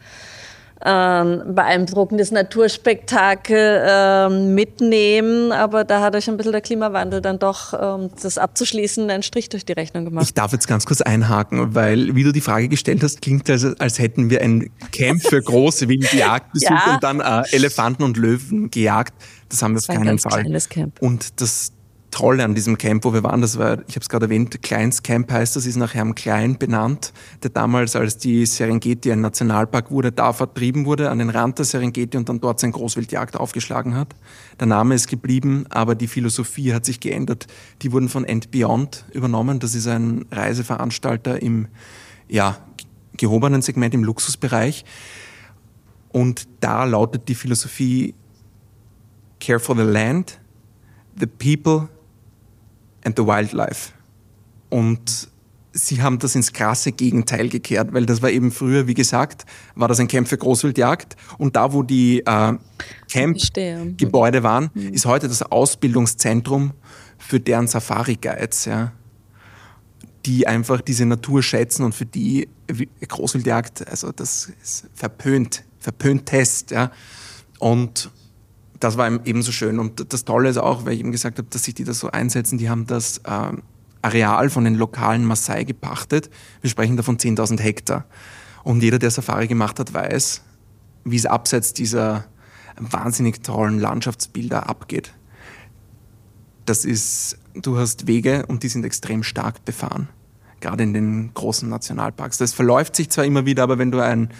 [0.84, 5.52] ähm, beeindruckendes Naturspektakel ähm, mitnehmen.
[5.52, 9.48] Aber da hat euch ein bisschen der Klimawandel dann doch ähm, das abzuschließen einen Strich
[9.48, 10.24] durch die Rechnung gemacht.
[10.24, 13.64] Ich darf jetzt ganz kurz einhaken, weil wie du die Frage gestellt hast, klingt als,
[13.80, 16.94] als hätten wir ein Camp für große Wildjagd besucht ja.
[16.94, 19.14] und dann äh, Elefanten und Löwen gejagt.
[19.48, 20.44] Das haben wir auf keinen Fall.
[21.00, 21.72] Und das
[22.10, 25.02] Tolle an diesem Camp, wo wir waren, das war, ich habe es gerade erwähnt, Kleins
[25.02, 27.12] Camp heißt das, ist nach Herrn Klein benannt,
[27.42, 31.66] der damals, als die Serengeti ein Nationalpark wurde, da vertrieben wurde, an den Rand der
[31.66, 34.14] Serengeti und dann dort sein Großwildjagd aufgeschlagen hat.
[34.58, 37.46] Der Name ist geblieben, aber die Philosophie hat sich geändert.
[37.82, 39.60] Die wurden von End Beyond übernommen.
[39.60, 41.68] Das ist ein Reiseveranstalter im
[42.28, 42.56] ja,
[43.16, 44.84] gehobenen Segment, im Luxusbereich.
[46.08, 48.14] Und da lautet die Philosophie
[49.40, 50.40] Care for the Land,
[51.18, 51.88] the people
[53.08, 53.92] and the wildlife.
[54.68, 55.28] Und
[55.72, 59.44] sie haben das ins krasse Gegenteil gekehrt, weil das war eben früher, wie gesagt,
[59.74, 62.54] war das ein Camp für Großwildjagd und da, wo die äh,
[63.10, 64.92] Camp-Gebäude waren, mhm.
[64.92, 66.72] ist heute das Ausbildungszentrum
[67.18, 68.92] für deren Safari-Guides, ja,
[70.26, 72.48] die einfach diese Natur schätzen und für die
[73.06, 76.90] Großwildjagd, also das ist verpönt, verpönt Test, ja.
[77.58, 78.10] Und
[78.80, 79.78] das war eben so schön.
[79.78, 82.10] Und das Tolle ist auch, weil ich eben gesagt habe, dass sich die da so
[82.10, 83.52] einsetzen, die haben das äh,
[84.02, 86.30] Areal von den lokalen Maasai gepachtet.
[86.60, 88.04] Wir sprechen da von 10.000 Hektar.
[88.62, 90.42] Und jeder, der Safari gemacht hat, weiß,
[91.04, 92.26] wie es abseits dieser
[92.76, 95.14] wahnsinnig tollen Landschaftsbilder abgeht.
[96.64, 100.08] Das ist, du hast Wege und die sind extrem stark befahren.
[100.60, 102.38] Gerade in den großen Nationalparks.
[102.38, 104.30] Das verläuft sich zwar immer wieder, aber wenn du ein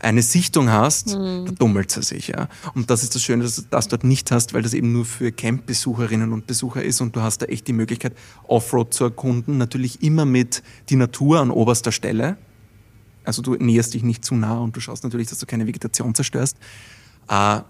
[0.00, 1.46] eine Sichtung hast, mhm.
[1.46, 2.28] da dummelt es sich.
[2.28, 2.48] Ja.
[2.74, 5.04] Und das ist das Schöne, dass du das dort nicht hast, weil das eben nur
[5.04, 8.14] für Campbesucherinnen und Besucher ist und du hast da echt die Möglichkeit,
[8.46, 9.58] Offroad zu erkunden.
[9.58, 12.36] Natürlich immer mit die Natur an oberster Stelle.
[13.24, 16.14] Also du näherst dich nicht zu nah und du schaust natürlich, dass du keine Vegetation
[16.14, 16.56] zerstörst.
[17.28, 17.60] Äh,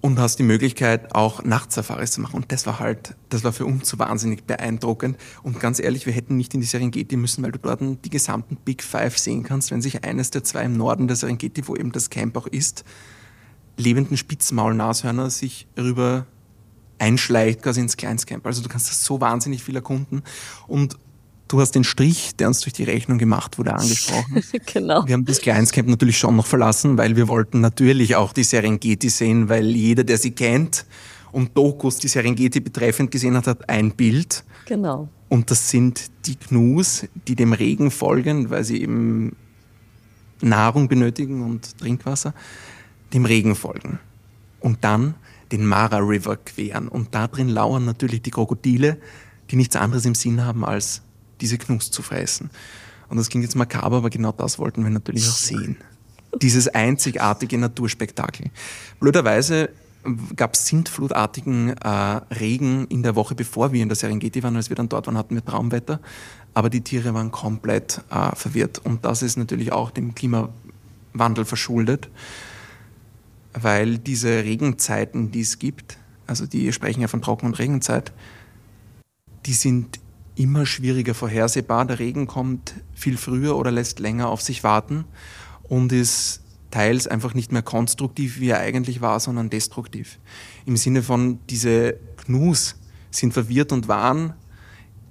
[0.00, 2.36] und hast die Möglichkeit, auch Nachtsafaris zu machen.
[2.36, 5.18] Und das war halt, das war für uns so wahnsinnig beeindruckend.
[5.42, 8.56] Und ganz ehrlich, wir hätten nicht in die Serengeti müssen, weil du dort die gesamten
[8.56, 11.92] Big Five sehen kannst, wenn sich eines der zwei im Norden der Serengeti, wo eben
[11.92, 12.84] das Camp auch ist,
[13.76, 16.26] lebenden Spitzmaulnashörner sich rüber
[16.98, 18.46] einschleicht quasi ins Kleinscamp.
[18.46, 20.22] Also du kannst das so wahnsinnig viel erkunden.
[20.66, 20.98] Und
[21.50, 24.40] Du hast den Strich, der uns durch die Rechnung gemacht wurde, angesprochen.
[24.72, 25.04] genau.
[25.04, 29.08] Wir haben das Kleinscamp natürlich schon noch verlassen, weil wir wollten natürlich auch die Serengeti
[29.08, 30.86] sehen, weil jeder, der sie kennt
[31.32, 34.44] und Dokus, die Serengeti betreffend gesehen hat, hat ein Bild.
[34.66, 35.08] Genau.
[35.28, 39.34] Und das sind die Gnus, die dem Regen folgen, weil sie eben
[40.40, 42.32] Nahrung benötigen und Trinkwasser,
[43.12, 43.98] dem Regen folgen.
[44.60, 45.16] Und dann
[45.50, 46.86] den Mara River queren.
[46.86, 48.98] Und da drin lauern natürlich die Krokodile,
[49.50, 51.02] die nichts anderes im Sinn haben als
[51.40, 52.50] diese Knuss zu fressen.
[53.08, 55.76] Und das klingt jetzt makaber, aber genau das wollten wir natürlich auch sehen.
[56.40, 58.50] Dieses einzigartige Naturspektakel.
[59.00, 59.70] Blöderweise
[60.36, 64.56] gab es sintflutartigen äh, Regen in der Woche, bevor wir in der Serengeti waren.
[64.56, 66.00] Als wir dann dort waren, hatten wir Traumwetter.
[66.54, 68.78] Aber die Tiere waren komplett äh, verwirrt.
[68.78, 72.08] Und das ist natürlich auch dem Klimawandel verschuldet,
[73.52, 78.12] weil diese Regenzeiten, die es gibt, also die sprechen ja von Trocken- und Regenzeit,
[79.46, 79.98] die sind
[80.40, 81.84] immer schwieriger vorhersehbar.
[81.84, 85.04] Der Regen kommt viel früher oder lässt länger auf sich warten
[85.64, 90.18] und ist teils einfach nicht mehr konstruktiv, wie er eigentlich war, sondern destruktiv.
[90.64, 92.76] Im Sinne von, diese Gnus
[93.10, 94.34] sind verwirrt und waren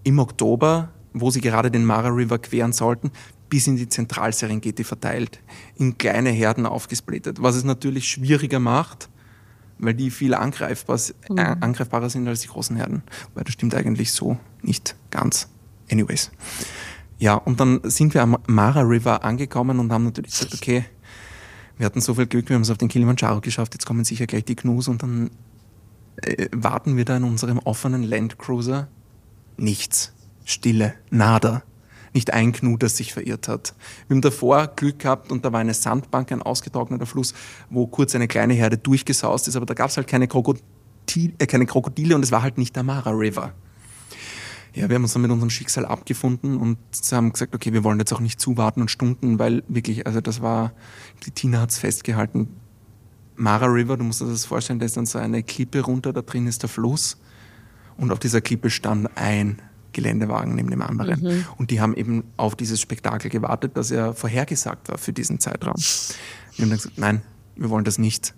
[0.04, 3.12] im Oktober, wo sie gerade den Mara River queren sollten,
[3.50, 5.42] bis in die Zentralserengeti verteilt,
[5.76, 9.10] in kleine Herden aufgesplittet, was es natürlich schwieriger macht,
[9.80, 11.00] weil die viel angreifbar,
[11.30, 11.38] mhm.
[11.38, 13.04] äh, angreifbarer sind als die großen Herden.
[13.34, 15.50] Weil das stimmt eigentlich so nicht ganz.
[15.92, 16.32] Anyways.
[17.18, 20.86] Ja, und dann sind wir am Mara River angekommen und haben natürlich gesagt, okay,
[21.78, 24.28] wir hatten so viel Glück, wir haben es auf den Kilimanjaro geschafft, jetzt kommen sicher
[24.28, 25.32] gleich die Gnus und dann
[26.18, 28.88] äh, warten wir da in unserem offenen Landcruiser.
[29.58, 30.14] Nichts.
[30.46, 30.96] Stille.
[31.10, 31.64] Nada
[32.14, 33.74] nicht ein Knu, das sich verirrt hat.
[34.08, 37.34] Wir haben davor Glück gehabt und da war eine Sandbank, ein ausgetrockneter Fluss,
[37.70, 41.46] wo kurz eine kleine Herde durchgesaust ist, aber da gab es halt keine, Krokodil, äh,
[41.46, 43.54] keine Krokodile und es war halt nicht der Mara River.
[44.76, 46.78] Ja, wir haben uns dann mit unserem Schicksal abgefunden und
[47.12, 50.42] haben gesagt, okay, wir wollen jetzt auch nicht zuwarten und stunden, weil wirklich, also das
[50.42, 50.74] war,
[51.26, 52.50] die Tina hat es festgehalten.
[53.36, 56.22] Mara River, du musst dir das vorstellen, da ist dann so eine Klippe runter, da
[56.22, 57.18] drin ist der Fluss
[57.98, 59.62] und auf dieser Klippe stand ein
[59.94, 61.22] Geländewagen neben dem anderen.
[61.22, 61.46] Mhm.
[61.58, 65.76] Und die haben eben auf dieses Spektakel gewartet, das ja vorhergesagt war für diesen Zeitraum.
[65.76, 67.22] Wir haben dann gesagt, nein,
[67.56, 68.34] wir wollen das nicht.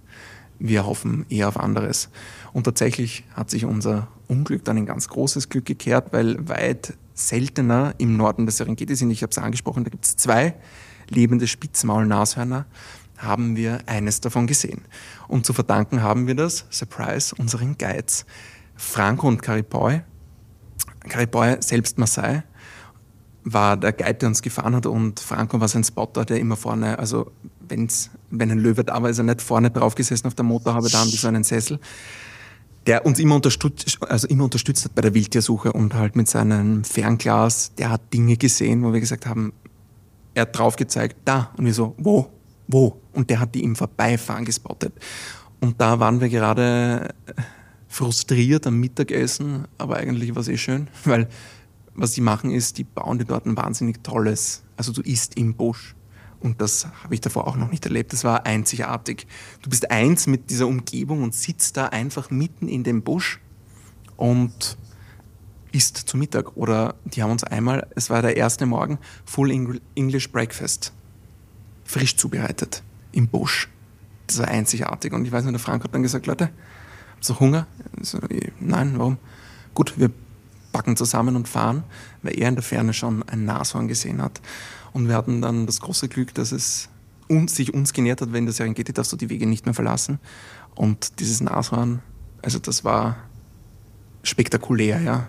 [0.59, 2.09] Wir hoffen eher auf anderes.
[2.53, 7.93] Und tatsächlich hat sich unser Unglück dann ein ganz großes Glück gekehrt, weil weit seltener
[7.97, 10.55] im Norden des Serengeti sind, ich habe es angesprochen, da gibt es zwei
[11.09, 12.65] lebende Spitzmaulnashörner,
[13.17, 14.81] haben wir eines davon gesehen.
[15.27, 18.25] Und zu verdanken haben wir das, Surprise, unseren Guides.
[18.75, 20.01] Franco und Caripoi
[21.07, 22.43] Cariboy, selbst Marseille,
[23.43, 26.99] war der Guide, der uns gefahren hat und Franco war sein Spotter, der immer vorne,
[26.99, 27.31] also
[27.67, 30.89] wenn's, wenn ein Löwe da war, ist er nicht vorne drauf gesessen auf der Motorhaube,
[30.89, 31.79] da haben die so einen Sessel,
[32.85, 36.83] der uns immer unterstützt, also immer unterstützt hat bei der Wildtiersuche und halt mit seinem
[36.83, 39.53] Fernglas, der hat Dinge gesehen, wo wir gesagt haben,
[40.33, 41.51] er hat drauf gezeigt, da.
[41.57, 42.29] Und wir so, wo?
[42.67, 43.01] Wo?
[43.13, 44.93] Und der hat die im Vorbeifahren gespottet.
[45.59, 47.09] Und da waren wir gerade
[47.91, 51.27] frustriert am Mittagessen, aber eigentlich war es eh schön, weil
[51.93, 55.55] was die machen ist, die bauen dir dort ein wahnsinnig tolles, also du isst im
[55.55, 55.93] Busch
[56.39, 58.13] Und das habe ich davor auch noch nicht erlebt.
[58.13, 59.27] Das war einzigartig.
[59.61, 63.39] Du bist eins mit dieser Umgebung und sitzt da einfach mitten in dem Busch
[64.15, 64.77] und
[65.71, 66.55] isst zu Mittag.
[66.55, 69.51] Oder die haben uns einmal, es war der erste Morgen, Full
[69.95, 70.93] English Breakfast.
[71.83, 72.81] Frisch zubereitet.
[73.11, 73.69] Im Busch.
[74.25, 75.13] Das war einzigartig.
[75.13, 76.49] Und ich weiß nicht, der Frank hat dann gesagt, Leute,
[77.29, 77.67] ihr Hunger?
[78.01, 78.19] So,
[78.59, 79.17] nein, warum?
[79.73, 80.11] Gut, wir
[80.71, 81.83] packen zusammen und fahren,
[82.21, 84.41] weil er in der Ferne schon ein Nashorn gesehen hat.
[84.93, 86.89] Und wir hatten dann das große Glück, dass es
[87.27, 90.19] uns, sich uns genährt hat, wenn der Serengeti darfst du die Wege nicht mehr verlassen.
[90.75, 92.01] Und dieses Nashorn,
[92.41, 93.17] also das war
[94.23, 95.27] spektakulär, ja.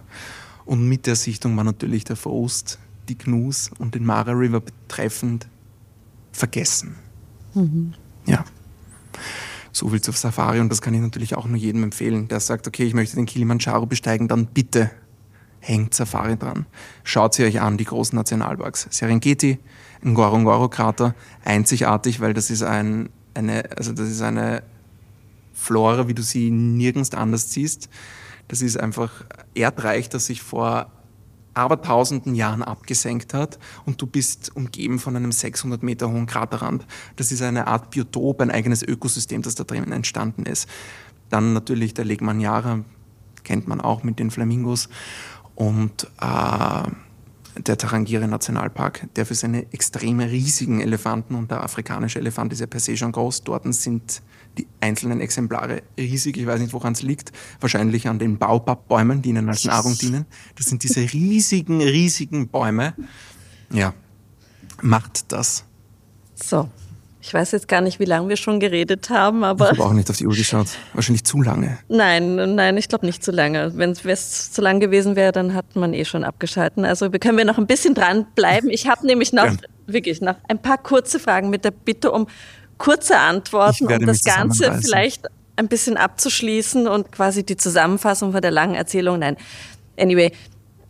[0.64, 2.78] Und mit der Sichtung war natürlich der Frust,
[3.08, 5.48] die Gnus und den Mara River betreffend
[6.32, 6.96] vergessen.
[7.54, 7.94] Mhm.
[8.26, 8.44] Ja.
[9.72, 12.68] So viel zur Safari und das kann ich natürlich auch nur jedem empfehlen, der sagt,
[12.68, 14.90] okay, ich möchte den Kilimanjaro besteigen, dann bitte
[15.60, 16.66] hängt Safari dran.
[17.04, 18.88] Schaut sie euch an, die großen Nationalparks.
[18.90, 19.58] Serengeti,
[20.02, 24.62] Ngorongoro-Krater, einzigartig, weil das ist ein, eine, also das ist eine
[25.54, 27.88] Flora, wie du sie nirgends anders siehst.
[28.48, 29.24] Das ist einfach
[29.54, 30.90] Erdreich, das sich vor
[31.54, 36.86] abertausenden Jahren abgesenkt hat und du bist umgeben von einem 600 Meter hohen Kraterrand.
[37.16, 40.68] Das ist eine Art Biotop, ein eigenes Ökosystem, das da drinnen entstanden ist.
[41.28, 42.84] Dann natürlich der Legmaniara,
[43.44, 44.88] kennt man auch mit den Flamingos
[45.54, 46.82] und äh,
[47.58, 52.66] der Tarangire Nationalpark, der für seine extrem riesigen Elefanten und der afrikanische Elefant ist ja
[52.66, 53.44] per se schon groß.
[53.44, 54.22] Dort sind
[54.58, 56.36] die einzelnen Exemplare riesig.
[56.36, 57.32] Ich weiß nicht, woran es liegt.
[57.60, 60.26] Wahrscheinlich an den Baobab-Bäumen, die ihnen als Nahrung dienen.
[60.56, 62.94] Das sind diese riesigen, riesigen Bäume.
[63.72, 63.94] Ja,
[64.82, 65.64] macht das.
[66.34, 66.68] So,
[67.24, 69.72] ich weiß jetzt gar nicht, wie lange wir schon geredet haben, aber.
[69.72, 70.66] Ich habe auch nicht auf die Uhr geschaut.
[70.92, 71.78] Wahrscheinlich zu lange.
[71.88, 73.72] Nein, nein, ich glaube nicht zu lange.
[73.76, 76.84] Wenn es zu lang gewesen wäre, dann hat man eh schon abgeschalten.
[76.84, 78.70] Also können wir noch ein bisschen dranbleiben.
[78.70, 79.56] Ich habe nämlich noch, ja.
[79.86, 82.26] wirklich, noch ein paar kurze Fragen mit der Bitte um
[82.82, 85.26] kurze Antworten, um das Ganze vielleicht
[85.56, 89.18] ein bisschen abzuschließen und quasi die Zusammenfassung von der langen Erzählung.
[89.18, 89.36] Nein.
[89.98, 90.32] Anyway,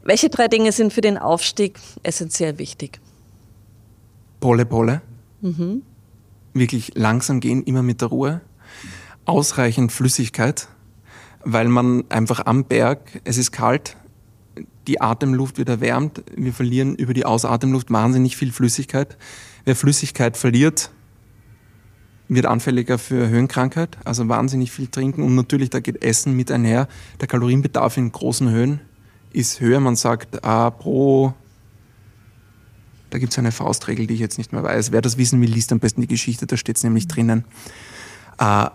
[0.02, 3.00] welche drei Dinge sind für den Aufstieg essentiell wichtig?
[4.40, 5.02] Pole, Pole.
[5.40, 5.82] Mhm
[6.54, 8.40] wirklich langsam gehen, immer mit der Ruhe,
[9.24, 10.68] ausreichend Flüssigkeit,
[11.44, 13.96] weil man einfach am Berg, es ist kalt,
[14.86, 19.16] die Atemluft wird erwärmt, wir verlieren über die Ausatemluft wahnsinnig viel Flüssigkeit.
[19.64, 20.90] Wer Flüssigkeit verliert,
[22.28, 26.88] wird anfälliger für Höhenkrankheit, also wahnsinnig viel trinken und natürlich, da geht Essen mit einher.
[27.20, 28.80] Der Kalorienbedarf in großen Höhen
[29.32, 29.80] ist höher.
[29.80, 31.34] Man sagt, äh, pro
[33.12, 34.90] da gibt es eine Faustregel, die ich jetzt nicht mehr weiß.
[34.90, 37.44] Wer das wissen will, liest am besten die Geschichte, da steht es nämlich drinnen.
[38.38, 38.68] Äh,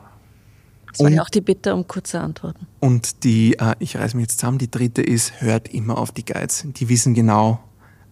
[0.91, 2.67] das war ja auch die Bitte um kurze Antworten.
[2.79, 6.23] Und die, äh, ich reiße mich jetzt zusammen, die dritte ist, hört immer auf die
[6.23, 6.65] Guides.
[6.67, 7.59] Die wissen genau,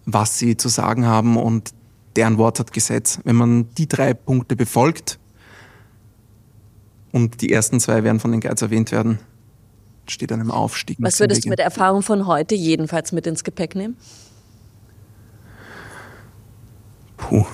[0.06, 1.76] was sie zu sagen haben und
[2.16, 3.20] deren Wort hat Gesetz.
[3.24, 5.20] Wenn man die drei Punkte befolgt
[7.16, 9.20] und die ersten zwei werden von den Guides erwähnt werden,
[10.06, 10.98] steht einem Aufstieg.
[11.00, 13.96] Was würdest du mit der Erfahrung von heute jedenfalls mit ins Gepäck nehmen?
[17.16, 17.46] Puh.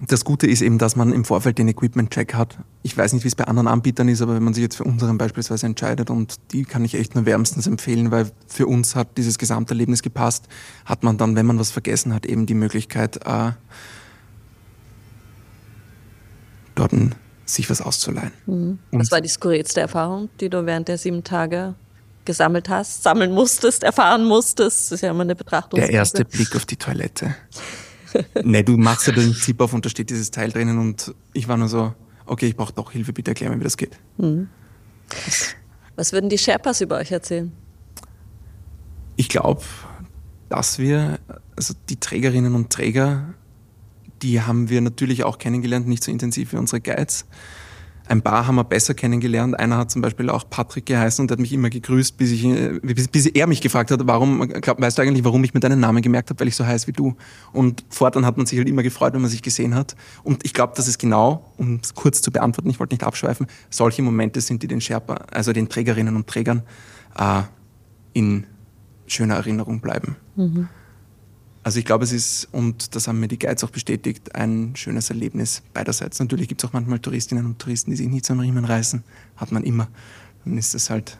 [0.00, 2.58] Das Gute ist eben, dass man im Vorfeld den Equipment-Check hat.
[2.84, 4.84] Ich weiß nicht, wie es bei anderen Anbietern ist, aber wenn man sich jetzt für
[4.84, 9.16] unseren beispielsweise entscheidet, und die kann ich echt nur wärmstens empfehlen, weil für uns hat
[9.16, 10.46] dieses Gesamterlebnis gepasst,
[10.84, 13.50] hat man dann, wenn man was vergessen hat, eben die Möglichkeit, äh,
[16.76, 16.92] dort
[17.46, 18.32] sich was auszuleihen.
[18.46, 18.78] Mhm.
[18.90, 21.74] Was war die skurrilste Erfahrung, die du während der sieben Tage
[22.24, 24.86] gesammelt hast, sammeln musstest, erfahren musstest?
[24.86, 25.78] Das ist ja immer eine Betrachtung.
[25.78, 27.34] Der erste Blick auf die Toilette.
[28.42, 31.48] nee, du machst ja den Zip auf und da steht dieses Teil drinnen und ich
[31.48, 31.94] war nur so,
[32.26, 33.96] okay, ich brauche doch Hilfe, bitte erklär mir, wie das geht.
[34.18, 34.48] Mhm.
[35.94, 37.52] Was würden die Sherpas über euch erzählen?
[39.16, 39.62] Ich glaube,
[40.48, 41.18] dass wir,
[41.56, 43.34] also die Trägerinnen und Träger,
[44.22, 47.26] die haben wir natürlich auch kennengelernt, nicht so intensiv wie unsere Guides.
[48.08, 49.58] Ein paar haben wir besser kennengelernt.
[49.58, 52.44] Einer hat zum Beispiel auch Patrick geheißen und hat mich immer gegrüßt, bis, ich,
[52.82, 55.80] bis, bis er mich gefragt hat, warum, glaub, weißt du eigentlich, warum ich mir deinen
[55.80, 57.16] Namen gemerkt habe, weil ich so heiß wie du.
[57.52, 59.96] Und fortan hat man sich halt immer gefreut, wenn man sich gesehen hat.
[60.22, 63.48] Und ich glaube, dass es genau, um es kurz zu beantworten, ich wollte nicht abschweifen,
[63.70, 66.62] solche Momente sind, die den Sherpa, also den Trägerinnen und Trägern
[67.18, 67.42] äh,
[68.12, 68.46] in
[69.08, 70.14] schöner Erinnerung bleiben.
[70.36, 70.68] Mhm.
[71.66, 75.10] Also ich glaube, es ist, und das haben mir die Guides auch bestätigt, ein schönes
[75.10, 76.20] Erlebnis beiderseits.
[76.20, 79.02] Natürlich gibt es auch manchmal Touristinnen und Touristen, die sich nicht zum Riemen reißen.
[79.36, 79.88] Hat man immer.
[80.44, 81.18] Dann ist es halt.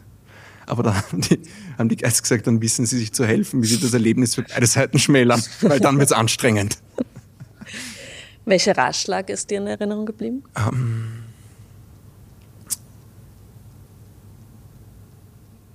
[0.66, 1.40] Aber da haben die,
[1.76, 4.44] haben die Guides gesagt, dann wissen sie sich zu helfen, wie sie das Erlebnis für
[4.44, 6.78] beide Seiten schmälern, weil dann wird es anstrengend.
[8.44, 10.44] Welcher Ratschlag ist dir in Erinnerung geblieben?
[10.54, 11.12] Um, ähm,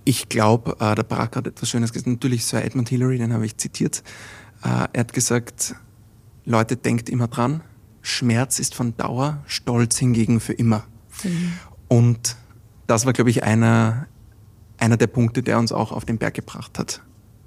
[0.06, 2.08] ich glaube, äh, der Barack hat etwas Schönes gesagt.
[2.08, 4.02] Natürlich Sir Edmund Hillary, den habe ich zitiert.
[4.64, 5.76] Äh, er hat gesagt,
[6.46, 7.62] Leute, denkt immer dran,
[8.02, 10.84] Schmerz ist von Dauer, Stolz hingegen für immer.
[11.24, 11.54] Mhm.
[11.88, 12.36] Und
[12.88, 14.08] das war, glaube ich, einer,
[14.78, 17.02] einer der Punkte, der uns auch auf den Berg gebracht hat.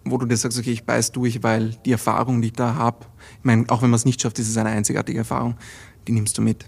[0.05, 3.07] Wo du dir sagst, okay, ich beiß durch, weil die Erfahrung, die ich da habe,
[3.39, 5.57] ich meine, auch wenn man es nicht schafft, ist es eine einzigartige Erfahrung,
[6.07, 6.67] die nimmst du mit.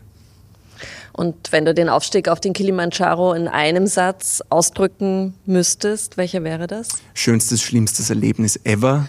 [1.12, 6.66] Und wenn du den Aufstieg auf den Kilimanjaro in einem Satz ausdrücken müsstest, welcher wäre
[6.66, 6.88] das?
[7.14, 9.08] Schönstes, schlimmstes Erlebnis ever.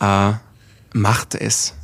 [0.00, 0.32] Äh,
[0.92, 1.74] macht es.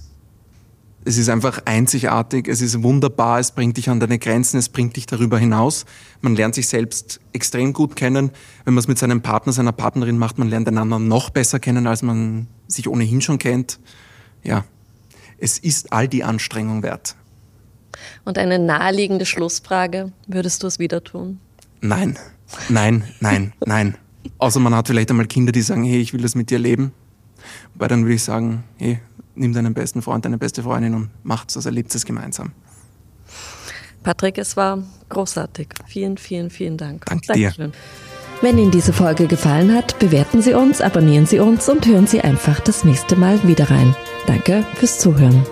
[1.06, 4.96] Es ist einfach einzigartig, es ist wunderbar, es bringt dich an deine Grenzen, es bringt
[4.96, 5.84] dich darüber hinaus.
[6.22, 8.30] Man lernt sich selbst extrem gut kennen.
[8.64, 11.86] Wenn man es mit seinem Partner, seiner Partnerin macht, man lernt einander noch besser kennen,
[11.86, 13.80] als man sich ohnehin schon kennt.
[14.42, 14.64] Ja,
[15.36, 17.16] es ist all die Anstrengung wert.
[18.24, 21.38] Und eine naheliegende Schlussfrage, würdest du es wieder tun?
[21.82, 22.18] Nein,
[22.70, 23.98] nein, nein, nein.
[24.38, 26.92] Außer man hat vielleicht einmal Kinder, die sagen, hey, ich will das mit dir leben.
[27.74, 29.00] Wobei dann würde ich sagen, hey,
[29.34, 32.52] nimm deinen besten Freund, deine beste Freundin und macht's, also erlebt es gemeinsam.
[34.02, 35.68] Patrick, es war großartig.
[35.86, 37.06] Vielen, vielen, vielen Dank.
[37.06, 37.72] Danke Dankeschön.
[37.72, 37.78] dir.
[38.42, 42.20] Wenn Ihnen diese Folge gefallen hat, bewerten Sie uns, abonnieren Sie uns und hören Sie
[42.20, 43.96] einfach das nächste Mal wieder rein.
[44.26, 45.46] Danke fürs Zuhören.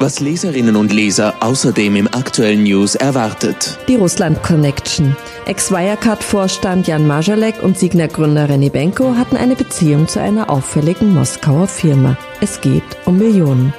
[0.00, 3.78] Was Leserinnen und Leser außerdem im aktuellen News erwartet.
[3.86, 5.16] Die Russland Connection.
[5.46, 12.16] Ex-Wirecard-Vorstand Jan Majalek und Signer-Gründer René Benko hatten eine Beziehung zu einer auffälligen Moskauer Firma.
[12.40, 13.72] Es geht um Millionen.